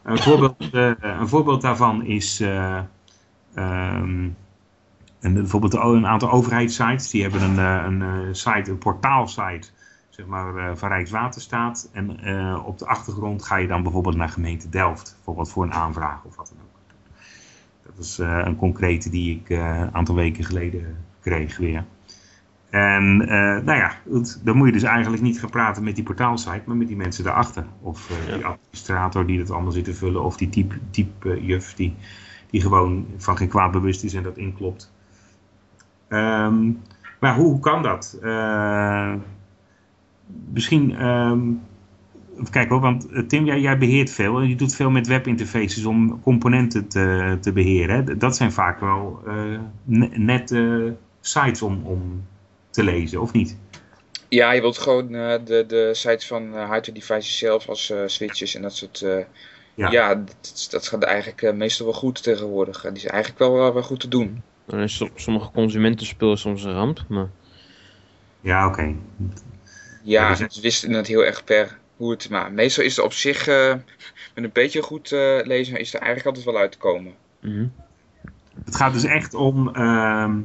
Een 0.03 0.19
voorbeeld, 0.19 0.75
uh, 0.75 0.93
een 1.01 1.29
voorbeeld 1.29 1.63
daarvan 1.63 2.05
is 2.05 2.41
uh, 2.41 2.79
um, 3.57 4.37
een, 5.21 5.35
bijvoorbeeld 5.35 5.75
een 5.75 6.07
aantal 6.07 6.31
overheidssites. 6.31 7.11
Die 7.11 7.23
hebben 7.23 7.43
een, 7.43 7.59
eh, 7.59 7.85
een 7.87 8.35
site, 8.35 8.71
een 8.71 8.79
portaalsite, 8.79 9.69
zeg 10.21 10.29
maar, 10.29 10.77
van 10.77 10.89
Rijkswaterstaat. 10.89 11.91
En 11.93 12.11
op 12.65 12.79
de 12.79 12.87
achtergrond 12.87 13.45
ga 13.45 13.57
je 13.57 13.67
dan 13.67 13.83
bijvoorbeeld 13.83 14.17
naar 14.17 14.29
gemeente 14.29 14.69
Delft. 14.69 15.13
Bijvoorbeeld 15.15 15.51
voor 15.51 15.63
een 15.63 15.73
aanvraag 15.73 16.25
of 16.25 16.37
wat 16.37 16.53
dan 16.55 16.65
ook. 16.65 16.79
Dat 17.83 18.05
is 18.05 18.19
een 18.19 18.57
concrete 18.57 19.11
die 19.11 19.37
ik 19.37 19.51
een 19.51 19.95
aantal 19.95 20.15
weken 20.15 20.45
geleden 20.45 21.05
kreeg 21.21 21.57
weer. 21.57 21.85
En 22.71 23.17
nou 23.65 23.75
ja, 23.75 23.93
dan 24.43 24.57
moet 24.57 24.67
je 24.67 24.73
dus 24.73 24.83
eigenlijk 24.83 25.23
niet 25.23 25.41
gaan 25.41 25.51
praten 25.51 25.85
met 25.85 25.95
die 25.95 26.05
portaalsite, 26.05 26.63
maar 26.65 26.77
met 26.77 26.89
die 26.89 26.97
mensen 26.97 27.25
daarachter. 27.25 27.67
Of 27.81 28.11
ja. 28.29 28.35
die 28.35 28.45
administrator 28.45 29.27
die 29.27 29.39
dat 29.39 29.51
allemaal 29.51 29.73
zit 29.73 29.85
te 29.85 29.95
vullen, 29.95 30.25
of 30.25 30.37
die 30.37 30.49
type, 30.49 30.75
type 30.91 31.45
juf 31.45 31.75
die, 31.75 31.97
die 32.51 32.61
gewoon 32.61 33.07
van 33.17 33.37
geen 33.37 33.49
kwaad 33.49 33.71
bewust 33.71 34.05
is 34.05 34.15
en 34.15 34.23
dat 34.23 34.37
inklopt. 34.37 34.93
Um, 36.09 36.83
maar 37.21 37.35
hoe, 37.35 37.51
hoe 37.51 37.61
kan 37.61 37.83
dat? 37.83 38.19
Misschien, 40.53 41.07
um, 41.07 41.63
even 42.33 42.51
kijken 42.51 42.71
hoor, 42.71 42.81
want 42.81 43.29
Tim, 43.29 43.45
jij, 43.45 43.61
jij 43.61 43.79
beheert 43.79 44.11
veel 44.11 44.39
en 44.39 44.49
je 44.49 44.57
doet 44.57 44.75
veel 44.75 44.91
met 44.91 45.07
webinterfaces 45.07 45.85
om 45.85 46.21
componenten 46.23 46.89
te, 46.89 47.37
te 47.41 47.53
beheren. 47.53 47.97
Hè? 47.97 48.17
Dat 48.17 48.37
zijn 48.37 48.53
vaak 48.53 48.81
wel 48.81 49.23
net 49.85 50.55
sites 51.21 51.63
om, 51.63 51.83
om 51.85 52.27
te 52.71 52.85
lezen, 52.85 53.21
of 53.21 53.33
niet? 53.33 53.57
Ja, 54.29 54.53
je 54.53 54.61
wilt 54.61 54.79
gewoon 54.79 55.15
uh, 55.15 55.35
de, 55.45 55.65
de 55.67 55.91
sites 55.93 56.27
van 56.27 56.43
uh, 56.43 56.53
hardware 56.53 56.93
devices 56.93 57.39
zelf 57.39 57.69
als 57.69 57.91
uh, 57.91 57.99
switches 58.07 58.55
en 58.55 58.63
dat 58.63 58.75
soort... 58.75 58.99
ja, 59.75 59.91
ja 59.91 60.15
dat, 60.15 60.69
dat, 60.71 60.89
gaat 60.89 61.03
eigenlijk 61.03 61.55
meestal 61.55 61.87
wel 61.87 61.95
goed 61.95 62.23
tegenwoordig. 62.23 62.81
Die 62.81 62.93
is 62.93 63.05
eigenlijk 63.05 63.39
wel, 63.39 63.73
wel 63.73 63.83
goed 63.83 64.01
te 64.01 64.09
doen. 64.09 64.43
Is 64.67 65.05
sommige 65.15 65.51
consumentenspullen 65.51 66.39
soms 66.39 66.65
een 66.65 66.73
ramp, 66.73 67.05
maar... 67.09 67.29
Ja, 68.41 68.67
oké. 68.67 68.81
Okay. 68.81 68.97
Ja, 70.03 70.35
ze 70.35 70.61
wisten 70.61 70.93
het 70.93 71.07
heel 71.07 71.25
erg 71.25 71.45
per 71.45 71.79
hoe 71.97 72.11
het... 72.11 72.31
Maar 72.31 72.53
meestal 72.53 72.85
is 72.85 72.97
het 72.97 73.05
op 73.05 73.13
zich, 73.13 73.47
met 73.47 73.85
een 74.35 74.51
beetje 74.53 74.83
goed 74.83 75.11
lezen, 75.43 75.81
is 75.81 75.95
er 75.95 76.01
eigenlijk 76.01 76.27
altijd 76.27 76.45
wel 76.45 76.57
uit 76.57 76.73
te 76.73 76.79
komen. 76.79 77.15
-hmm. 77.41 77.73
Het 78.65 78.77
gaat 78.77 78.93
dus 78.93 79.05
echt 79.05 79.35
om... 79.35 79.75
Ehm, 79.75 80.41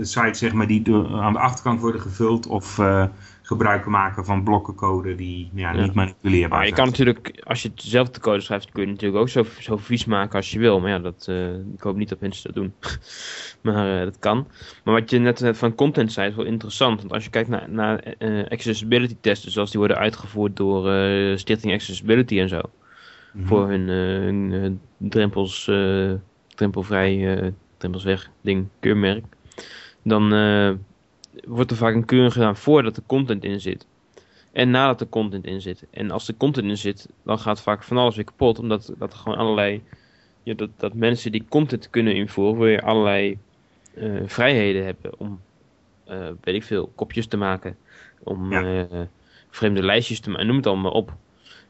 sites 0.00 0.38
zeg 0.38 0.52
maar, 0.52 0.66
die 0.66 0.94
aan 0.94 1.32
de 1.32 1.38
achterkant 1.38 1.80
worden 1.80 2.00
gevuld 2.00 2.46
of 2.46 2.78
uh, 2.78 3.04
gebruik 3.50 3.86
maken 3.86 4.24
van 4.24 4.44
blokkencode 4.44 5.14
die 5.14 5.50
ja, 5.54 5.72
ja. 5.72 5.82
niet 5.82 5.94
manipuleerbaar 5.94 6.58
maar 6.58 6.68
je 6.68 6.74
kan 6.74 6.86
natuurlijk, 6.86 7.42
als 7.44 7.62
je 7.62 7.70
zelf 7.74 8.10
de 8.10 8.20
code 8.20 8.40
schrijft, 8.40 8.70
kun 8.72 8.82
je 8.82 8.88
natuurlijk 8.88 9.20
ook 9.20 9.28
zo, 9.28 9.44
zo 9.58 9.76
vies 9.76 10.04
maken 10.04 10.36
als 10.36 10.50
je 10.50 10.58
wil. 10.58 10.80
Maar 10.80 10.90
ja, 10.90 10.98
dat, 10.98 11.26
uh, 11.30 11.54
ik 11.54 11.80
hoop 11.80 11.96
niet 11.96 12.08
dat 12.08 12.20
mensen 12.20 12.44
dat 12.44 12.54
doen. 12.54 12.72
maar 13.72 13.98
uh, 13.98 14.04
dat 14.04 14.18
kan. 14.18 14.46
Maar 14.84 14.94
wat 14.94 15.10
je 15.10 15.18
net, 15.18 15.40
net 15.40 15.58
van 15.58 15.74
content 15.74 16.12
zei 16.12 16.28
is 16.28 16.34
wel 16.34 16.44
interessant. 16.44 17.00
Want 17.00 17.12
als 17.12 17.24
je 17.24 17.30
kijkt 17.30 17.48
naar, 17.48 17.70
naar 17.70 18.14
accessibility 18.48 19.16
testen, 19.20 19.50
zoals 19.50 19.70
die 19.70 19.78
worden 19.78 19.96
uitgevoerd 19.96 20.56
door 20.56 20.92
Stichting 21.38 21.72
Accessibility 21.72 22.40
en 22.40 22.48
zo. 22.48 22.60
Mm 22.60 22.70
-hmm. 23.32 23.46
Voor 23.46 23.68
hun, 23.68 23.88
hun 23.88 24.80
drempels, 24.96 25.70
drempelvrij 26.48 27.52
weg 28.02 28.30
ding, 28.40 28.68
keurmerk. 28.80 29.24
Dan 30.02 30.32
wordt 31.44 31.70
er 31.70 31.76
vaak 31.76 31.94
een 31.94 32.04
keuring 32.04 32.32
gedaan 32.32 32.56
voordat 32.56 32.94
de 32.94 33.02
content 33.06 33.44
in 33.44 33.60
zit. 33.60 33.86
En 34.52 34.70
nadat 34.70 34.98
de 34.98 35.08
content 35.08 35.44
in 35.44 35.60
zit. 35.60 35.86
En 35.90 36.10
als 36.10 36.26
de 36.26 36.36
content 36.36 36.66
in 36.66 36.76
zit, 36.76 37.08
dan 37.24 37.38
gaat 37.38 37.60
vaak 37.60 37.82
van 37.82 37.96
alles 37.96 38.16
weer 38.16 38.24
kapot. 38.24 38.58
Omdat 38.58 38.94
dat 38.98 39.12
er 39.12 39.18
gewoon 39.18 39.38
allerlei. 39.38 39.82
Ja, 40.42 40.54
dat, 40.54 40.70
dat 40.76 40.94
mensen 40.94 41.32
die 41.32 41.44
content 41.48 41.90
kunnen 41.90 42.14
invoeren, 42.14 42.60
weer 42.60 42.82
allerlei 42.82 43.38
uh, 43.94 44.20
vrijheden 44.26 44.84
hebben 44.84 45.18
om, 45.18 45.40
uh, 46.08 46.28
weet 46.40 46.54
ik 46.54 46.62
veel, 46.62 46.92
kopjes 46.94 47.26
te 47.26 47.36
maken. 47.36 47.76
Om 48.22 48.52
ja. 48.52 48.86
vreemde 49.50 49.82
lijstjes 49.82 50.20
te 50.20 50.30
maken, 50.30 50.46
noem 50.46 50.56
het 50.56 50.66
allemaal 50.66 50.92
op. 50.92 51.14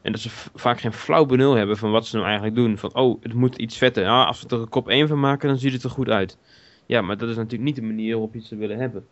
En 0.01 0.11
dat 0.11 0.21
ze 0.21 0.29
vaak 0.55 0.79
geen 0.79 0.93
flauw 0.93 1.25
benul 1.25 1.53
hebben 1.53 1.77
van 1.77 1.91
wat 1.91 2.07
ze 2.07 2.15
nou 2.15 2.27
eigenlijk 2.27 2.55
doen. 2.55 2.77
Van, 2.77 2.95
oh, 2.95 3.21
het 3.23 3.33
moet 3.33 3.55
iets 3.55 3.77
vetter. 3.77 4.03
Ja, 4.03 4.23
als 4.23 4.41
we 4.41 4.55
er 4.55 4.61
een 4.61 4.69
kop 4.69 4.89
1 4.89 5.07
van 5.07 5.19
maken, 5.19 5.47
dan 5.47 5.57
ziet 5.57 5.73
het 5.73 5.83
er 5.83 5.89
goed 5.89 6.09
uit. 6.09 6.37
Ja, 6.85 7.01
maar 7.01 7.17
dat 7.17 7.29
is 7.29 7.35
natuurlijk 7.35 7.63
niet 7.63 7.75
de 7.75 7.81
manier 7.81 8.11
waarop 8.11 8.33
je 8.33 8.41
ze 8.41 8.55
willen 8.55 8.77
hebben. 8.77 9.05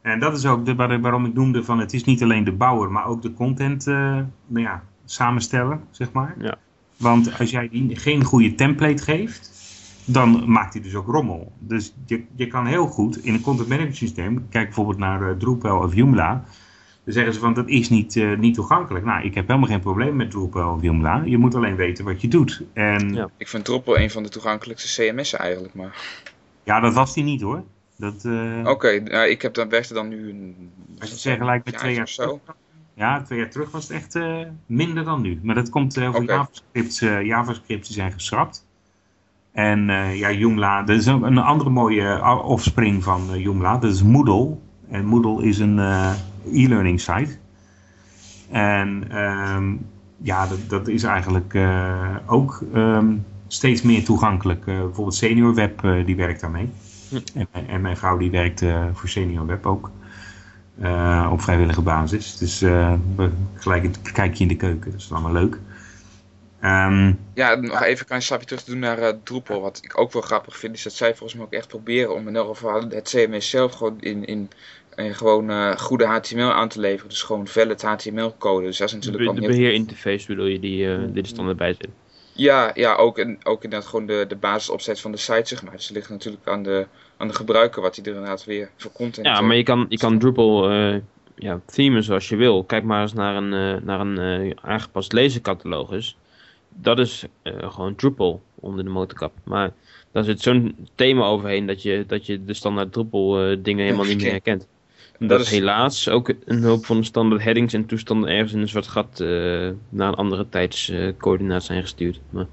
En 0.00 0.20
dat 0.20 0.36
is 0.36 0.46
ook 0.46 0.64
de, 0.64 0.74
waarom 0.74 1.24
ik 1.24 1.34
noemde 1.34 1.64
van 1.64 1.78
het 1.78 1.92
is 1.92 2.04
niet 2.04 2.22
alleen 2.22 2.44
de 2.44 2.52
bouwer, 2.52 2.90
maar 2.90 3.06
ook 3.06 3.22
de 3.22 3.32
content 3.32 3.86
uh, 3.86 3.94
nou 4.46 4.64
ja, 4.64 4.82
samenstellen, 5.04 5.80
zeg 5.90 6.12
maar. 6.12 6.34
Ja. 6.38 6.58
Want 6.96 7.38
als 7.38 7.50
jij 7.50 7.68
die 7.68 7.96
geen 7.96 8.24
goede 8.24 8.54
template 8.54 9.02
geeft, 9.02 9.50
dan 10.04 10.50
maakt 10.50 10.72
hij 10.72 10.82
dus 10.82 10.94
ook 10.94 11.06
rommel. 11.06 11.52
Dus 11.58 11.94
je, 12.06 12.24
je 12.34 12.46
kan 12.46 12.66
heel 12.66 12.86
goed 12.86 13.24
in 13.24 13.34
een 13.34 13.40
content 13.40 13.68
management 13.68 13.96
systeem, 13.96 14.48
kijk 14.48 14.64
bijvoorbeeld 14.64 14.98
naar 14.98 15.22
uh, 15.22 15.36
Drupal 15.36 15.78
of 15.78 15.94
Joomla, 15.94 16.44
dan 17.04 17.14
zeggen 17.14 17.34
ze 17.34 17.40
van 17.40 17.54
dat 17.54 17.68
is 17.68 17.88
niet, 17.88 18.16
uh, 18.16 18.38
niet 18.38 18.54
toegankelijk. 18.54 19.04
Nou, 19.04 19.24
ik 19.24 19.34
heb 19.34 19.46
helemaal 19.46 19.68
geen 19.68 19.80
probleem 19.80 20.16
met 20.16 20.30
Drupal 20.30 20.74
of 20.74 20.82
Joomla. 20.82 21.22
Je 21.24 21.38
moet 21.38 21.54
alleen 21.54 21.76
weten 21.76 22.04
wat 22.04 22.20
je 22.20 22.28
doet. 22.28 22.62
En... 22.72 23.14
Ja. 23.14 23.30
Ik 23.36 23.48
vind 23.48 23.64
Drupal 23.64 23.98
een 23.98 24.10
van 24.10 24.22
de 24.22 24.28
toegankelijkste 24.28 25.02
CMS'en 25.02 25.38
eigenlijk. 25.38 25.74
Maar... 25.74 25.96
Ja, 26.66 26.80
dat 26.80 26.94
was 26.94 27.14
die 27.14 27.24
niet 27.24 27.40
hoor. 27.40 27.62
Uh... 28.00 28.58
Oké, 28.58 28.70
okay, 28.70 28.98
nou, 28.98 29.28
ik 29.28 29.42
heb 29.42 29.54
dan, 29.54 29.68
werkte 29.68 29.94
dan 29.94 30.08
nu 30.08 30.30
een... 30.30 30.70
Als 30.98 31.10
je 31.10 31.16
zegt 31.16 31.38
gelijk 31.38 31.64
met 31.64 31.78
twee 31.78 31.94
jaar 31.94 32.06
terug. 32.06 32.38
Ja, 32.94 33.22
twee 33.22 33.38
jaar 33.38 33.50
terug 33.50 33.70
was 33.70 33.88
het 33.88 33.96
echt 33.96 34.14
uh, 34.14 34.46
minder 34.66 35.04
dan 35.04 35.20
nu. 35.20 35.40
Maar 35.42 35.54
dat 35.54 35.68
komt 35.68 35.94
heel 35.94 36.12
veel 36.12 36.22
okay. 36.22 36.36
JavaScript, 36.36 36.98
JavaScript 37.26 37.86
zijn 37.86 38.12
geschrapt. 38.12 38.66
En 39.52 39.86
ja, 40.14 40.32
Joomla, 40.32 40.82
dat 40.82 40.96
is 40.96 41.06
een, 41.06 41.22
een 41.22 41.38
andere 41.38 41.70
mooie 41.70 42.22
offspring 42.42 43.04
van 43.04 43.40
Joomla. 43.40 43.78
Dat 43.78 43.92
is 43.92 44.02
Moodle. 44.02 44.56
En 44.90 45.04
Moodle 45.04 45.44
is 45.44 45.58
een 45.58 45.78
e-learning 46.52 47.00
site. 47.00 47.38
En 48.50 49.18
um, 49.22 49.86
ja, 50.16 50.46
dat, 50.46 50.58
dat, 50.68 50.88
is 50.88 51.02
eigenlijk 51.02 51.54
uh, 51.54 52.16
ook 52.26 52.62
um, 52.74 53.24
steeds 53.48 53.82
meer 53.82 54.04
toegankelijk. 54.04 54.66
Uh, 54.66 54.78
bijvoorbeeld 54.80 55.14
Senior 55.14 55.54
Web, 55.54 55.84
uh, 55.84 56.06
die 56.06 56.16
werkt 56.16 56.40
daarmee. 56.40 56.70
Hm. 57.08 57.16
En, 57.34 57.68
en, 57.68 57.80
mijn 57.80 57.96
vrouw 57.96 58.16
die 58.16 58.30
werkt 58.30 58.64
voor 58.92 59.08
Senior 59.08 59.46
Web 59.46 59.66
ook. 59.66 59.90
op 61.30 61.40
vrijwillige 61.40 61.82
basis. 61.82 62.36
Dus 62.36 62.58
gelijk 63.54 63.84
een 63.84 64.12
kijkje 64.12 64.42
in 64.42 64.48
de 64.48 64.56
keuken, 64.56 64.90
dat 64.90 65.00
is 65.00 65.12
allemaal 65.12 65.32
leuk. 65.32 65.58
Ehm, 66.60 67.12
Ja, 67.34 67.54
nog 67.54 67.82
even 67.82 68.00
een 68.00 68.06
klein 68.06 68.22
stapje 68.22 68.46
terug 68.46 68.62
te 68.62 68.70
doen 68.70 68.80
naar 68.80 68.98
eh, 68.98 69.14
Drupal. 69.22 69.60
Wat 69.60 69.80
ik 69.82 69.98
ook 69.98 70.12
wel 70.12 70.22
grappig 70.22 70.56
vind, 70.56 70.74
is 70.74 70.82
dat 70.82 70.92
zij 70.92 71.14
volgens 71.14 71.34
mij 71.34 71.44
ook 71.44 71.52
echt 71.52 71.68
proberen 71.68 72.14
om 72.14 72.28
in 72.28 72.36
elk 72.36 72.48
geval 72.48 72.88
het 72.88 73.08
CMS 73.08 73.50
zelf 73.50 73.72
gewoon 73.72 74.00
in, 74.00 74.24
in, 74.24 74.50
in 74.94 75.14
gewoon 75.14 75.50
eh, 75.50 75.76
goede 75.76 76.06
HTML 76.06 76.52
aan 76.52 76.68
te 76.68 76.80
leveren. 76.80 77.08
Dus 77.08 77.22
gewoon 77.22 77.46
valid 77.46 77.82
HTML-code. 77.82 78.66
Dus 78.66 78.78
dat 78.78 78.86
is 78.86 78.92
De, 78.92 78.96
natuurlijk 78.96 79.24
wel 79.24 79.34
de 79.34 79.40
heel... 79.40 79.50
beheerinterface 79.50 80.26
bedoel 80.26 80.46
je, 80.46 80.58
die, 80.58 80.92
eh 80.92 80.98
die 81.12 81.22
er 81.22 81.28
standaard 81.28 81.56
bij 81.56 81.74
zit. 81.74 81.88
Ja, 82.36 82.70
ja 82.74 82.94
ook, 82.94 83.18
en, 83.18 83.38
ook 83.44 83.64
inderdaad 83.64 83.88
gewoon 83.88 84.06
de, 84.06 84.24
de 84.28 84.36
basisopzet 84.36 85.00
van 85.00 85.12
de 85.12 85.16
site, 85.16 85.42
zeg 85.44 85.62
maar. 85.62 85.72
Dus 85.72 85.86
het 85.86 85.96
ligt 85.96 86.10
natuurlijk 86.10 86.48
aan 86.48 86.62
de, 86.62 86.86
aan 87.16 87.28
de 87.28 87.34
gebruiker 87.34 87.82
wat 87.82 87.96
hij 87.96 88.04
er 88.04 88.12
inderdaad 88.12 88.44
weer 88.44 88.70
voor 88.76 88.92
content... 88.92 89.26
Ja, 89.26 89.38
eh, 89.38 89.46
maar 89.46 89.56
je 89.56 89.62
kan, 89.62 89.86
je 89.88 89.98
kan 89.98 90.18
Drupal 90.18 90.70
eh 90.70 90.96
ja, 91.38 91.60
themen 91.66 92.02
zoals 92.02 92.28
je 92.28 92.36
wil. 92.36 92.64
Kijk 92.64 92.84
maar 92.84 93.02
eens 93.02 93.12
naar 93.12 93.36
een, 93.36 93.52
eh, 93.52 93.82
naar 93.82 94.00
een 94.00 94.58
aangepast 94.62 95.12
lezencatalogus. 95.12 96.16
Dat 96.68 96.98
is 96.98 97.24
gewoon 97.42 97.94
Drupal 97.94 98.42
onder 98.54 98.84
de 98.84 98.90
motorkap. 98.90 99.32
Maar 99.44 99.72
daar 100.12 100.24
zit 100.24 100.40
zo'n 100.40 100.88
thema 100.94 101.24
overheen 101.24 101.66
dat 101.66 101.82
je, 101.82 102.04
dat 102.06 102.26
je 102.26 102.44
de 102.44 102.54
standaard 102.54 102.92
Drupal 102.92 103.56
dingen 103.62 103.84
helemaal 103.84 104.06
niet 104.06 104.16
meer 104.16 104.30
herken- 104.30 104.52
herkent. 104.52 104.68
Dat 105.18 105.28
dat 105.28 105.40
is 105.40 105.50
helaas 105.50 106.08
ook 106.08 106.32
een 106.44 106.62
hoop 106.62 106.86
van 106.86 106.96
de 106.96 107.04
standaard 107.04 107.42
headings 107.42 107.74
en 107.74 107.86
toestanden 107.86 108.30
ergens 108.30 108.52
in 108.52 108.60
een 108.60 108.68
zwart 108.68 108.86
gat 108.86 109.20
eh, 109.20 109.28
naar 109.88 110.08
een 110.08 110.14
andere 110.14 110.48
tijdscoördinaat 110.48 111.64
zijn 111.64 111.82
gestuurd. 111.82 112.20
Maar 112.30 112.46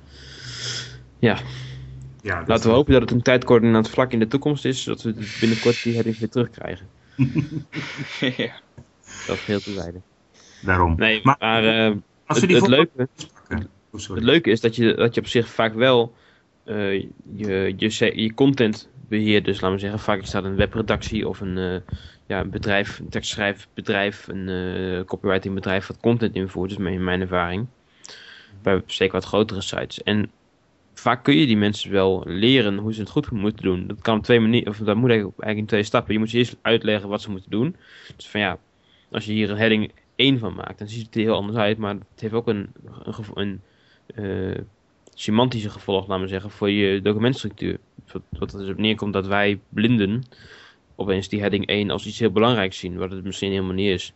ja, 1.19 1.37
ja, 2.21 2.43
laten 2.47 2.69
we 2.69 2.75
hopen 2.75 2.91
dat 2.93 3.01
het 3.01 3.11
een 3.11 3.21
tijdcoördinaat 3.21 3.89
vlak 3.89 4.11
in 4.11 4.19
de 4.19 4.27
toekomst 4.27 4.65
is, 4.65 4.83
zodat 4.83 5.01
we 5.01 5.13
binnenkort 5.39 5.83
die 5.83 5.93
headings 5.93 6.19
weer 6.19 6.29
terugkrijgen. 6.29 6.87
ja. 8.19 8.51
Dat 9.27 9.35
is 9.35 9.45
heel 9.45 9.59
terzijde. 9.59 10.01
Daarom. 10.61 10.95
Nee, 10.95 11.19
Maar- 11.23 11.35
maar, 11.39 11.63
eh, 11.63 11.95
Als 12.25 12.39
we 12.39 12.45
het, 12.45 12.47
die 12.47 12.55
het, 12.55 12.65
voorbeelden 12.65 12.89
leuke. 12.95 13.67
Oh, 13.91 14.15
het 14.15 14.23
leuke 14.23 14.49
is 14.49 14.61
dat 14.61 14.75
je, 14.75 14.93
dat 14.93 15.15
je 15.15 15.21
op 15.21 15.27
zich 15.27 15.47
vaak 15.47 15.73
wel 15.73 16.13
eh, 16.63 17.01
je, 17.35 17.73
je, 17.77 18.21
je 18.21 18.33
content 18.33 18.89
beheert. 19.07 19.45
Dus 19.45 19.61
laten 19.61 19.75
we 19.75 19.79
zeggen, 19.81 19.99
vaak 19.99 20.25
staat 20.25 20.43
een 20.43 20.55
webredactie 20.55 21.27
of 21.27 21.41
een, 21.41 21.83
ja, 22.33 22.39
een 22.39 22.49
bedrijf, 22.49 22.99
een 22.99 23.09
tekstschrijfbedrijf, 23.09 24.27
een 24.27 24.49
eh 24.49 25.05
copywritingbedrijf 25.05 25.87
wat 25.87 25.99
content 25.99 26.35
invoert. 26.35 26.69
Dus 26.69 26.77
in 26.77 27.03
mijn 27.03 27.21
ervaring. 27.21 27.67
Bij 28.61 28.81
zeker 28.85 29.13
wat 29.13 29.25
grotere 29.25 29.61
sites. 29.61 30.03
En 30.03 30.31
vaak 30.93 31.23
kun 31.23 31.35
je 31.35 31.45
die 31.45 31.57
mensen 31.57 31.91
wel 31.91 32.23
leren 32.25 32.77
hoe 32.77 32.93
ze 32.93 32.99
het 32.99 33.09
goed 33.09 33.31
moeten 33.31 33.63
doen. 33.63 33.87
Dat 33.87 34.01
kan 34.01 34.17
op 34.17 34.23
twee 34.23 34.39
manieren, 34.39 34.69
of 34.69 34.77
dat 34.77 34.95
moet 34.95 35.09
eigenlijk 35.09 35.39
eigenlijk 35.39 35.57
in 35.57 35.65
twee 35.65 35.83
stappen. 35.83 36.13
Je 36.13 36.19
moet 36.19 36.29
ze 36.29 36.37
eerst 36.37 36.57
uitleggen 36.61 37.09
wat 37.09 37.21
ze 37.21 37.31
moeten 37.31 37.51
doen. 37.51 37.75
Dus 38.15 38.27
van 38.27 38.39
ja, 38.39 38.57
als 39.11 39.25
je 39.25 39.31
hier 39.31 39.49
een 39.49 39.57
heading 39.57 39.91
1 40.15 40.39
van 40.39 40.55
maakt, 40.55 40.79
dan 40.79 40.87
ziet 40.87 41.05
het 41.05 41.15
er 41.15 41.21
heel 41.21 41.35
anders 41.35 41.57
uit. 41.57 41.77
Maar 41.77 41.93
het 41.93 42.21
heeft 42.21 42.33
ook 42.33 42.47
een, 42.47 42.69
een, 43.03 43.23
een 43.33 43.61
eh, 44.15 44.61
semantische 45.13 45.69
gevolg, 45.69 46.07
laten 46.07 46.23
we 46.23 46.29
zeggen, 46.29 46.49
voor 46.49 46.69
je 46.69 47.01
documentstructuur. 47.01 47.77
Wat, 48.11 48.21
wat 48.29 48.53
er 48.53 48.59
dus 48.59 48.69
op 48.69 48.77
neerkomt 48.77 49.13
dat 49.13 49.27
wij 49.27 49.59
blinden 49.69 50.23
opeens 50.95 51.29
die 51.29 51.39
heading 51.39 51.65
1 51.65 51.89
als 51.89 52.05
iets 52.05 52.19
heel 52.19 52.31
belangrijks 52.31 52.77
zien, 52.77 52.97
wat 52.97 53.11
het 53.11 53.23
misschien 53.23 53.51
helemaal 53.51 53.73
niet 53.73 53.89
is. 53.89 54.13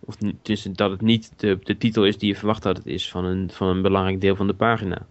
Of 0.00 0.16
tenminste, 0.16 0.72
dat 0.72 0.90
het 0.90 1.00
niet 1.00 1.32
de, 1.36 1.58
de 1.62 1.76
titel 1.76 2.06
is 2.06 2.18
die 2.18 2.28
je 2.28 2.36
verwacht 2.36 2.62
dat 2.62 2.76
het 2.76 2.86
is 2.86 3.10
van 3.10 3.24
een, 3.24 3.50
van 3.50 3.68
een 3.68 3.82
belangrijk 3.82 4.20
deel 4.20 4.36
van 4.36 4.46
de 4.46 4.54
pagina. 4.54 5.06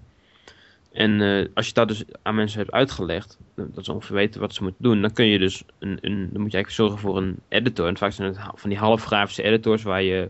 En 0.97 1.21
eh, 1.21 1.45
als 1.53 1.67
je 1.67 1.73
dat 1.73 1.87
dus 1.87 2.03
aan 2.21 2.35
mensen 2.35 2.59
hebt 2.59 2.71
uitgelegd, 2.71 3.37
dat 3.55 3.85
ze 3.85 3.93
ongeveer 3.93 4.15
weten 4.15 4.41
wat 4.41 4.53
ze 4.53 4.63
moeten 4.63 4.83
doen, 4.83 5.01
dan 5.01 5.13
kun 5.13 5.25
je 5.25 5.39
dus 5.39 5.63
een, 5.79 5.97
een 6.01 6.29
dan 6.31 6.41
moet 6.41 6.51
je 6.51 6.57
eigenlijk 6.57 6.69
zorgen 6.69 6.99
voor 6.99 7.17
een 7.17 7.39
editor. 7.47 7.87
En 7.87 7.97
vaak 7.97 8.11
zijn 8.11 8.27
het 8.27 8.39
van 8.53 8.69
die 8.69 8.79
halfgrafische 8.79 9.43
editors 9.43 9.83
waar 9.83 10.01
je 10.01 10.29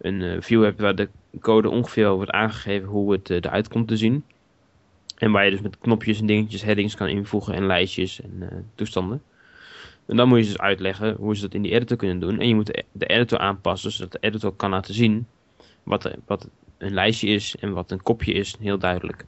een 0.00 0.22
eh, 0.22 0.40
view 0.40 0.62
hebt 0.62 0.80
waar 0.80 0.94
de 0.94 1.08
code 1.40 1.68
ongeveer 1.68 2.10
wordt 2.10 2.30
aangegeven 2.30 2.88
hoe 2.88 3.12
het 3.12 3.30
eh, 3.30 3.36
eruit 3.36 3.68
komt 3.68 3.88
te 3.88 3.96
zien. 3.96 4.24
En 5.16 5.32
waar 5.32 5.44
je 5.44 5.50
dus 5.50 5.60
met 5.60 5.78
knopjes 5.78 6.20
en 6.20 6.26
dingetjes 6.26 6.62
headings 6.62 6.94
kan 6.94 7.08
invoegen 7.08 7.54
en 7.54 7.66
lijstjes 7.66 8.20
en 8.20 8.70
toestanden. 8.74 9.22
En 10.10 10.16
dan 10.16 10.28
moet 10.28 10.38
je 10.38 10.44
dus 10.44 10.58
uitleggen 10.58 11.14
hoe 11.18 11.36
ze 11.36 11.40
dat 11.42 11.54
in 11.54 11.62
die 11.62 11.72
editor 11.72 11.96
kunnen 11.96 12.18
doen. 12.18 12.40
En 12.40 12.48
je 12.48 12.54
moet 12.54 12.82
de, 12.92 13.06
editor 13.06 13.38
aanpassen 13.38 13.90
zodat 13.92 14.12
de 14.12 14.18
editor 14.20 14.52
kan 14.52 14.70
laten 14.70 14.94
zien 14.94 15.26
wat, 15.82 16.04
er- 16.04 16.18
wat 16.26 16.48
een 16.78 16.94
lijstje 16.94 17.28
is 17.28 17.56
en 17.56 17.72
wat 17.72 17.90
een 17.90 18.02
kopje 18.02 18.32
is, 18.32 18.56
heel 18.60 18.78
duidelijk. 18.78 19.24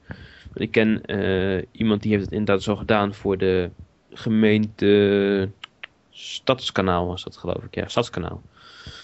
Ik 0.55 0.71
ken 0.71 1.05
eh, 1.05 1.63
iemand 1.73 2.03
die 2.03 2.11
heeft 2.11 2.25
het 2.25 2.33
inderdaad 2.33 2.63
zo 2.63 2.77
gedaan 2.77 3.15
voor 3.15 3.39
de 3.39 3.71
gemeente 4.13 5.49
Stadskanaal 6.11 7.07
was 7.07 7.25
dat 7.25 7.37
geloof 7.37 7.63
ik. 7.65 7.75
Ja, 7.75 7.89
Stadskanaal. 7.89 8.43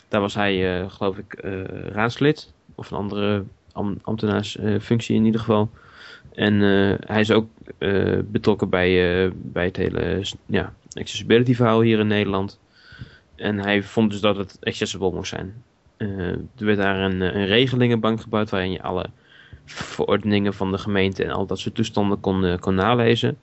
Daar 0.09 0.21
was 0.21 0.35
hij 0.35 0.81
eh, 0.81 0.91
geloof 0.91 1.19
ik 1.19 1.33
eh, 1.33 1.65
raadslid 1.69 2.53
of 2.75 2.91
een 2.91 2.97
andere 2.97 3.45
am 3.73 3.99
ambtenaarsfunctie 4.03 5.17
in 5.17 5.25
ieder 5.25 5.41
geval. 5.41 5.71
En 6.39 6.63
eh, 6.63 6.95
hij 7.07 7.21
is 7.21 7.31
ook 7.31 7.49
eh, 7.79 8.19
betrokken 8.25 8.69
bij, 8.69 9.25
eh, 9.25 9.31
bij 9.35 9.65
het 9.65 9.77
hele 9.77 10.21
ja, 10.47 10.73
accessibility 10.93 11.55
verhaal 11.55 11.81
hier 11.81 11.99
in 11.99 12.07
Nederland. 12.07 12.61
En 13.37 13.59
hij 13.59 13.83
vond 13.83 14.11
dus 14.11 14.21
dat 14.21 14.37
het 14.37 14.59
accessible 14.61 15.13
moest 15.13 15.31
zijn. 15.31 15.63
Eh, 15.97 16.29
er 16.29 16.45
werd 16.57 16.79
daar 16.79 17.01
een, 17.01 17.21
een 17.21 17.47
regelingenbank 17.47 18.21
gebouwd 18.21 18.51
waarin 18.51 18.73
je 18.73 18.83
alle 18.83 19.07
verordeningen 19.65 20.55
van 20.55 20.71
de 20.71 20.79
gemeente 20.79 21.25
en 21.25 21.31
al 21.31 21.47
dat 21.47 21.59
soort 21.59 21.75
toestanden 21.75 22.21
kon, 22.21 22.45
eh, 22.45 22.59
kon 22.59 22.75
nalezen. 22.75 23.39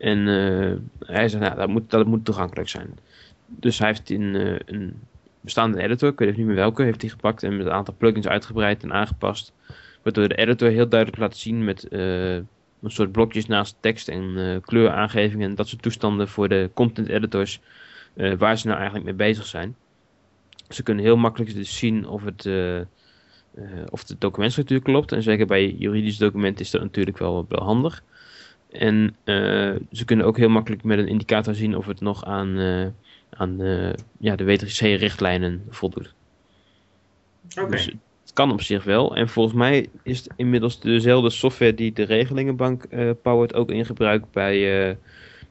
En 0.00 0.28
eh, 0.28 0.76
hij 1.14 1.28
zei, 1.28 1.42
nou, 1.42 1.56
dat 1.56 1.68
moet, 1.68 1.90
dat 1.90 2.06
moet 2.06 2.24
toegankelijk 2.24 2.68
zijn. 2.68 2.98
Dus 3.46 3.78
hij 3.78 3.88
heeft 3.88 4.10
in 4.10 4.34
eh, 4.34 4.54
een 4.66 4.94
bestaande 5.40 5.82
editor, 5.82 6.08
ik 6.08 6.18
weet 6.18 6.36
niet 6.36 6.46
meer 6.46 6.54
welke, 6.54 6.82
heeft 6.82 7.00
hij 7.00 7.10
gepakt 7.10 7.42
en 7.42 7.56
met 7.56 7.66
een 7.66 7.72
aantal 7.72 7.94
plugins 7.98 8.26
uitgebreid 8.26 8.82
en 8.82 8.92
aangepast. 8.92 9.52
Waardoor 10.02 10.28
de 10.28 10.34
editor 10.34 10.68
heel 10.68 10.88
duidelijk 10.88 11.20
laat 11.20 11.36
zien 11.36 11.64
met 11.64 11.88
eh, 11.88 12.38
een 12.82 12.90
soort 12.90 13.12
blokjes 13.12 13.46
naast 13.46 13.76
tekst 13.80 14.08
en 14.08 14.34
eh, 14.36 14.60
kleuraangevingen 14.60 15.48
en 15.48 15.54
dat 15.54 15.68
soort 15.68 15.82
toestanden 15.82 16.28
voor 16.28 16.48
de 16.48 16.70
content 16.74 17.08
editors 17.08 17.60
eh, 18.14 18.34
waar 18.34 18.58
ze 18.58 18.66
nou 18.66 18.78
eigenlijk 18.78 19.06
mee 19.06 19.28
bezig 19.28 19.46
zijn. 19.46 19.76
Ze 20.68 20.82
kunnen 20.82 21.04
heel 21.04 21.16
makkelijk 21.16 21.54
dus 21.54 21.78
zien 21.78 22.08
of 22.08 22.24
het, 22.24 22.46
eh, 22.46 22.80
of 23.90 24.04
de 24.04 24.16
documentstructuur 24.18 24.82
klopt. 24.82 25.12
En 25.12 25.22
zeker 25.22 25.46
bij 25.46 25.70
juridisch 25.70 26.16
documenten 26.16 26.64
is 26.64 26.70
dat 26.70 26.82
natuurlijk 26.82 27.18
wel, 27.18 27.46
wel 27.48 27.62
handig. 27.62 28.02
En 28.70 29.16
ze 29.92 30.04
kunnen 30.04 30.26
ook 30.26 30.36
heel 30.36 30.48
makkelijk 30.48 30.82
met 30.82 30.98
een 30.98 31.08
indicator 31.08 31.54
zien 31.54 31.76
of 31.76 31.86
het 31.86 32.00
nog 32.00 32.24
aan, 32.24 32.58
aan 33.30 33.60
eh, 33.60 33.92
ja, 34.18 34.36
de 34.36 34.44
WTC-richtlijnen 34.44 35.66
voldoet. 35.68 36.14
Oké. 37.58 37.70
Dus 37.70 37.90
kan 38.32 38.52
op 38.52 38.62
zich 38.62 38.84
wel. 38.84 39.16
En 39.16 39.28
volgens 39.28 39.54
mij 39.54 39.88
is 40.02 40.18
het 40.18 40.32
inmiddels 40.36 40.80
dezelfde 40.80 41.30
software 41.30 41.74
die 41.74 41.92
de 41.92 42.02
regelingenbank 42.02 42.84
eh 42.84 43.10
powert 43.22 43.54
ook 43.54 43.70
in 43.70 43.86
gebruik 43.86 44.24
bij, 44.32 44.88
eh, 44.88 44.96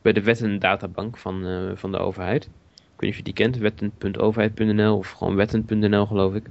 bij 0.02 0.14
de 0.14 0.22
wettendatabank 0.22 1.18
van, 1.18 1.46
eh, 1.46 1.72
van 1.76 1.92
de 1.92 1.98
overheid. 1.98 2.44
Ik 2.44 2.50
weet 2.96 3.00
niet 3.00 3.10
of 3.10 3.18
je 3.18 3.24
die 3.24 3.34
kent, 3.34 3.58
wetten.overheid.nl 3.58 4.98
of 4.98 5.12
gewoon 5.12 5.36
wetten.nl 5.36 6.06
geloof 6.06 6.34
ik. 6.34 6.46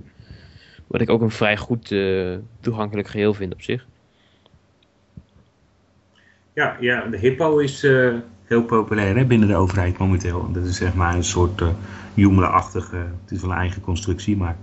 Wat 0.86 1.00
ik 1.00 1.10
ook 1.10 1.20
een 1.20 1.30
vrij 1.30 1.56
goed 1.56 1.94
toegankelijk 2.60 3.08
geheel 3.08 3.34
vind 3.34 3.52
op 3.52 3.62
zich. 3.62 3.86
Ja, 6.52 6.76
ja, 6.80 7.06
de 7.06 7.18
Hippo 7.18 7.58
is 7.58 7.82
heel 8.48 8.62
populair 8.62 9.16
hè, 9.16 9.24
binnen 9.24 9.48
de 9.48 9.56
overheid 9.56 9.98
momenteel. 9.98 10.52
Dat 10.52 10.64
is 10.64 10.76
zeg 10.76 10.94
maar 10.94 11.14
een 11.14 11.24
soort 11.24 11.60
uh, 11.60 11.68
Joomla-achtige, 12.14 12.96
het 12.96 13.30
is 13.30 13.40
wel 13.40 13.50
een 13.50 13.56
eigen 13.56 13.82
constructie, 13.82 14.36
maar 14.36 14.56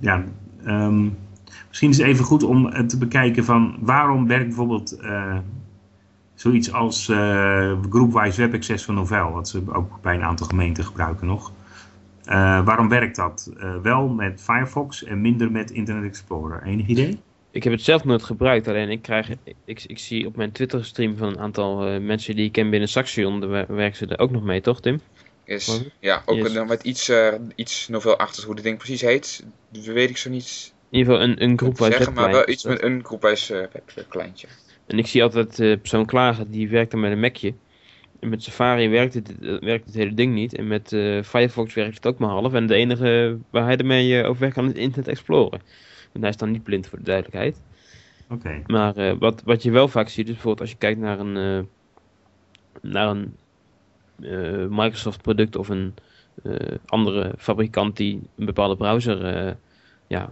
ja, 0.00 0.24
ehm, 0.64 1.08
misschien 1.68 1.90
is 1.90 1.96
het 1.98 2.06
even 2.06 2.24
goed 2.24 2.42
om 2.42 2.68
eh, 2.68 2.84
te 2.84 2.98
bekijken 2.98 3.44
van 3.44 3.76
waarom 3.80 4.26
werkt 4.26 4.46
bijvoorbeeld 4.46 4.92
eh, 4.92 5.36
zoiets 6.34 6.72
als 6.72 7.08
uh, 7.08 7.78
Groupwise 7.90 8.40
Web 8.40 8.54
Access 8.54 8.84
van 8.84 8.94
Novell, 8.94 9.30
wat 9.30 9.48
ze 9.48 9.62
ook 9.72 9.98
bij 10.02 10.14
een 10.14 10.22
aantal 10.22 10.46
gemeenten 10.46 10.84
gebruiken 10.84 11.26
nog. 11.26 11.52
Waarom 12.64 12.88
werkt 12.88 13.16
dat 13.16 13.52
wel 13.82 14.08
met 14.08 14.40
Firefox 14.40 15.04
en 15.04 15.20
minder 15.20 15.50
met 15.50 15.70
Internet 15.70 16.04
Explorer? 16.04 16.62
Enig 16.62 16.86
idee? 16.86 17.18
Ik 17.50 17.64
heb 17.64 17.72
het 17.72 17.82
zelf 17.82 18.04
nooit 18.04 18.22
gebruikt, 18.22 18.68
alleen 18.68 18.90
ik, 18.90 19.02
krijg, 19.02 19.30
ik, 19.64 19.84
ik, 19.86 19.98
zie 19.98 20.26
op 20.26 20.36
mijn 20.36 20.52
Twitter 20.52 20.84
stream 20.84 21.16
van 21.16 21.28
een 21.28 21.38
aantal 21.38 22.00
mensen 22.00 22.36
die 22.36 22.44
ik 22.44 22.52
ken 22.52 22.70
binnen 22.70 22.88
Saxion, 22.88 23.40
daar 23.40 23.66
werken 23.74 23.96
ze 23.96 24.06
er 24.06 24.18
ook 24.18 24.30
nog 24.30 24.42
mee, 24.42 24.60
toch 24.60 24.80
Tim? 24.80 25.00
Yes. 25.48 25.82
Ja, 26.00 26.22
ook 26.26 26.36
yes. 26.36 26.64
met 26.66 26.82
iets, 26.82 27.12
iets 27.54 27.88
novelachtigs 27.88 28.44
hoe 28.44 28.54
het 28.54 28.64
ding 28.64 28.78
precies 28.78 29.00
heet, 29.00 29.44
weet 29.70 30.10
ik 30.10 30.16
zo 30.16 30.30
niet. 30.30 30.74
In 30.90 30.98
ieder 30.98 31.12
geval 31.12 31.28
een, 31.28 31.42
een 31.42 31.58
groepwijs 31.58 31.94
zeggen, 31.94 32.14
maar 32.14 32.30
wel 32.30 32.48
iets 32.48 32.64
met 32.64 32.82
een 32.82 33.04
groepwijs 33.04 33.48
webkleintje. 33.94 34.46
En 34.86 34.98
ik 34.98 35.06
zie 35.06 35.22
altijd 35.22 35.58
uh, 35.58 35.78
persoon 35.78 36.06
klagen, 36.06 36.50
die 36.50 36.68
werkt 36.68 36.90
dan 36.90 37.00
met 37.00 37.12
een 37.12 37.20
Macje. 37.20 37.54
En 38.20 38.28
met 38.28 38.42
Safari 38.42 38.88
werkt 38.88 39.14
het, 39.14 39.34
werkt 39.40 39.84
het 39.84 39.94
hele 39.94 40.14
ding 40.14 40.34
niet. 40.34 40.54
En 40.54 40.66
met 40.66 40.92
uh, 40.92 41.22
Firefox 41.22 41.74
werkt 41.74 41.94
het 41.94 42.06
ook 42.06 42.18
maar 42.18 42.30
half. 42.30 42.54
En 42.54 42.66
de 42.66 42.74
enige 42.74 43.38
waar 43.50 43.64
hij 43.64 43.76
ermee 43.76 44.10
uh, 44.10 44.28
over 44.28 44.40
weg 44.40 44.52
kan 44.52 44.72
is 44.72 44.80
Internet 44.80 45.08
Explorer. 45.08 45.60
En 46.12 46.20
hij 46.20 46.30
is 46.30 46.36
dan 46.36 46.50
niet 46.50 46.62
blind 46.62 46.86
voor 46.86 46.98
de 46.98 47.04
duidelijkheid. 47.04 47.60
Oké. 48.30 48.34
Okay. 48.34 48.62
Maar 48.66 48.98
uh, 48.98 49.12
wat, 49.18 49.42
wat 49.44 49.62
je 49.62 49.70
wel 49.70 49.88
vaak 49.88 50.08
ziet, 50.08 50.26
is 50.26 50.32
bijvoorbeeld 50.32 50.60
als 50.60 50.70
je 50.70 50.76
kijkt 50.76 51.00
naar 51.00 51.20
een, 51.20 51.68
naar 52.82 53.08
een 53.08 53.36
Microsoft 54.68 55.22
product 55.22 55.56
of 55.56 55.68
een 55.68 55.94
andere 56.86 57.34
fabrikant 57.38 57.96
die 57.96 58.20
een 58.36 58.44
bepaalde 58.44 58.76
browser 58.76 59.56
ja, 60.06 60.30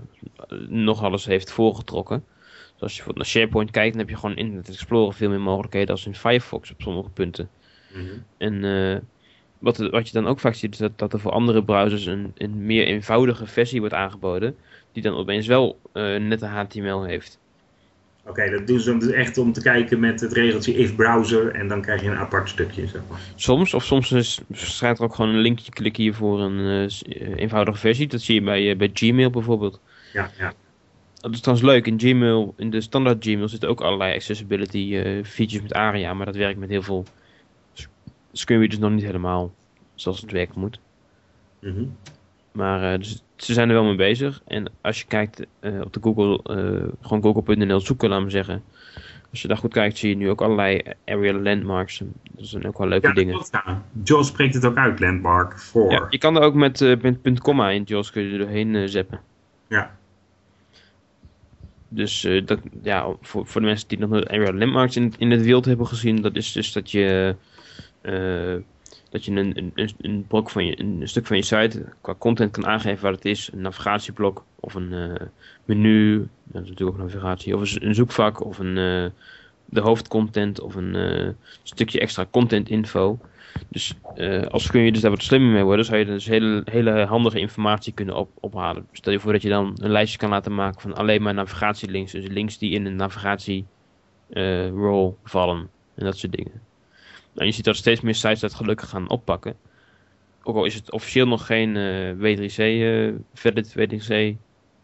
nog 0.68 1.03
alles 1.03 1.24
heeft 1.24 1.51
voorgetrokken. 1.51 2.24
Dus 2.72 2.82
als 2.82 2.91
je 2.93 2.97
bijvoorbeeld 2.97 3.16
naar 3.16 3.26
SharePoint 3.26 3.70
kijkt, 3.70 3.91
dan 3.91 4.01
heb 4.01 4.11
je 4.11 4.16
gewoon 4.16 4.37
in 4.37 4.45
Internet 4.45 4.68
Explorer 4.68 5.14
veel 5.14 5.28
meer 5.28 5.41
mogelijkheden 5.41 5.91
als 5.91 6.07
in 6.07 6.14
Firefox 6.14 6.70
op 6.70 6.80
sommige 6.82 7.11
punten. 7.11 7.51
Mhm. 7.93 8.05
En 8.37 8.62
uh, 8.62 8.99
wat, 9.59 9.76
wat 9.76 10.07
je 10.07 10.12
dan 10.12 10.26
ook 10.26 10.41
vaak 10.41 10.55
ziet, 10.55 10.72
is 10.72 10.78
dat, 10.78 10.99
dat 10.99 11.12
er 11.12 11.20
voor 11.20 11.30
andere 11.32 11.64
browsers 11.64 12.07
een, 12.07 12.32
een 12.34 12.66
meer 12.66 12.87
eenvoudige 12.87 13.47
versie 13.47 13.80
wordt 13.80 13.95
aangeboden, 13.95 14.57
die 14.93 15.03
dan 15.03 15.14
opeens 15.14 15.47
wel 15.47 15.78
uh, 15.93 16.20
nette 16.20 16.47
HTML 16.47 17.03
heeft. 17.03 17.39
Oké, 18.27 18.41
okay, 18.41 18.51
dat 18.51 18.66
doen 18.66 18.81
ze 18.81 18.97
dus 18.97 19.11
echt 19.11 19.39
om 19.39 19.53
te 19.53 19.62
kijken 19.62 20.01
met 20.01 20.20
het 20.20 20.33
regeltje 20.33 20.74
if 20.74 20.97
browser 20.97 21.55
en 21.55 21.68
dan 21.68 21.81
krijg 21.81 22.03
je 22.03 22.11
een 22.11 22.16
apart 22.16 22.49
stukje, 22.49 22.87
zeg 22.87 23.03
maar. 23.09 23.20
Soms, 23.35 23.74
of 23.74 23.85
soms 23.85 24.12
is, 24.12 24.41
staat 24.53 24.99
er 24.99 25.05
ook 25.05 25.14
gewoon 25.14 25.35
een 25.35 25.41
linkje 25.41 25.72
klikken 25.72 26.03
hier 26.03 26.14
voor 26.14 26.41
een 26.41 26.59
uh, 26.59 27.37
eenvoudige 27.37 27.79
versie. 27.79 28.07
Dat 28.07 28.20
zie 28.20 28.35
je 28.35 28.43
bij, 28.43 28.62
uh, 28.62 28.77
bij 28.77 28.91
Gmail 28.93 29.31
bijvoorbeeld. 29.31 29.81
Ja, 30.12 30.31
ja. 30.39 30.53
Dat 31.14 31.33
is 31.33 31.41
trouwens 31.41 31.68
leuk. 31.68 31.87
In 31.87 32.01
Gmail, 32.01 32.55
in 32.57 32.70
de 32.70 32.81
standaard 32.81 33.24
Gmail 33.24 33.49
zitten 33.49 33.68
ook 33.68 33.81
allerlei 33.81 34.14
accessibility 34.14 34.79
uh, 34.79 35.24
features 35.24 35.62
met 35.62 35.72
ARIA, 35.72 36.14
maar 36.14 36.27
dat 36.27 36.37
werkt 36.37 36.59
met 36.59 36.68
heel 36.68 36.83
veel 36.83 37.05
screen 38.33 38.68
dus 38.68 38.79
nog 38.79 38.91
niet 38.91 39.05
helemaal 39.05 39.55
zoals 39.95 40.20
het 40.20 40.31
werken 40.31 40.61
moet. 40.61 40.81
Mm 41.61 41.74
-hmm. 41.74 41.97
Maar 42.53 42.99
dus, 42.99 43.22
ze 43.37 43.53
zijn 43.53 43.68
er 43.68 43.74
wel 43.74 43.84
mee 43.84 43.95
bezig. 43.95 44.43
En 44.47 44.72
als 44.80 44.99
je 44.99 45.07
kijkt 45.07 45.47
uh, 45.61 45.80
op 45.80 45.93
de 45.93 46.01
Google, 46.03 46.41
uh, 46.57 46.89
gewoon 47.01 47.22
google.nl 47.22 47.80
zoeken, 47.80 48.09
laat 48.09 48.22
me 48.22 48.30
zeggen. 48.30 48.62
Als 49.30 49.43
je 49.43 49.49
daar 49.49 49.57
goed 49.57 49.72
kijkt, 49.72 49.99
zie 49.99 50.09
je 50.09 50.16
nu 50.16 50.30
ook 50.30 50.41
allerlei 50.41 50.82
area 51.05 51.32
landmarks. 51.32 52.03
Dat 52.30 52.47
zijn 52.47 52.66
ook 52.66 52.78
wel 52.78 52.89
leuke 52.89 53.07
ja, 53.07 53.12
dingen. 53.12 53.34
Klopt, 53.34 53.51
ja. 53.53 53.82
Jaws 54.05 54.26
spreekt 54.26 54.55
het 54.55 54.64
ook 54.64 54.76
uit, 54.76 55.01
landmark 55.01 55.59
voor. 55.61 55.91
Ja, 55.93 56.07
je 56.11 56.18
kan 56.18 56.37
er 56.37 56.43
ook 56.43 56.55
met, 56.55 56.80
met 57.03 57.22
punt 57.22 57.41
komma 57.41 57.70
in 57.70 57.82
Jaws 57.82 58.11
kun 58.11 58.22
je 58.22 58.32
er 58.32 58.39
doorheen 58.39 58.89
zeppen. 58.89 59.20
Ja. 59.68 59.97
Dus 61.89 62.28
dat, 62.45 62.59
ja, 62.82 63.14
voor, 63.20 63.47
voor 63.47 63.61
de 63.61 63.66
mensen 63.66 63.89
die 63.89 63.99
nog 63.99 64.11
nooit 64.11 64.28
area 64.28 64.53
landmarks 64.53 64.97
in, 64.97 65.14
in 65.18 65.30
het 65.30 65.43
wild 65.43 65.64
hebben 65.64 65.87
gezien, 65.87 66.22
dat 66.22 66.37
is 66.37 66.53
dus 66.53 66.72
dat 66.72 66.91
je 66.91 67.37
dat 69.11 69.24
je 69.24 69.32
een, 69.32 69.72
een, 69.74 69.90
een, 70.00 70.24
blok 70.28 70.50
van 70.50 70.66
je, 70.66 70.80
een 70.80 71.09
stuk 71.09 71.26
van 71.26 71.36
je 71.36 71.42
site 71.42 71.84
qua 72.00 72.14
content 72.18 72.50
kan 72.50 72.66
aangeven 72.66 73.02
waar 73.02 73.12
het 73.12 73.24
is. 73.24 73.50
Een 73.52 73.61
navigatieblok 73.61 74.44
of 74.61 74.74
een 74.74 74.92
uh, 74.92 75.14
menu, 75.64 76.28
dat 76.44 76.62
is 76.62 76.68
natuurlijk 76.68 76.98
ook 76.98 77.04
navigatie, 77.04 77.57
of 77.57 77.74
een, 77.80 77.94
zoekvak 77.94 78.44
of 78.44 78.59
een, 78.59 78.76
uh, 78.76 79.07
de 79.64 79.80
hoofdcontent 79.80 80.61
of 80.61 80.74
een 80.74 80.94
uh, 80.94 81.28
stukje 81.62 82.00
extra 82.00 82.26
content 82.30 82.68
info. 82.68 83.18
Dus 83.68 83.94
als 84.48 84.70
kun 84.70 84.80
je 84.80 84.92
dus 84.92 85.00
daar 85.00 85.11
wat 85.11 85.22
slimmer 85.22 85.52
mee 85.52 85.64
worden, 85.64 85.84
zou 85.84 85.98
je 85.98 86.04
dus 86.04 86.26
hele, 86.26 86.62
hele 86.64 87.04
handige 87.04 87.38
informatie 87.38 87.92
kunnen 87.92 88.16
op, 88.16 88.30
ophalen. 88.40 88.86
Stel 88.92 89.12
je 89.12 89.20
voor 89.20 89.32
dat 89.32 89.42
je 89.42 89.48
dan 89.48 89.76
een 89.82 89.90
lijstje 89.90 90.18
kan 90.18 90.30
laten 90.30 90.54
maken 90.54 90.80
van 90.80 90.94
alleen 90.94 91.22
maar 91.22 91.34
navigatielinks, 91.34 92.12
dus 92.12 92.26
links 92.26 92.59
die 92.59 92.70
in 92.70 92.86
een 92.86 92.96
navigatie 92.96 93.66
role 94.74 95.14
vallen 95.24 95.68
en 95.94 96.04
dat 96.04 96.18
soort 96.18 96.32
dingen. 96.32 96.66
Nou, 97.37 97.49
je 97.49 97.55
ziet 97.55 97.64
dat 97.64 97.76
steeds 97.76 98.01
meer 98.01 98.14
sites 98.14 98.41
dat 98.41 98.55
gelukkig 98.55 98.89
gaan 98.89 99.11
oppakken. 99.11 99.57
Ook 100.43 100.57
al 100.57 100.64
is 100.64 100.74
het 100.74 100.93
officieel 100.93 101.26
nog 101.26 101.47
geen 101.47 101.76
uh, 101.76 102.12
W3C, 102.12 102.59
uh, 102.59 103.14
Valid 103.34 103.74
W3C 103.78 104.37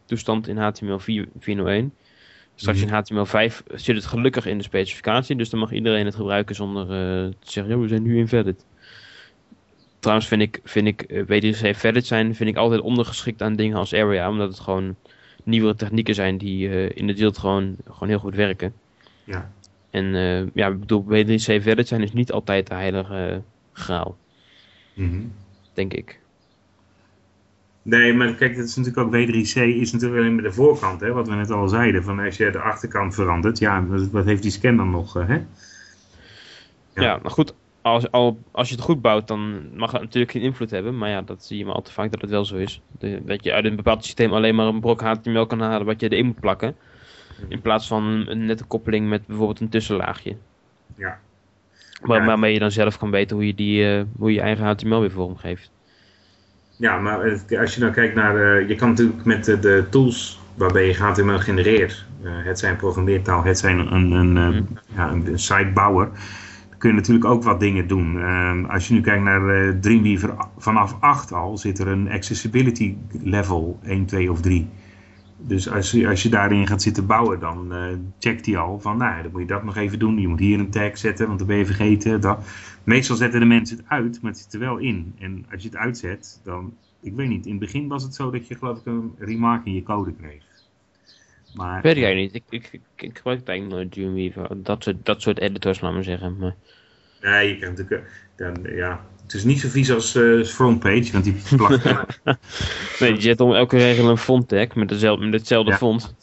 toestand 0.05 0.49
in 0.49 0.57
HTML 0.57 0.99
4, 0.99 1.29
401. 1.39 1.93
Straks 2.55 2.79
Mhm. 2.85 2.89
in 2.89 2.95
HTML5 2.95 3.63
zit 3.75 3.97
het 3.97 4.07
gelukkig 4.07 4.47
in 4.47 4.59
de 4.59 4.65
specificatie, 4.65 5.37
dus 5.37 5.51
dan 5.51 5.61
mag 5.61 5.73
iedereen 5.73 6.05
het 6.05 6.15
gebruiken 6.15 6.55
zonder 6.55 6.83
uh, 6.83 7.31
te 7.39 7.51
zeggen, 7.53 7.81
we 7.81 7.89
zijn 7.89 8.03
nu 8.03 8.19
in 8.19 8.29
Valid. 8.29 8.65
Trouwens 9.99 10.29
vind 10.29 10.43
ik, 10.43 10.61
vind 10.65 10.87
ik 10.87 11.05
uh, 11.09 11.23
W3C 11.23 11.77
Valid 11.77 12.07
zijn 12.07 12.35
vind 12.35 12.51
ik 12.51 12.57
altijd 12.57 12.81
ondergeschikt 12.81 13.43
aan 13.43 13.57
dingen 13.57 13.77
als 13.77 13.95
Area, 13.95 14.29
omdat 14.29 14.49
het 14.49 14.61
gewoon 14.61 14.97
nieuwere 15.45 15.75
technieken 15.75 16.15
zijn 16.15 16.39
die 16.39 16.69
uh, 16.69 16.91
in 16.95 17.07
de 17.07 17.13
deal 17.13 17.33
gewoon, 17.33 17.77
gewoon 17.85 18.09
heel 18.09 18.19
goed 18.19 18.35
werken. 18.35 18.75
Ja. 19.25 19.53
En 19.93 20.05
uh, 20.05 20.47
ja, 20.55 20.69
ik 20.69 20.81
bedoel, 20.81 21.05
W3C 21.05 21.63
Valid 21.63 21.89
zijn 21.89 22.03
is 22.03 22.13
niet 22.13 22.33
altijd 22.33 22.67
de 22.67 22.75
heilige 22.75 23.31
uh, 23.31 23.37
graal, 23.73 24.17
Mm 24.95 25.11
-hmm. 25.11 25.33
denk 25.75 25.93
ik. 25.93 26.21
Nee, 27.83 28.15
maar 28.15 28.35
kijk, 28.35 28.57
dat 28.57 28.67
is 28.67 28.77
natuurlijk 28.77 29.07
ook 29.07 29.15
W3C 29.15 29.81
is 29.81 29.93
natuurlijk 29.93 30.21
alleen 30.21 30.35
maar 30.35 30.45
de 30.45 30.53
voorkant, 30.53 31.01
hè, 31.01 31.13
wat 31.13 31.29
we 31.29 31.35
net 31.35 31.51
al 31.51 31.69
zeiden. 31.69 32.05
Van 32.05 32.19
als 32.19 32.37
je 32.37 32.51
de 32.51 32.59
achterkant 32.59 33.15
verandert, 33.15 33.59
ja, 33.59 33.87
wat, 33.87 34.25
heeft 34.25 34.43
die 34.43 34.51
scan 34.51 34.77
dan 34.77 34.91
nog, 34.91 35.13
hè? 35.13 35.35
Ja, 36.95 37.03
ja 37.03 37.19
maar 37.23 37.31
goed, 37.31 37.55
als, 37.83 38.11
al, 38.11 38.39
als 38.51 38.69
je 38.69 38.75
het 38.75 38.85
goed 38.85 39.01
bouwt, 39.01 39.29
dan 39.29 39.71
mag 39.77 39.93
het 39.93 40.01
natuurlijk 40.01 40.33
geen 40.33 40.43
invloed 40.43 40.71
hebben. 40.71 40.99
Maar 40.99 41.09
ja, 41.11 41.23
dat 41.23 41.45
zie 41.45 41.59
je 41.59 41.65
maar 41.65 41.75
al 41.75 41.83
te 41.83 41.93
vaak 41.93 42.11
dat 42.11 42.21
het 42.21 42.31
wel 42.31 42.45
zo 42.45 42.57
is. 42.57 42.81
De, 42.99 43.23
dat 43.25 43.45
je 43.45 43.53
uit 43.53 43.65
een 43.65 43.77
bepaald 43.77 44.05
systeem 44.05 44.33
alleen 44.33 44.55
maar 44.55 44.67
een 44.67 44.81
brok 44.81 45.01
HTML 45.01 45.47
kan 45.47 45.61
halen 45.61 45.87
wat 45.87 46.01
je 46.01 46.09
erin 46.09 46.27
moet 46.27 46.41
plakken. 46.41 46.77
In 47.49 47.61
plaats 47.61 47.87
van 47.87 48.05
een 48.29 48.47
nette 48.47 48.65
koppeling 48.65 49.09
met 49.09 49.27
bijvoorbeeld 49.27 49.61
een 49.61 49.69
tussenlaagje. 49.69 50.37
Ja. 50.97 51.19
Waar, 52.03 52.21
Ja. 52.21 52.27
Waarmee 52.27 52.53
je 52.53 52.59
dan 52.59 52.71
zelf 52.71 52.99
kan 52.99 53.11
weten 53.11 53.37
hoe 53.37 53.47
je, 53.47 53.55
die, 53.55 53.97
uh, 53.97 54.03
hoe 54.17 54.33
je, 54.33 54.41
eigen 54.41 54.65
HTML 54.65 55.01
weer 55.01 55.11
vormgeeft. 55.11 55.71
Ja, 56.77 56.99
maar 56.99 57.41
als 57.61 57.75
je 57.75 57.81
nou 57.81 57.93
kijkt 57.93 58.15
naar, 58.15 58.37
uh, 58.37 58.69
je 58.69 58.75
kan 58.75 58.89
natuurlijk 58.89 59.25
met 59.25 59.45
de, 59.45 59.59
de 59.59 59.87
tools 59.91 60.41
waarbij 60.55 60.87
je 60.87 60.95
HTML 60.95 61.39
genereert, 61.39 62.07
uh, 62.23 62.31
het 62.45 62.59
zijn 62.59 62.77
programmeertaal, 62.77 63.45
het 63.45 63.59
zijn 63.59 63.79
een, 63.79 63.93
een, 63.93 64.37
een, 64.37 64.55
mm. 64.55 64.79
ja, 64.95 65.11
een 65.11 65.39
sitebouwer, 65.39 66.07
dan 66.69 66.79
kun 66.79 66.91
je 66.91 66.97
natuurlijk 66.97 67.25
ook 67.25 67.43
wat 67.43 67.61
dingen 67.61 67.87
doen. 67.87 68.17
Uh, 68.17 68.69
als 68.69 68.89
je 68.89 68.95
nu 68.95 69.01
kijkt 69.01 69.23
naar 69.23 69.75
Dreamweaver 69.81 70.35
vanaf 70.59 70.97
8 71.01 71.33
al, 71.33 71.59
zit 71.59 71.79
er 71.79 71.89
een 71.89 72.11
accessibility 72.11 72.97
level 73.23 73.79
1, 73.83 74.07
2 74.07 74.31
of 74.31 74.41
3. 74.41 74.69
Dus 75.47 75.71
als 75.71 75.91
je, 75.91 76.09
als 76.09 76.23
je 76.23 76.29
daarin 76.29 76.67
gaat 76.67 76.83
zitten 76.83 77.07
bouwen, 77.07 77.41
dan 77.41 77.75
uh, 77.77 77.97
checkt 78.19 78.47
hij 78.47 78.57
al 78.57 78.81
van, 78.81 78.97
nou, 78.97 79.23
dan 79.23 79.33
moet 79.33 79.41
je 79.41 79.47
dat 79.47 79.65
nog 79.65 79.77
even 79.77 79.99
doen. 79.99 80.19
Je 80.19 80.29
moet 80.29 80.39
hier 80.39 80.59
een 80.59 80.71
tag 80.71 80.99
zetten, 80.99 81.27
want 81.27 81.39
dan 81.39 81.49
ben 81.49 81.57
je 81.57 81.67
vergeten. 81.67 82.21
Dat. 82.21 82.47
Meestal 82.85 83.17
zetten 83.17 83.41
de 83.41 83.47
mensen 83.47 83.77
het 83.77 83.87
uit, 83.89 84.23
maar 84.23 84.31
het 84.31 84.41
zit 84.41 84.53
er 84.53 84.61
wel 84.61 84.77
in. 84.79 85.15
En 85.19 85.47
als 85.53 85.63
je 85.63 85.69
het 85.69 85.77
uitzet, 85.77 86.41
dan, 86.45 86.75
ik 87.01 87.15
weet 87.15 87.29
niet, 87.29 87.45
in 87.45 87.51
het 87.51 87.61
begin 87.61 87.89
was 87.89 88.03
het 88.03 88.15
zo 88.15 88.31
dat 88.31 88.49
je 88.49 88.55
geloof 88.55 88.79
ik 88.79 88.87
een 88.87 89.15
remark 89.19 89.67
in 89.67 89.75
je 89.75 89.83
code 89.83 90.13
kreeg. 90.13 90.43
Maar, 91.55 91.83
weet 91.83 91.97
ik 91.97 92.15
niet. 92.15 92.35
Ik, 92.35 92.43
ik, 92.49 92.69
ik, 92.73 92.81
ik 92.97 93.17
gebruik 93.17 93.39
het 93.39 93.49
eigenlijk 93.49 93.79
nooit 93.79 93.93
Dreamweaver. 93.93 94.63
Dat 94.63 94.83
soort, 94.83 95.05
dat 95.05 95.23
soort 95.23 95.39
editors, 95.39 95.81
laat 95.81 95.93
maar 95.93 96.05
zeggen. 96.05 96.37
Maar... 96.37 96.55
Nee, 97.21 97.49
je 97.49 97.57
krijgt 97.57 97.79
natuurlijk, 97.79 98.29
dan, 98.37 98.75
ja, 98.75 99.05
het 99.33 99.41
is 99.41 99.47
niet 99.47 99.61
zo 99.61 99.69
vies 99.69 99.91
als 99.91 100.15
uh, 100.15 100.45
frontpage, 100.45 101.13
want 101.13 101.25
die 101.25 101.35
plakt. 101.57 101.85
nee, 103.01 103.15
je 103.15 103.21
zet 103.21 103.41
om 103.41 103.55
elke 103.55 103.77
regel 103.77 104.09
een 104.09 104.17
font 104.17 104.49
tag 104.49 104.75
met, 104.75 104.89
dezelfde, 104.89 105.25
met 105.25 105.35
hetzelfde 105.35 105.71
Ja. 105.71 105.77
font. 105.77 106.15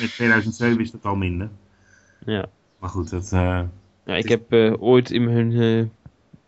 Met 0.00 0.10
2007 0.14 0.80
is 0.80 0.90
dat 0.90 1.04
al 1.04 1.14
minder. 1.14 1.48
Ja. 2.26 2.46
Maar 2.78 2.90
goed, 2.90 3.10
dat... 3.10 3.30
Uh, 3.34 3.60
ja, 4.04 4.16
ik 4.16 4.28
heb 4.28 4.52
uh, 4.52 4.74
ooit 4.78 5.10
in 5.10 5.24
mijn... 5.24 5.50
Uh, 5.50 5.84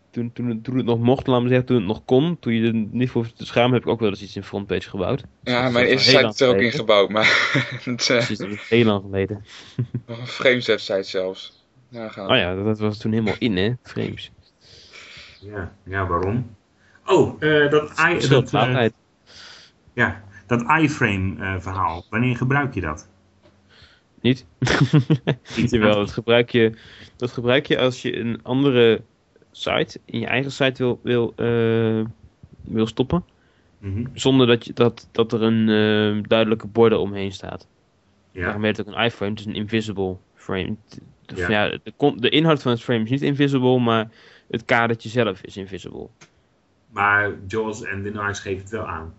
toen, 0.09 0.31
toen, 0.33 0.61
toen 0.61 0.77
het 0.77 0.85
nog 0.85 0.99
mocht, 0.99 1.27
laat 1.27 1.41
me 1.41 1.47
zeggen, 1.47 1.65
toen 1.65 1.77
het 1.77 1.85
nog 1.85 2.05
kon, 2.05 2.37
toen 2.39 2.53
je 2.53 2.67
er 2.67 2.73
niet 2.73 3.09
voor 3.09 3.33
te 3.33 3.45
schamen, 3.45 3.73
heb 3.73 3.81
ik 3.81 3.87
ook 3.87 3.99
wel 3.99 4.09
eens 4.09 4.21
iets 4.21 4.35
in 4.35 4.43
frontpage 4.43 4.89
gebouwd. 4.89 5.23
Ja, 5.43 5.69
mijn 5.69 5.85
eerste 5.85 6.09
site 6.09 6.27
is 6.27 6.39
er 6.39 6.49
ook 6.49 6.61
in 6.61 6.71
gebouwd, 6.71 7.09
maar 7.09 7.51
het 7.83 8.09
uh, 8.09 8.29
is 8.29 8.69
heel 8.69 8.85
lang 8.85 9.01
geleden. 9.01 9.45
Nog 10.07 10.19
een 10.19 10.27
frames 10.27 10.67
website 10.67 11.03
zelfs. 11.03 11.65
Ja, 11.89 12.09
gaan. 12.09 12.29
Oh 12.29 12.35
ja, 12.35 12.63
dat 12.63 12.79
was 12.79 12.97
toen 12.97 13.11
helemaal 13.11 13.35
in, 13.39 13.57
hè, 13.57 13.71
frames. 13.83 14.31
Ja, 15.51 15.71
ja 15.83 16.07
waarom? 16.07 16.55
Oh, 17.05 17.41
uh, 17.41 17.69
dat, 17.69 17.91
I, 18.09 18.27
dat, 18.27 18.53
uh, 18.53 18.85
ja, 19.93 20.23
dat 20.45 20.61
iframe 20.61 21.35
uh, 21.35 21.55
verhaal. 21.59 22.05
Wanneer 22.09 22.35
gebruik 22.35 22.73
je 22.73 22.81
dat? 22.81 23.09
Niet. 24.21 24.45
Niet 25.57 25.71
wel. 25.71 25.95
Dat 25.95 26.11
gebruik, 26.11 26.49
je, 26.49 26.77
dat 27.15 27.31
gebruik 27.31 27.65
je 27.65 27.79
als 27.79 28.01
je 28.01 28.17
een 28.17 28.39
andere 28.43 29.01
site 29.51 29.99
in 30.05 30.19
je 30.19 30.25
eigen 30.25 30.51
site 30.51 30.83
wil, 30.83 30.99
wil, 31.03 31.33
wil 32.63 32.87
stoppen. 32.87 33.23
Mm 33.79 33.93
-hmm. 33.93 34.07
Zonder 34.13 34.47
dat, 34.47 34.65
je, 34.65 34.73
dat, 34.73 35.07
dat 35.11 35.33
er 35.33 35.41
een 35.41 36.23
duidelijke 36.27 36.67
border 36.67 36.97
omheen 36.97 37.31
staat. 37.31 37.67
Ja. 38.31 38.43
Daarom 38.43 38.63
heet 38.63 38.77
het 38.77 38.87
ook 38.87 38.95
een 38.95 39.03
iframe. 39.03 39.31
Het 39.31 39.39
is 39.39 39.45
een 39.45 39.55
invisible 39.55 40.17
frame. 40.35 40.75
De, 41.25 41.35
Ja. 41.35 41.49
ja, 41.49 41.79
de, 41.83 42.13
de 42.15 42.29
inhoud 42.29 42.61
van 42.61 42.71
het 42.71 42.81
frame 42.81 43.03
is 43.03 43.09
niet 43.09 43.21
invisible, 43.21 43.79
maar 43.79 44.09
het 44.49 44.65
kadertje 44.65 45.09
zelf 45.09 45.41
is 45.41 45.57
invisible. 45.57 46.07
Maar 46.89 47.31
Jaws 47.47 47.83
en 47.83 48.03
Denice 48.03 48.41
geven 48.41 48.61
het 48.61 48.69
wel 48.69 48.87
aan. 48.87 49.13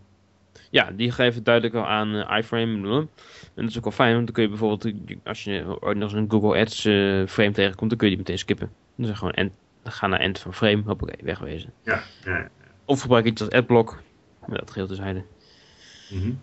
Ja, 0.71 0.91
die 0.91 1.11
geven 1.11 1.43
duidelijk 1.43 1.75
al 1.75 1.87
aan 1.87 2.15
uh, 2.15 2.37
iframe. 2.39 2.99
En 2.99 3.09
dat 3.55 3.69
is 3.69 3.77
ook 3.77 3.85
wel 3.85 3.93
fijn, 3.93 4.13
want 4.15 4.25
dan 4.25 4.35
kun 4.35 4.43
je 4.43 4.49
bijvoorbeeld, 4.49 4.95
als 5.25 5.45
je 5.45 5.77
ooit 5.81 5.99
nog 5.99 6.13
een 6.13 6.31
Google 6.31 6.61
Ads 6.61 6.85
uh, 6.85 7.27
frame 7.27 7.53
tegenkomt, 7.53 7.91
dan 7.91 7.99
kun 7.99 8.09
je 8.09 8.15
die 8.17 8.25
meteen 8.25 8.39
skippen. 8.39 8.71
Dan 8.95 9.07
zeg 9.07 9.19
gewoon 9.19 9.33
end, 9.33 9.53
dan 9.83 9.93
ga 9.93 10.07
naar 10.07 10.21
end 10.21 10.39
van 10.39 10.55
frame, 10.55 10.83
hoppakee, 10.83 11.25
wegwezen. 11.25 11.73
Ja, 11.83 12.03
ja. 12.25 12.49
Of 12.85 13.01
gebruik 13.01 13.25
iets 13.25 13.41
als 13.43 13.51
adblock, 13.51 14.03
maar 14.47 14.59
dat 14.59 14.71
geheel 14.71 14.89
tezijde. 14.89 15.25
Mm 16.11 16.21
-hmm. 16.21 16.41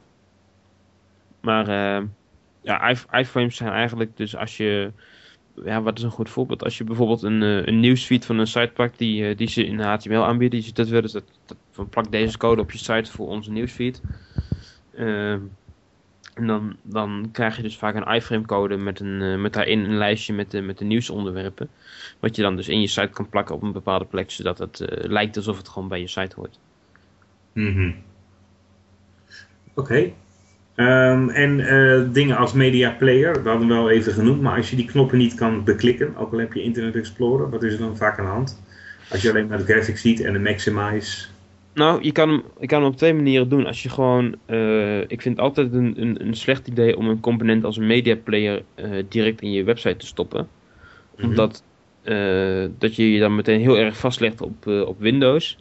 Maar 1.41 1.69
uh, 1.69 2.07
ja, 2.61 2.89
iframes 3.11 3.55
zijn 3.55 3.71
eigenlijk 3.71 4.17
dus 4.17 4.35
als 4.35 4.57
je 4.57 4.91
ja, 5.63 5.81
wat 5.81 5.97
is 5.97 6.03
een 6.03 6.09
goed 6.09 6.29
voorbeeld? 6.29 6.63
Als 6.63 6.77
je 6.77 6.83
bijvoorbeeld 6.83 7.23
een, 7.23 7.41
uh, 7.41 7.65
een 7.65 7.79
nieuwsfeed 7.79 8.25
van 8.25 8.37
een 8.37 8.47
site 8.47 8.71
pakt 8.73 8.97
die, 8.97 9.29
uh, 9.29 9.37
die 9.37 9.47
ze 9.47 9.65
in 9.65 9.79
HTML 9.79 10.25
aanbieden, 10.25 10.59
je 10.59 10.65
ziet 10.65 10.75
dat 10.75 10.91
eens 10.91 11.11
dat, 11.11 11.23
van 11.71 11.89
plak 11.89 12.11
deze 12.11 12.37
code 12.37 12.61
op 12.61 12.71
je 12.71 12.77
site 12.77 13.11
voor 13.11 13.27
onze 13.27 13.51
nieuwsfeed. 13.51 14.01
Ehm, 14.95 15.39
en 16.33 16.47
dan, 16.47 16.75
dan 16.81 17.29
krijg 17.31 17.55
je 17.55 17.61
dus 17.61 17.77
vaak 17.77 17.95
een 17.95 18.15
iframe 18.15 18.45
code 18.45 18.77
met, 18.77 18.99
een, 18.99 19.21
eh, 19.21 19.41
met 19.41 19.53
daarin 19.53 19.79
een 19.79 19.97
lijstje 19.97 20.33
met 20.33 20.51
de, 20.51 20.61
met 20.61 20.77
de 20.77 20.85
nieuwsonderwerpen. 20.85 21.69
Wat 22.19 22.35
je 22.35 22.41
dan 22.41 22.55
dus 22.55 22.67
in 22.67 22.81
je 22.81 22.87
site 22.87 23.13
kan 23.13 23.29
plakken 23.29 23.55
op 23.55 23.61
een 23.61 23.71
bepaalde 23.71 24.05
plek, 24.05 24.31
zodat 24.31 24.57
het 24.57 24.79
eh, 24.79 25.09
lijkt 25.09 25.37
alsof 25.37 25.57
het 25.57 25.69
gewoon 25.69 25.87
bij 25.87 25.99
je 25.99 26.07
site 26.07 26.35
hoort. 26.35 26.59
Mhm. 27.53 27.91
Oké. 29.73 30.13
Ehm, 30.75 31.29
en 31.29 31.59
eh, 31.59 32.01
dingen 32.11 32.37
als 32.37 32.53
media 32.53 32.89
player, 32.91 33.43
we 33.43 33.49
hadden 33.49 33.67
we 33.67 33.73
wel 33.73 33.89
even 33.89 34.13
genoemd, 34.13 34.41
maar 34.41 34.57
als 34.57 34.69
je 34.69 34.75
die 34.75 34.85
knoppen 34.85 35.17
niet 35.17 35.35
kan 35.35 35.63
beklikken, 35.63 36.15
ook 36.17 36.31
al 36.31 36.39
heb 36.39 36.53
je 36.53 36.61
Internet 36.61 36.95
Explorer, 36.95 37.49
wat 37.49 37.63
is 37.63 37.73
er 37.73 37.79
dan 37.79 37.97
vaak 37.97 38.19
aan 38.19 38.25
de 38.25 38.31
hand? 38.31 38.61
Als 39.09 39.21
je 39.21 39.29
alleen 39.29 39.47
maar 39.47 39.57
de 39.57 39.63
graphics 39.63 40.01
ziet 40.01 40.21
en 40.21 40.33
de 40.33 40.39
maximize. 40.39 41.27
Nou, 41.73 42.03
je 42.03 42.11
kan, 42.11 42.29
hem, 42.29 42.43
je 42.59 42.67
kan 42.67 42.81
hem 42.81 42.91
op 42.91 42.97
twee 42.97 43.13
manieren 43.13 43.49
doen. 43.49 43.65
Als 43.65 43.83
je 43.83 43.89
gewoon, 43.89 44.35
eh, 44.45 45.01
ik 45.01 45.21
vind 45.21 45.37
het 45.37 45.39
altijd 45.39 45.73
een, 45.73 45.93
een, 45.97 46.25
een 46.27 46.33
slecht 46.33 46.67
idee 46.67 46.97
om 46.97 47.09
een 47.09 47.19
component 47.19 47.63
als 47.63 47.77
een 47.77 47.87
media 47.87 48.15
player 48.15 48.63
eh, 48.75 48.89
direct 49.09 49.41
in 49.41 49.51
je 49.51 49.63
website 49.63 49.97
te 49.97 50.05
stoppen. 50.05 50.47
Mhm. 51.17 51.27
Omdat 51.27 51.63
dat 52.77 52.95
je 52.95 53.11
je 53.11 53.19
dan 53.19 53.35
meteen 53.35 53.59
heel 53.59 53.77
erg 53.77 53.97
vastlegt 53.97 54.41
op, 54.41 54.67
op 54.67 54.99
Windows. 54.99 55.57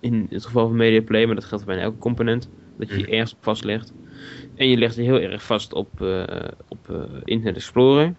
In 0.00 0.26
het 0.30 0.44
geval 0.44 0.66
van 0.66 0.76
media 0.76 1.00
player, 1.02 1.26
maar 1.26 1.36
dat 1.36 1.44
geldt 1.44 1.64
bijna 1.64 1.82
elke 1.82 1.98
component. 1.98 2.48
Dat 2.78 2.88
je 2.88 2.96
je 2.96 3.02
Mhm. 3.02 3.12
ergens 3.12 3.32
op 3.32 3.38
vastlegt. 3.42 3.92
En 4.54 4.68
je 4.68 4.76
legt 4.76 4.94
je 4.94 5.02
heel 5.02 5.20
erg 5.20 5.42
vast 5.42 5.72
op, 5.72 6.00
eh, 6.00 6.24
op 6.68 6.90
eh, 6.90 7.02
Internet 7.24 7.56
Explorer. 7.56 8.14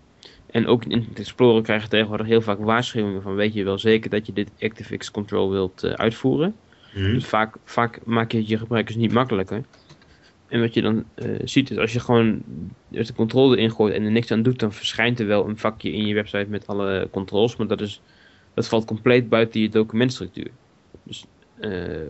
En 0.51 0.67
ook 0.67 0.83
in 0.83 0.91
Internet 0.91 1.19
Explorer 1.19 1.61
krijg 1.61 1.81
je 1.81 1.87
tegenwoordig 1.87 2.27
heel 2.27 2.41
vaak 2.41 2.59
waarschuwingen 2.59 3.21
van 3.21 3.35
weet 3.35 3.53
je 3.53 3.63
wel 3.63 3.77
zeker 3.77 4.09
dat 4.09 4.25
je 4.25 4.33
dit 4.33 4.51
ActiveX 4.59 5.11
Control 5.11 5.49
wilt 5.51 5.83
eh, 5.83 5.91
uitvoeren. 5.91 6.55
Mhm. 6.93 7.13
Dus 7.13 7.25
vaak, 7.25 7.55
vaak 7.63 7.99
maak 8.05 8.31
je 8.31 8.37
het 8.37 8.47
je 8.47 8.57
gebruikers 8.57 8.95
niet 8.95 9.11
makkelijker. 9.13 9.63
En 10.47 10.59
wat 10.61 10.73
je 10.73 10.81
dan 10.81 11.05
ziet 11.43 11.71
is 11.71 11.77
als 11.77 11.93
je 11.93 11.99
gewoon 11.99 12.43
de 12.87 13.13
controle 13.13 13.57
erin 13.57 13.71
gooit 13.71 13.93
en 13.93 14.03
er 14.03 14.11
niks 14.11 14.31
aan 14.31 14.41
doet, 14.43 14.59
dan 14.59 14.73
verschijnt 14.73 15.19
er 15.19 15.27
wel 15.27 15.47
een 15.47 15.57
vakje 15.57 15.91
in 15.91 16.05
je 16.07 16.13
website 16.13 16.45
met 16.49 16.67
alle 16.67 17.07
controls. 17.11 17.55
Maar 17.55 17.67
dat, 17.67 17.81
is, 17.81 18.01
dat 18.53 18.67
valt 18.67 18.85
compleet 18.85 19.29
buiten 19.29 19.61
je 19.61 19.69
documentstructuur. 19.69 20.51
Dus 21.03 21.25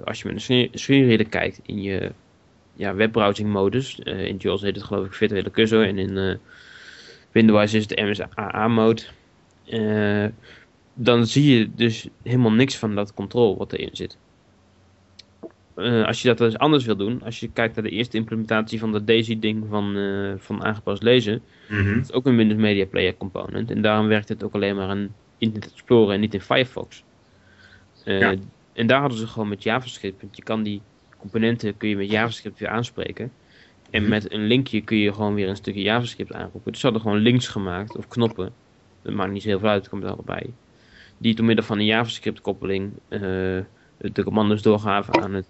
als 0.04 0.22
je 0.22 0.26
met 0.28 0.34
een 0.36 0.42
screen- 0.42 0.70
screenreader 0.74 1.28
kijkt 1.30 1.60
in 1.66 1.82
je 1.82 2.12
ja, 2.78 2.96
webbrowsing 2.96 3.50
modus, 3.50 4.00
eh, 4.00 4.26
in 4.26 4.36
JAWS 4.38 4.62
heet 4.62 4.76
het 4.76 4.84
geloof 4.86 5.06
ik 5.06 5.14
virtuele 5.14 5.52
cursor 5.52 5.86
en 5.88 5.98
in 5.98 6.18
eh, 6.18 6.36
Windows 7.32 7.74
is 7.74 7.86
het 7.90 8.00
MSAA 8.00 8.68
mode. 8.68 9.02
eh, 9.66 10.26
dan 10.94 11.26
zie 11.26 11.58
je 11.58 11.70
dus 11.76 12.08
helemaal 12.24 12.52
niks 12.52 12.76
van 12.78 12.96
dat 12.96 13.14
control 13.14 13.58
wat 13.58 13.74
erin 13.74 13.90
zit. 13.94 14.18
Als 16.06 16.22
je 16.22 16.28
dat 16.28 16.38
dus 16.38 16.58
anders 16.58 16.86
wil 16.86 16.96
doen, 16.96 17.22
als 17.24 17.40
je 17.40 17.50
kijkt 17.52 17.76
naar 17.76 17.84
de 17.84 17.90
eerste 17.90 18.18
implementatie 18.18 18.80
van 18.80 18.92
dat 18.92 19.08
Daisy-ding 19.08 19.66
van, 19.70 19.96
van 20.40 20.64
aangepast 20.64 21.04
lezen, 21.04 21.42
Mhm. 21.70 21.94
dat 21.94 22.04
is 22.04 22.12
ook 22.12 22.26
een 22.26 22.36
Windows 22.36 22.60
Media 22.62 22.86
Player 22.86 23.18
component. 23.18 23.72
En 23.72 23.82
daarom 23.82 24.08
werkt 24.08 24.30
het 24.30 24.44
ook 24.44 24.54
alleen 24.54 24.76
maar 24.76 24.90
in 24.98 25.14
Internet 25.38 25.72
Explorer 25.72 26.14
en 26.14 26.20
niet 26.20 26.34
in 26.34 26.42
Firefox. 26.42 27.04
Ja. 28.04 28.36
En 28.74 28.88
daar 28.88 29.00
hadden 29.00 29.18
ze 29.18 29.28
gewoon 29.28 29.48
met 29.48 29.64
JavaScript, 29.64 30.22
want 30.22 30.36
je 30.36 30.44
kan 30.44 30.64
die 30.64 30.82
componenten 31.18 31.78
kun 31.78 31.90
je 31.90 31.96
met 31.98 32.12
JavaScript 32.12 32.60
weer 32.60 32.70
aanspreken. 32.70 33.32
En 33.90 34.02
Mhm. 34.02 34.10
met 34.10 34.32
een 34.32 34.46
linkje 34.46 34.82
kun 34.82 34.98
je 34.98 35.14
gewoon 35.14 35.34
weer 35.34 35.50
een 35.50 35.56
stukje 35.56 35.82
JavaScript 35.82 36.34
aanroepen. 36.34 36.72
Dus 36.72 36.80
ze 36.80 36.86
hadden 36.86 37.04
gewoon 37.06 37.18
links 37.22 37.48
gemaakt, 37.48 37.98
of 37.98 38.08
knoppen. 38.08 38.54
Dat 39.02 39.14
maakt 39.14 39.32
niet 39.32 39.42
zo 39.42 39.48
heel 39.48 39.60
veel 39.60 39.70
uit, 39.70 39.80
het 39.82 39.90
komt 39.90 40.04
er 40.04 40.10
allebei. 40.10 40.54
Die 41.18 41.36
door 41.36 41.46
middel 41.46 41.66
van 41.66 41.78
een 41.80 41.86
JavaScript 41.86 42.42
koppeling 42.42 42.92
eh, 43.08 43.20
de 43.98 44.24
commando's 44.24 44.62
doorgaven 44.62 45.24
aan 45.24 45.34
het, 45.34 45.48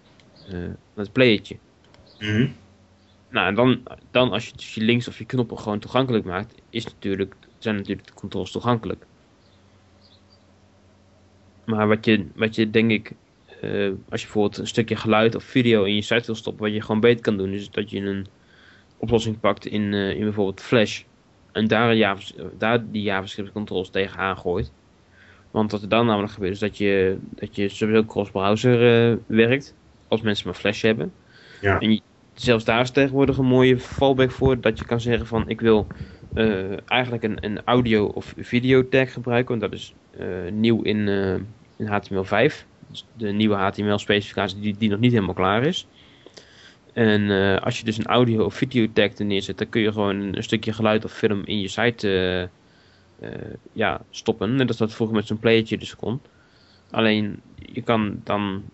aan 0.52 0.76
het 0.94 1.12
playertje. 1.12 1.56
Mhm. 2.18 2.48
Nou, 3.30 3.46
en 3.46 3.54
dan, 3.54 3.80
dan 4.10 4.30
als 4.30 4.46
je 4.46 4.52
dus 4.56 4.74
je 4.74 4.80
links 4.80 5.08
of 5.08 5.18
je 5.18 5.24
knoppen 5.24 5.58
gewoon 5.58 5.78
toegankelijk 5.78 6.24
maakt, 6.24 6.54
is 6.70 6.84
natuurlijk, 6.84 7.34
zijn 7.58 7.76
natuurlijk 7.76 8.06
de 8.06 8.14
controls 8.14 8.50
toegankelijk. 8.50 9.06
Maar 11.64 11.88
wat 11.88 12.04
je, 12.04 12.26
wat 12.34 12.54
je 12.54 12.70
denk 12.70 12.90
ik, 12.90 13.12
eh, 13.60 13.92
als 14.08 14.20
je 14.20 14.26
bijvoorbeeld 14.26 14.58
een 14.58 14.66
stukje 14.66 14.96
geluid 14.96 15.34
of 15.34 15.44
video 15.44 15.84
in 15.84 15.94
je 15.94 16.02
site 16.02 16.26
wil 16.26 16.34
stoppen, 16.34 16.64
wat 16.64 16.74
je 16.74 16.80
gewoon 16.80 17.00
beter 17.00 17.20
kan 17.20 17.36
doen, 17.36 17.52
is 17.52 17.70
dat 17.70 17.90
je 17.90 18.00
een 18.00 18.26
oplossing 18.96 19.40
pakt 19.40 19.66
in, 19.66 19.94
eh, 19.94 20.10
in 20.10 20.20
bijvoorbeeld 20.20 20.60
Flash. 20.60 21.02
En 21.52 21.66
daar, 21.66 22.16
daar 22.58 22.90
die 22.90 23.02
JavaScript 23.02 23.52
controls 23.52 23.90
tegen 23.90 24.18
aangooit. 24.18 24.72
Want 25.50 25.70
wat 25.72 25.82
er 25.82 25.88
dan 25.88 26.06
namelijk 26.06 26.32
gebeurt, 26.32 26.52
is 26.52 26.58
dat 26.58 26.78
je, 26.78 27.18
dat 27.30 27.56
je 27.56 27.68
sowieso 27.68 28.04
cross-browser 28.04 29.10
eh, 29.10 29.16
werkt, 29.26 29.74
als 30.08 30.20
mensen 30.20 30.46
maar 30.46 30.54
Flash 30.54 30.82
hebben. 30.82 31.12
Ja. 31.60 31.78
En 31.78 31.92
je, 31.92 32.00
zelfs 32.34 32.64
daar 32.64 32.80
is 32.80 32.90
tegenwoordig 32.90 33.38
een 33.38 33.44
mooie 33.44 33.78
fallback 33.78 34.30
voor, 34.30 34.60
dat 34.60 34.78
je 34.78 34.84
kan 34.84 35.00
zeggen 35.00 35.26
van 35.26 35.48
ik 35.48 35.60
wil 35.60 35.86
eigenlijk 36.86 37.22
een, 37.22 37.44
een 37.44 37.60
audio 37.64 38.06
of 38.06 38.34
video 38.36 38.88
tag 38.88 39.12
gebruiken, 39.12 39.58
want 39.58 39.70
dat 39.70 39.80
is 39.80 39.94
nieuw 40.52 40.82
in, 40.82 41.08
in 41.76 41.86
HTML5. 41.86 42.66
De 43.16 43.32
nieuwe 43.32 43.54
HTML 43.54 43.98
specificatie 43.98 44.60
die, 44.60 44.76
die 44.78 44.88
nog 44.88 44.98
niet 44.98 45.12
helemaal 45.12 45.34
klaar 45.34 45.62
is. 45.62 45.86
En 46.92 47.30
eh, 47.30 47.62
als 47.62 47.78
je 47.78 47.84
dus 47.84 47.98
een 47.98 48.06
audio 48.06 48.44
of 48.44 48.54
video 48.54 48.86
tag 48.92 49.18
er 49.18 49.24
neerzet, 49.24 49.58
dan 49.58 49.68
kun 49.68 49.80
je 49.80 49.92
gewoon 49.92 50.16
een, 50.16 50.42
stukje 50.42 50.72
geluid 50.72 51.04
of 51.04 51.12
film 51.12 51.42
in 51.44 51.60
je 51.60 51.68
site 51.68 52.50
eh, 53.20 53.30
ja, 53.72 54.00
stoppen. 54.10 54.54
Net 54.54 54.68
als 54.68 54.76
dat 54.76 54.94
vroeger 54.94 55.16
met 55.16 55.26
zo'n 55.26 55.38
playertje 55.38 55.78
dus 55.78 55.96
kon. 55.96 56.20
Alleen 56.90 57.40
je 57.56 57.82
kan 57.82 58.20
dan 58.24 58.64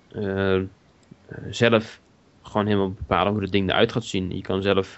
zelf 1.50 2.00
gewoon 2.42 2.66
helemaal 2.66 2.90
bepalen 2.90 3.32
hoe 3.32 3.42
het 3.42 3.52
ding 3.52 3.70
eruit 3.70 3.92
gaat 3.92 4.04
zien. 4.04 4.36
Je 4.36 4.42
kan 4.42 4.62
zelf 4.62 4.96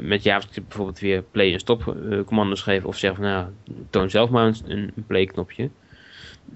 met 0.00 0.22
JavaScript 0.22 0.68
bijvoorbeeld 0.68 0.98
weer 0.98 1.22
play 1.22 1.52
en 1.52 1.58
stop 1.58 1.96
commando's 2.26 2.62
geven. 2.62 2.88
Of 2.88 2.96
zeggen 2.96 3.22
van 3.22 3.32
nou, 3.32 3.46
toon 3.90 4.10
zelf 4.10 4.30
maar 4.30 4.46
een, 4.46 4.92
een 4.96 5.04
play 5.06 5.24
knopje. 5.24 5.70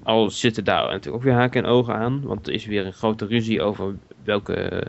Al 0.03 0.31
zitten 0.31 0.65
daar 0.65 0.83
natuurlijk 0.83 1.17
ook 1.17 1.23
weer 1.23 1.33
haken 1.33 1.65
en 1.65 1.71
ogen 1.71 1.95
aan. 1.95 2.23
Want 2.23 2.47
er 2.47 2.53
is 2.53 2.67
weer 2.67 2.87
een 2.87 2.93
grote 2.93 3.27
ruzie 3.27 3.63
over 3.63 3.97
welke 4.25 4.87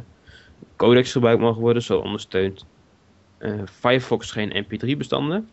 codecs 0.75 1.11
gebruikt 1.11 1.41
mogen 1.41 1.61
worden. 1.61 1.81
Zo 1.81 1.99
ondersteunt 1.99 2.65
eh, 3.37 3.53
Firefox 3.71 4.31
geen 4.31 4.65
mp3 4.65 4.97
bestanden. 4.97 5.49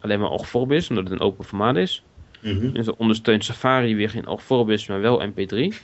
Alleen 0.00 0.20
maar 0.20 0.30
omdat 0.30 0.88
het 0.88 1.12
een 1.12 1.20
open 1.20 1.44
formaat 1.44 1.76
is. 1.76 2.04
Mhm. 2.42 2.76
En 2.76 2.84
zo 2.84 2.94
ondersteunt 2.96 3.44
Safari 3.44 3.96
weer 3.96 4.10
geen 4.10 4.26
OGG-Vorbis, 4.26 4.86
maar 4.86 5.00
wel 5.00 5.26
mp3. 5.28 5.74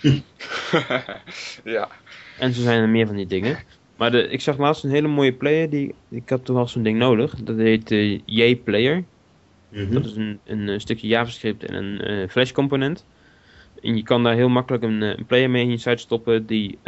ja. 1.64 1.88
En 2.38 2.52
zo 2.52 2.62
zijn 2.62 2.82
er 2.82 2.88
meer 2.88 3.06
van 3.06 3.16
die 3.16 3.26
dingen. 3.26 3.58
Maar 3.96 4.10
de, 4.10 4.28
ik 4.28 4.40
zag 4.40 4.58
laatst 4.58 4.84
een 4.84 4.90
hele 4.90 5.08
mooie 5.08 5.32
player. 5.32 5.70
Die, 5.70 5.94
ik 6.08 6.28
had 6.28 6.44
toch 6.44 6.56
wel 6.56 6.68
zo'n 6.68 6.82
ding 6.82 6.98
nodig. 6.98 7.34
Dat 7.34 7.56
heet 7.56 7.90
eh 7.90 8.20
J-Player. 8.24 9.04
Mhm. 9.68 9.92
Dat 9.92 10.04
is 10.04 10.16
een, 10.16 10.38
een, 10.44 10.68
eh, 10.68 10.78
stukje 10.78 11.06
JavaScript 11.06 11.64
en 11.64 11.74
een 11.74 12.00
eh, 12.00 12.28
Flash 12.28 12.52
component. 12.52 13.04
En 13.82 13.96
je 13.96 14.02
kan 14.02 14.22
daar 14.22 14.34
heel 14.34 14.48
makkelijk 14.48 14.82
een, 14.84 15.02
eh, 15.02 15.08
een 15.16 15.26
player 15.26 15.50
mee 15.50 15.62
in 15.62 15.70
je 15.70 15.76
site 15.78 15.96
stoppen 15.96 16.46
die, 16.46 16.78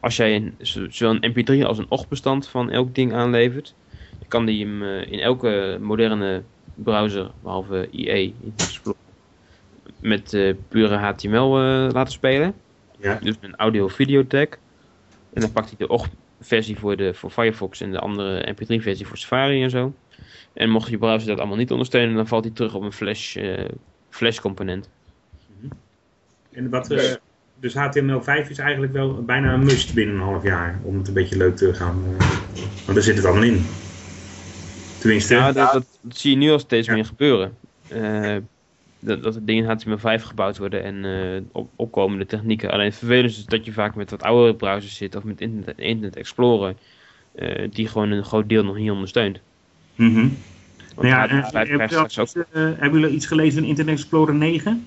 als 0.00 0.16
jij 0.16 0.36
een, 0.36 0.54
zo- 0.60 0.90
zowel 0.90 1.16
een 1.20 1.30
mp3 1.32 1.64
als 1.66 1.78
een 1.78 1.86
OGG-bestand 1.90 2.48
van 2.48 2.70
elk 2.70 2.94
ding 2.94 3.12
aanlevert, 3.12 3.74
je 4.18 4.26
kan 4.28 4.46
die 4.46 4.66
hem 4.66 4.82
in 4.82 5.18
elke 5.20 5.78
moderne 5.80 6.42
browser, 6.74 7.30
behalve 7.42 7.88
IE, 7.90 8.06
Internet 8.42 8.60
Explorer, 8.60 8.98
met 10.00 10.54
pure 10.68 10.94
HTML 10.96 11.48
laten 11.92 12.12
spelen. 12.12 12.54
Ja. 12.98 13.18
Dus 13.22 13.34
een 13.40 13.56
audio-video 13.56 14.26
tag. 14.26 14.48
En 15.32 15.40
dan 15.40 15.52
pakt 15.52 15.68
hij 15.68 15.86
de 15.86 15.88
OGG-versie 16.40 16.78
voor, 16.78 16.96
de, 16.96 17.14
voor 17.14 17.30
Firefox 17.30 17.80
en 17.80 17.90
de 17.90 17.98
andere 17.98 18.54
mp3-versie 18.54 19.06
voor 19.06 19.16
Safari 19.16 19.62
en 19.62 19.70
zo. 19.70 19.92
En 20.54 20.70
mocht 20.70 20.90
je 20.90 20.98
browser 20.98 21.28
dat 21.28 21.38
allemaal 21.38 21.56
niet 21.56 21.70
ondersteunen, 21.70 22.16
dan 22.16 22.26
valt 22.26 22.44
hij 22.44 22.52
terug 22.54 22.74
op 22.74 22.82
een 22.82 22.92
Flash, 22.92 23.36
eh, 23.36 23.64
Flash 24.10 24.38
component. 24.38 24.88
En 26.52 26.70
wat, 26.70 26.90
eh, 26.90 27.14
dus 27.54 27.74
HTML5 27.74 28.48
is 28.50 28.58
eigenlijk 28.58 28.92
wel 28.92 29.24
bijna 29.24 29.52
een 29.54 29.64
must 29.64 29.94
binnen 29.94 30.14
een 30.14 30.20
half 30.20 30.42
jaar. 30.42 30.80
Om 30.82 30.98
het 30.98 31.08
een 31.08 31.14
beetje 31.14 31.36
leuk 31.36 31.56
te 31.56 31.74
gaan. 31.74 32.02
eh, 32.18 32.26
want 32.84 32.94
daar 32.94 33.02
zit 33.02 33.16
het 33.16 33.24
allemaal 33.24 33.44
in. 33.44 33.64
Tenminste. 35.00 35.34
Ja, 35.34 35.52
dat, 35.52 35.72
dat, 35.72 35.98
dat 36.02 36.16
zie 36.16 36.30
je 36.30 36.36
nu 36.36 36.50
al 36.50 36.58
steeds 36.58 36.86
Ja. 36.86 36.94
meer 36.94 37.04
gebeuren. 37.04 37.58
Dat, 39.00 39.22
dat 39.22 39.34
er 39.34 39.44
dingen 39.44 39.70
in 39.70 39.78
HTML5 39.98 40.22
gebouwd 40.24 40.58
worden 40.58 40.82
en 40.84 41.04
eh, 41.04 41.40
op, 41.52 41.70
opkomende 41.76 42.26
technieken. 42.26 42.70
Alleen 42.70 42.84
het 42.84 42.96
vervelende 42.96 43.28
is 43.28 43.44
dat 43.44 43.64
je 43.64 43.72
vaak 43.72 43.94
met 43.94 44.10
wat 44.10 44.22
oudere 44.22 44.54
browsers 44.54 44.96
zit 44.96 45.16
of 45.16 45.24
met 45.24 45.40
Internet, 45.40 45.78
Internet 45.78 46.16
Explorer. 46.16 46.74
eh, 47.34 47.68
die 47.70 47.88
gewoon 47.88 48.10
een 48.10 48.24
groot 48.24 48.48
deel 48.48 48.64
nog 48.64 48.76
niet 48.76 48.90
ondersteunt. 48.90 49.38
Want 50.94 51.08
Nou 51.08 51.08
ja, 51.08 51.26
HTML5 51.26 51.52
eh, 51.52 51.52
hebben, 51.52 51.88
jullie 51.88 51.98
ook 51.98 52.10
iets, 52.10 52.34
hebben 52.80 53.00
jullie 53.00 53.14
iets 53.14 53.26
gelezen 53.26 53.62
in 53.62 53.68
Internet 53.68 53.94
Explorer 53.94 54.34
9? 54.34 54.86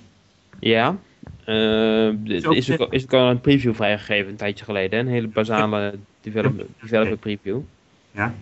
Ja, 0.59 0.97
er 1.45 2.47
ook 2.47 2.55
is, 2.55 2.71
ook, 2.71 2.79
al- 2.79 2.89
is 2.89 3.03
ook 3.03 3.13
al 3.13 3.29
een 3.29 3.41
preview 3.41 3.73
vrijgegeven 3.73 4.29
een 4.31 4.35
tijdje 4.37 4.65
geleden. 4.65 4.99
hè? 4.99 5.05
Een 5.05 5.11
hele 5.11 5.27
basale 5.27 5.93
developer, 6.21 6.65
developer 6.81 7.17
preview. 7.17 7.59
Ja. 8.11 8.33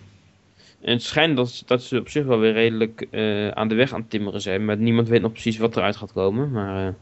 En 0.82 0.92
het 0.92 1.02
schijnt 1.02 1.36
dat, 1.36 1.62
dat 1.66 1.82
ze 1.82 1.98
op 1.98 2.08
zich 2.08 2.24
wel 2.24 2.38
weer 2.38 2.52
redelijk 2.52 3.06
eh, 3.10 3.48
aan 3.48 3.68
de 3.68 3.74
weg 3.74 3.92
aan 3.92 4.00
het 4.00 4.10
timmeren 4.10 4.40
zijn. 4.40 4.64
Maar 4.64 4.76
niemand 4.76 5.08
weet 5.08 5.20
nog 5.20 5.32
precies 5.32 5.58
wat 5.58 5.76
eruit 5.76 5.96
gaat 5.96 6.12
komen. 6.12 6.50
Maar 6.50 6.94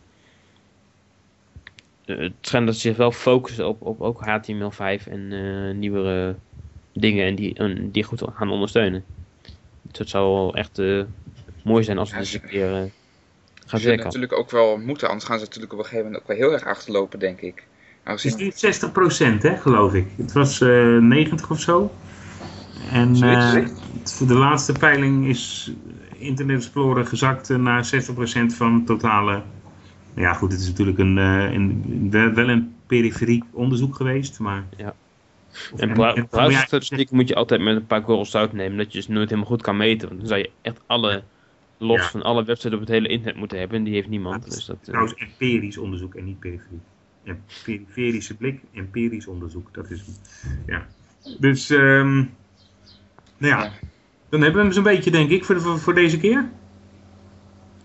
het 2.04 2.32
schijnt 2.40 2.66
dat 2.66 2.74
ze 2.74 2.80
zich 2.80 2.96
wel 2.96 3.12
focussen 3.12 3.68
op, 3.68 3.82
op 3.82 4.00
ook 4.00 4.20
HTML5 4.20 5.08
en 5.08 5.20
uh, 5.30 5.74
nieuwere 5.74 6.34
dingen 6.92 7.26
en 7.26 7.34
die, 7.34 7.54
en 7.54 7.90
die 7.90 8.02
goed 8.02 8.22
gaan 8.34 8.50
ondersteunen. 8.50 9.04
Dus 9.82 9.98
het 9.98 10.08
zou 10.08 10.34
wel 10.34 10.54
echt 10.54 10.78
uh, 10.78 11.04
mooi 11.64 11.84
zijn 11.84 11.98
als 11.98 12.08
we 12.10 12.14
ja, 12.14 12.20
eens 12.20 12.34
een 12.34 12.48
keer 12.48 12.70
uh, 12.70 12.82
gaan 13.66 13.80
ze 13.80 13.86
werken. 13.86 14.04
natuurlijk 14.04 14.32
ook 14.32 14.50
wel 14.50 14.78
moeten, 14.78 15.08
anders 15.08 15.26
gaan 15.26 15.38
ze 15.38 15.44
natuurlijk 15.44 15.72
op 15.72 15.78
een 15.78 15.84
gegeven 15.84 16.04
moment 16.04 16.22
ook 16.22 16.28
wel 16.28 16.36
heel 16.36 16.52
erg 16.52 16.66
achterlopen, 16.66 17.18
denk 17.18 17.40
ik. 17.40 17.64
Het 18.02 18.24
is 18.24 18.34
nu 18.34 18.52
60% 19.36 19.38
hè, 19.38 19.56
geloof 19.56 19.94
ik. 19.94 20.06
Het 20.16 20.32
was 20.32 20.60
uh, 20.60 20.98
90 20.98 21.50
of 21.50 21.60
zo. 21.60 21.90
En 22.92 23.16
voor 24.04 24.26
de 24.26 24.34
laatste 24.34 24.72
peiling 24.72 25.26
is 25.26 25.72
Internet 26.18 26.56
Explorer 26.56 27.06
gezakt 27.06 27.48
naar 27.48 27.90
60% 27.94 28.46
van 28.46 28.84
totale. 28.84 29.42
Ja, 30.14 30.32
goed, 30.32 30.52
het 30.52 30.60
is 30.60 30.68
natuurlijk 30.68 30.98
een, 30.98 31.16
een, 31.16 32.10
wel 32.10 32.48
een 32.48 32.74
periferiek 32.86 33.44
onderzoek 33.52 33.96
geweest, 33.96 34.38
maar. 34.38 34.64
Ja. 34.76 34.94
En, 35.76 35.96
en 35.96 36.28
browserstatistieken 36.28 37.16
moet 37.16 37.28
je 37.28 37.34
altijd 37.34 37.60
met 37.60 37.76
een 37.76 37.86
paar 37.86 38.02
korrels 38.02 38.30
zout 38.30 38.52
nemen, 38.52 38.78
dat 38.78 38.92
je 38.92 38.98
dus 38.98 39.08
nooit 39.08 39.28
helemaal 39.28 39.50
goed 39.50 39.62
kan 39.62 39.76
meten. 39.76 40.08
Want 40.08 40.20
dan 40.20 40.28
zou 40.28 40.40
je 40.40 40.50
echt 40.62 40.80
alle, 40.86 41.22
los 41.78 42.02
van 42.02 42.22
alle 42.22 42.44
websites 42.44 42.74
op 42.74 42.80
het 42.80 42.88
hele 42.88 43.08
internet 43.08 43.36
moeten 43.36 43.58
hebben, 43.58 43.76
en 43.76 43.84
die 43.84 43.94
heeft 43.94 44.08
niemand. 44.08 44.44
Ja, 44.44 44.50
dus 44.50 44.64
dat, 44.64 44.76
trouwens 44.80 45.14
empirisch 45.14 45.78
onderzoek 45.78 46.14
en 46.14 46.24
niet 46.24 46.38
periferiek. 46.38 46.80
Periferische 47.64 48.36
blik, 48.36 48.60
empirisch 48.72 49.26
onderzoek, 49.26 49.68
dat 49.74 49.90
is 49.90 50.04
Ja. 50.66 50.86
Dus, 51.38 51.70
um, 51.70 52.30
nou 53.40 53.62
ja, 53.62 53.70
dan 54.28 54.40
hebben 54.40 54.58
we 54.58 54.64
hem 54.66 54.72
zo'n 54.72 54.82
beetje, 54.82 55.10
denk 55.10 55.30
ik, 55.30 55.44
voor, 55.44 55.54
de, 55.54 55.60
voor 55.60 55.94
deze 55.94 56.18
keer. 56.18 56.48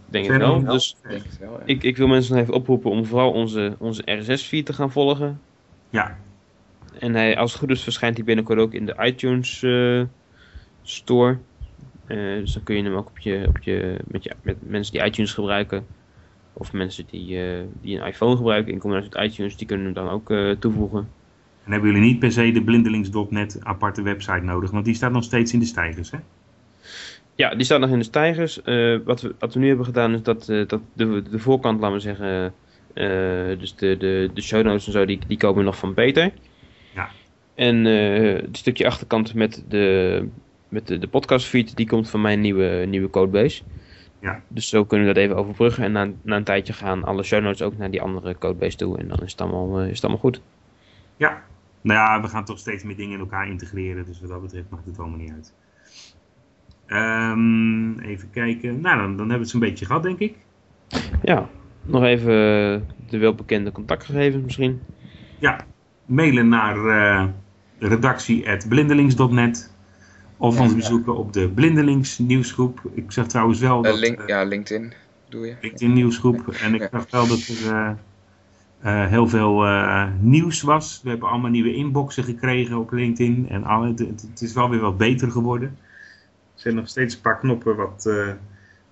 Denk 0.06 0.28
het 0.28 0.38
wel. 0.38 0.64
Dus 0.64 0.96
denk 1.02 1.24
het 1.24 1.38
wel, 1.40 1.52
ja. 1.52 1.66
ik, 1.66 1.84
ik 1.84 1.98
wil 1.98 2.08
mensen 2.08 2.34
nog 2.34 2.42
even 2.42 2.54
oproepen 2.54 2.92
om 2.92 3.06
vooral 3.06 3.32
onze, 3.32 3.76
onze 3.80 4.02
RSS-feed 4.06 4.66
te 4.66 4.74
gaan 4.74 4.92
volgen. 4.92 5.42
Ja, 5.90 6.18
en 7.00 7.16
hij, 7.16 7.38
als 7.38 7.52
het 7.52 7.60
goed 7.60 7.70
is 7.70 7.84
verschijnt 7.84 8.16
hij 8.16 8.26
binnenkort 8.26 8.60
ook 8.60 8.74
in 8.74 8.86
de 8.86 8.96
iTunes 9.00 9.62
uh, 9.62 10.04
Store. 10.82 11.38
Uh, 12.08 12.40
dus 12.40 12.54
dan 12.54 12.64
kun 12.64 12.76
je 12.76 12.84
hem 12.84 12.96
ook 12.96 13.08
op 13.08 13.20
je, 13.20 13.46
op 13.48 13.58
je, 13.62 13.98
met, 14.08 14.24
je, 14.24 14.32
met 14.42 14.70
mensen 14.70 14.94
die 14.94 15.04
iTunes 15.04 15.34
gebruiken. 15.34 15.86
Of 16.54 16.74
mensen 16.74 17.06
die, 17.10 17.38
uh, 17.38 17.64
die 17.82 18.00
een 18.00 18.08
iPhone 18.08 18.36
gebruiken 18.36 18.74
in 18.74 18.80
combinatie 18.80 19.12
met 19.14 19.32
iTunes, 19.32 19.58
die 19.58 19.68
kunnen 19.68 19.86
hem 19.86 19.94
dan 19.94 20.10
ook 20.10 20.34
toevoegen. 20.60 21.10
En 21.66 21.72
hebben 21.72 21.92
jullie 21.92 22.08
niet 22.08 22.20
per 22.20 22.32
se 22.32 22.52
de 22.52 22.64
blindelings.net 22.64 23.60
aparte 23.64 24.02
website 24.02 24.44
nodig, 24.44 24.72
want 24.72 24.86
die 24.86 24.94
staat 24.94 25.12
nog 25.12 25.24
steeds 25.24 25.54
in 25.54 25.60
de 25.60 25.66
stijgers, 25.66 26.12
hè? 26.12 26.18
Ja, 27.36 27.56
die 27.56 27.66
staat 27.66 27.80
nog 27.80 27.90
in 27.90 28.00
de 28.00 28.04
stijgers. 28.04 28.56
wat, 29.06 29.22
we, 29.22 29.36
wat 29.40 29.54
we 29.54 29.60
nu 29.60 29.68
hebben 29.68 29.86
gedaan 29.86 30.14
is 30.14 30.24
dat, 30.24 30.46
dat 30.46 30.82
de, 30.94 31.22
de 31.30 31.40
voorkant, 31.40 31.80
laten 31.80 31.96
we 31.96 32.02
zeggen, 32.02 32.54
dus 33.60 33.76
de, 33.76 33.98
de, 33.98 34.30
de 34.34 34.42
show 34.42 34.64
notes 34.64 34.86
en 34.86 34.92
zo, 34.92 35.06
die, 35.06 35.20
die 35.28 35.38
komen 35.38 35.64
nog 35.64 35.78
van 35.78 35.94
Peter. 35.94 36.32
Ja. 36.94 37.10
En 37.56 37.86
het 37.86 38.58
stukje 38.58 38.86
achterkant 38.86 39.34
met 39.34 39.66
de, 39.68 40.28
met 40.70 40.88
de, 40.88 40.98
de 40.98 41.08
podcastfeed, 41.08 41.76
die 41.76 41.88
komt 41.88 42.10
van 42.10 42.22
mijn 42.22 42.42
nieuwe, 42.42 42.86
nieuwe 42.88 43.10
codebase. 43.10 43.64
Ja. 44.20 44.42
Dus 44.48 44.70
zo 44.70 44.86
kunnen 44.86 45.08
we 45.08 45.14
dat 45.14 45.24
even 45.24 45.36
overbruggen. 45.36 45.84
En 45.84 45.92
na, 45.92 46.10
na 46.22 46.36
een 46.36 46.44
tijdje 46.44 46.74
gaan 46.74 47.04
alle 47.04 47.24
show 47.24 47.44
notes 47.44 47.62
ook 47.62 47.78
naar 47.78 47.92
die 47.92 48.02
andere 48.02 48.38
codebase 48.38 48.78
toe. 48.78 48.98
En 48.98 49.08
dan 49.08 49.20
is 49.24 49.32
het 49.32 49.42
allemaal, 49.42 49.82
is 49.82 49.96
het 49.96 50.04
allemaal 50.04 50.22
goed. 50.22 50.42
Ja. 51.18 51.44
Nou 51.86 52.00
ja, 52.00 52.22
we 52.22 52.28
gaan 52.28 52.46
toch 52.46 52.60
steeds 52.60 52.84
meer 52.84 52.96
dingen 52.96 53.14
in 53.14 53.20
elkaar 53.20 53.48
integreren. 53.48 54.06
Dus 54.06 54.20
wat 54.20 54.30
dat 54.30 54.42
betreft 54.42 54.70
maakt 54.70 54.86
het 54.86 55.00
allemaal 55.00 55.18
niet 55.18 55.32
uit. 55.32 55.54
Um, 56.88 58.00
even 58.00 58.30
kijken. 58.30 58.82
Nou, 58.82 58.98
dan, 58.98 59.06
dan 59.06 59.18
hebben 59.18 59.28
we 59.28 59.38
het 59.38 59.50
zo'n 59.50 59.60
beetje 59.60 59.86
gehad, 59.86 60.04
denk 60.04 60.20
ik. 60.20 60.36
Ja. 61.24 61.50
Nog 61.84 62.04
even 62.04 62.34
de 63.10 63.18
welbekende 63.18 63.72
contactgegevens 63.72 64.44
misschien. 64.44 64.82
Ja, 65.40 65.66
mailen 66.06 66.48
naar 66.48 66.78
uh, 66.78 67.26
redactie.blindelings.net 67.80 69.74
of 70.38 70.60
ons 70.60 70.76
bezoeken 70.76 71.18
op 71.18 71.34
de 71.34 71.50
Blindelings 71.50 72.18
nieuwsgroep. 72.18 72.82
Ik 72.94 73.12
zeg 73.12 73.28
trouwens 73.28 73.60
wel 73.60 73.82
dat... 73.82 73.94
Uh, 73.94 74.00
link, 74.00 74.28
ja, 74.28 74.44
LinkedIn 74.44 74.94
doe 75.30 75.46
je. 75.46 75.56
LinkedIn 75.62 75.94
nieuwsgroep. 75.94 76.48
En 76.48 76.74
ik 76.74 76.88
zag 76.92 77.10
wel 77.10 77.28
dat 77.28 77.48
er 77.48 77.72
uh, 77.72 77.92
heel 78.92 79.28
veel 79.28 79.66
nieuws 80.20 80.62
was. 80.62 81.00
We 81.04 81.10
hebben 81.10 81.30
allemaal 81.30 81.52
nieuwe 81.52 81.76
inboxen 81.76 82.24
gekregen 82.24 82.78
op 82.78 82.92
LinkedIn. 82.92 83.46
En 83.50 83.64
alle, 83.64 83.88
het, 83.88 84.00
het, 84.00 84.42
is 84.42 84.54
wel 84.54 84.70
weer 84.70 84.80
wat 84.80 84.98
beter 84.98 85.32
geworden. 85.32 85.78
Er 86.56 86.62
zijn 86.62 86.76
nog 86.76 86.88
steeds 86.88 87.16
een 87.16 87.22
paar 87.22 87.40
knoppen 87.40 87.76
wat 87.76 88.10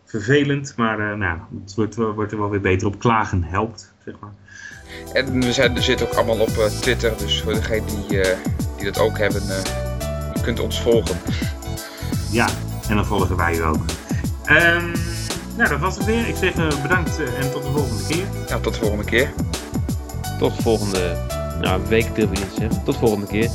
vervelend. 0.06 0.74
Maar 0.78 1.18
nou, 1.18 1.40
het 1.64 1.76
wordt, 1.76 1.96
wordt 1.96 2.32
er 2.32 2.38
wel 2.38 2.50
weer 2.50 2.62
beter 2.62 2.88
op. 2.88 3.00
Klagen 3.00 3.44
helpt, 3.44 3.94
zeg 4.06 4.16
maar. 4.20 4.34
En 5.14 5.40
we 5.40 5.52
zijn, 5.54 5.82
zitten 5.82 6.08
ook 6.08 6.14
allemaal 6.14 6.40
op 6.40 6.50
Twitter, 6.82 7.18
dus 7.18 7.42
voor 7.42 7.54
degenen 7.54 7.86
die, 7.86 8.22
die 8.78 8.86
dat 8.86 9.00
ook 9.00 9.18
hebben, 9.18 9.42
je 10.34 10.42
kunt 10.44 10.60
ons 10.60 10.82
volgen. 10.82 11.18
Ja, 12.32 12.48
en 12.90 12.96
dan 12.96 13.06
volgen 13.06 13.36
wij 13.36 13.58
u 13.58 13.64
ook. 13.64 13.86
Um, 14.50 14.92
nou, 15.58 15.70
dat 15.70 15.80
was 15.80 15.98
het 15.98 16.06
weer. 16.06 16.28
Ik 16.28 16.36
zeg 16.36 16.82
bedankt 16.82 17.20
en 17.20 17.52
tot 17.52 17.64
de 17.64 17.72
volgende 17.72 18.04
keer. 18.08 18.26
Ja, 18.48 18.60
tot 18.60 18.74
de 18.74 18.80
volgende 18.80 19.04
keer. 19.04 19.34
Tot 20.44 20.56
de 20.56 20.62
volgende 20.62 21.18
nou, 21.62 21.82
week 21.88 22.16
durf 22.16 22.32
ik 22.32 22.40
niet 22.40 22.54
zeggen. 22.58 22.84
Tot 22.84 22.94
de 22.94 23.00
volgende 23.00 23.28
keer. 23.28 23.50